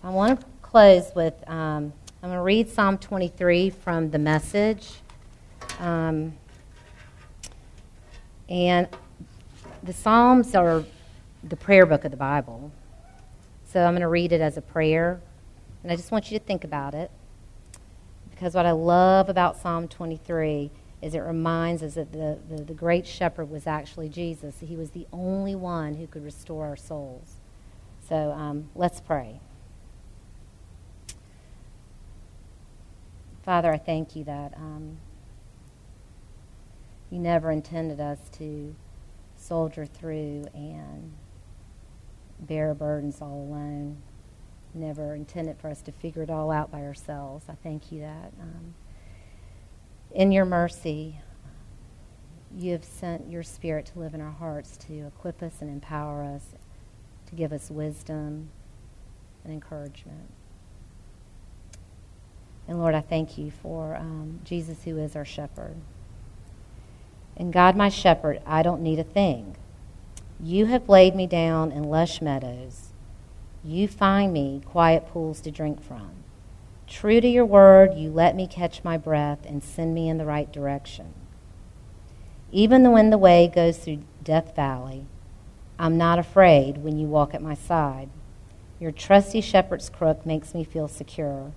So 0.00 0.08
I 0.08 0.10
want 0.10 0.40
to 0.40 0.46
close 0.62 1.10
with 1.14 1.34
um, 1.48 1.92
I'm 2.22 2.28
going 2.28 2.38
to 2.38 2.42
read 2.42 2.70
Psalm 2.70 2.98
23 2.98 3.70
from 3.70 4.10
the 4.12 4.18
message. 4.20 4.92
Um, 5.80 6.34
and 8.48 8.86
the 9.82 9.92
Psalms 9.92 10.54
are 10.54 10.84
the 11.42 11.56
prayer 11.56 11.84
book 11.84 12.04
of 12.04 12.12
the 12.12 12.16
Bible. 12.16 12.70
So 13.64 13.84
I'm 13.84 13.92
going 13.92 14.02
to 14.02 14.08
read 14.08 14.30
it 14.30 14.40
as 14.40 14.56
a 14.56 14.62
prayer. 14.62 15.20
And 15.82 15.90
I 15.90 15.96
just 15.96 16.10
want 16.10 16.30
you 16.30 16.38
to 16.38 16.44
think 16.44 16.64
about 16.64 16.94
it. 16.94 17.10
Because 18.30 18.54
what 18.54 18.66
I 18.66 18.72
love 18.72 19.28
about 19.28 19.56
Psalm 19.56 19.88
23 19.88 20.70
is 21.00 21.14
it 21.14 21.18
reminds 21.18 21.82
us 21.82 21.94
that 21.94 22.12
the, 22.12 22.38
the, 22.48 22.62
the, 22.62 22.74
great 22.74 23.06
shepherd 23.06 23.50
was 23.50 23.66
actually 23.66 24.08
Jesus. 24.08 24.56
He 24.60 24.76
was 24.76 24.90
the 24.90 25.06
only 25.12 25.56
one 25.56 25.94
who 25.94 26.06
could 26.06 26.24
restore 26.24 26.66
our 26.66 26.76
souls. 26.76 27.40
So 28.08 28.32
um, 28.32 28.68
let's 28.74 29.00
pray. 29.00 29.40
Father, 33.44 33.72
I 33.72 33.78
thank 33.78 34.14
you 34.14 34.22
that 34.24 34.54
um, 34.56 34.98
you 37.10 37.18
never 37.18 37.50
intended 37.50 37.98
us 37.98 38.18
to 38.38 38.74
soldier 39.36 39.84
through 39.84 40.46
and 40.54 41.12
bear 42.38 42.74
burdens 42.74 43.20
all 43.20 43.46
alone. 43.48 43.96
Never 44.74 45.14
intended 45.14 45.58
for 45.58 45.68
us 45.68 45.82
to 45.82 45.92
figure 45.92 46.22
it 46.22 46.30
all 46.30 46.50
out 46.50 46.70
by 46.70 46.82
ourselves. 46.82 47.44
I 47.48 47.54
thank 47.62 47.92
you 47.92 48.00
that 48.00 48.32
um, 48.40 48.74
in 50.14 50.32
your 50.32 50.44
mercy, 50.44 51.20
you 52.56 52.72
have 52.72 52.84
sent 52.84 53.30
your 53.30 53.42
spirit 53.42 53.86
to 53.86 53.98
live 53.98 54.14
in 54.14 54.20
our 54.20 54.32
hearts 54.32 54.76
to 54.88 55.06
equip 55.06 55.42
us 55.42 55.54
and 55.60 55.70
empower 55.70 56.22
us, 56.22 56.44
to 57.26 57.34
give 57.34 57.52
us 57.52 57.70
wisdom 57.70 58.50
and 59.44 59.52
encouragement. 59.52 60.30
And 62.68 62.78
Lord, 62.78 62.94
I 62.94 63.00
thank 63.00 63.36
you 63.36 63.50
for 63.50 63.96
um, 63.96 64.40
Jesus, 64.44 64.84
who 64.84 64.98
is 64.98 65.16
our 65.16 65.24
shepherd. 65.24 65.76
And 67.36 67.52
God, 67.52 67.76
my 67.76 67.88
shepherd, 67.88 68.40
I 68.46 68.62
don't 68.62 68.82
need 68.82 68.98
a 68.98 69.04
thing. 69.04 69.56
You 70.40 70.66
have 70.66 70.88
laid 70.88 71.14
me 71.14 71.26
down 71.26 71.72
in 71.72 71.84
lush 71.84 72.20
meadows. 72.20 72.91
You 73.64 73.86
find 73.86 74.32
me 74.32 74.60
quiet 74.64 75.06
pools 75.06 75.40
to 75.42 75.50
drink 75.52 75.80
from. 75.80 76.10
True 76.88 77.20
to 77.20 77.28
your 77.28 77.46
word, 77.46 77.94
you 77.94 78.10
let 78.10 78.34
me 78.34 78.48
catch 78.48 78.82
my 78.82 78.98
breath 78.98 79.46
and 79.46 79.62
send 79.62 79.94
me 79.94 80.08
in 80.08 80.18
the 80.18 80.24
right 80.24 80.52
direction. 80.52 81.14
Even 82.50 82.90
when 82.90 83.10
the 83.10 83.18
way 83.18 83.50
goes 83.52 83.78
through 83.78 84.02
Death 84.22 84.56
Valley, 84.56 85.06
I'm 85.78 85.96
not 85.96 86.18
afraid 86.18 86.78
when 86.78 86.98
you 86.98 87.06
walk 87.06 87.34
at 87.34 87.42
my 87.42 87.54
side. 87.54 88.08
Your 88.80 88.90
trusty 88.90 89.40
shepherd's 89.40 89.88
crook 89.88 90.26
makes 90.26 90.54
me 90.54 90.64
feel 90.64 90.88
secure. 90.88 91.52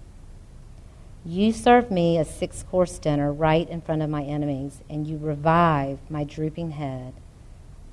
You 1.25 1.51
serve 1.51 1.89
me 1.89 2.19
a 2.19 2.23
six 2.23 2.61
course 2.61 2.99
dinner 2.99 3.33
right 3.33 3.67
in 3.67 3.81
front 3.81 4.03
of 4.03 4.11
my 4.11 4.21
enemies, 4.21 4.81
and 4.87 5.07
you 5.07 5.17
revive 5.17 5.99
my 6.07 6.23
drooping 6.23 6.71
head. 6.71 7.15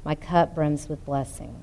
My 0.04 0.14
cup 0.14 0.54
brims 0.54 0.88
with 0.88 1.04
blessing. 1.06 1.56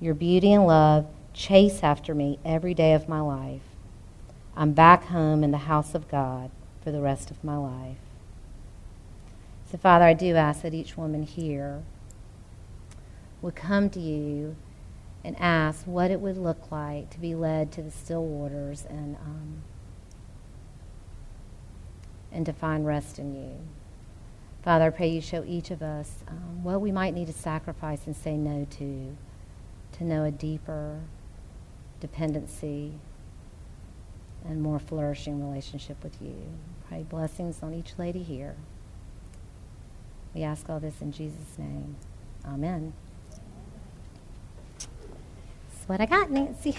Your 0.00 0.14
beauty 0.14 0.52
and 0.52 0.66
love 0.66 1.06
chase 1.38 1.84
after 1.84 2.16
me 2.16 2.36
every 2.44 2.74
day 2.74 2.92
of 2.94 3.08
my 3.08 3.20
life. 3.20 3.62
I'm 4.56 4.72
back 4.72 5.04
home 5.04 5.44
in 5.44 5.52
the 5.52 5.58
house 5.58 5.94
of 5.94 6.08
God 6.08 6.50
for 6.82 6.90
the 6.90 7.00
rest 7.00 7.30
of 7.30 7.44
my 7.44 7.56
life. 7.56 7.98
So, 9.70 9.78
Father, 9.78 10.04
I 10.04 10.14
do 10.14 10.34
ask 10.34 10.62
that 10.62 10.74
each 10.74 10.96
woman 10.96 11.22
here 11.22 11.84
would 13.40 13.54
come 13.54 13.88
to 13.90 14.00
you 14.00 14.56
and 15.24 15.36
ask 15.38 15.84
what 15.84 16.10
it 16.10 16.20
would 16.20 16.36
look 16.36 16.72
like 16.72 17.08
to 17.10 17.20
be 17.20 17.36
led 17.36 17.70
to 17.72 17.82
the 17.82 17.90
still 17.92 18.24
waters 18.24 18.84
and 18.90 19.14
um, 19.16 19.62
and 22.32 22.44
to 22.46 22.52
find 22.52 22.84
rest 22.84 23.18
in 23.18 23.34
you. 23.34 23.58
Father, 24.64 24.86
I 24.86 24.90
pray 24.90 25.08
you 25.08 25.20
show 25.20 25.44
each 25.46 25.70
of 25.70 25.82
us 25.82 26.24
um, 26.26 26.64
what 26.64 26.80
we 26.80 26.90
might 26.90 27.14
need 27.14 27.28
to 27.28 27.32
sacrifice 27.32 28.06
and 28.06 28.16
say 28.16 28.36
no 28.36 28.66
to, 28.70 29.16
to 29.92 30.04
know 30.04 30.24
a 30.24 30.30
deeper 30.30 31.00
dependency 32.00 32.92
and 34.44 34.62
more 34.62 34.78
flourishing 34.78 35.46
relationship 35.46 36.02
with 36.02 36.20
you. 36.20 36.36
Pray 36.88 37.02
blessings 37.02 37.62
on 37.62 37.74
each 37.74 37.98
lady 37.98 38.22
here. 38.22 38.56
We 40.34 40.42
ask 40.42 40.68
all 40.70 40.80
this 40.80 41.00
in 41.00 41.12
Jesus' 41.12 41.58
name. 41.58 41.96
Amen. 42.46 42.92
That's 44.78 45.88
what 45.88 46.00
I 46.00 46.06
got, 46.06 46.30
Nancy. 46.30 46.76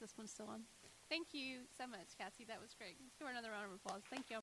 this 0.00 0.16
one's 0.16 0.30
still 0.30 0.46
on. 0.48 0.62
Thank 1.08 1.28
you 1.32 1.60
so 1.76 1.86
much, 1.86 2.16
Cassie. 2.18 2.44
That 2.44 2.60
was 2.60 2.74
great. 2.76 2.96
Let's 3.00 3.16
give 3.16 3.26
her 3.26 3.32
another 3.32 3.50
round 3.50 3.66
of 3.66 3.72
applause. 3.72 4.02
Thank 4.10 4.28
you. 4.30 4.36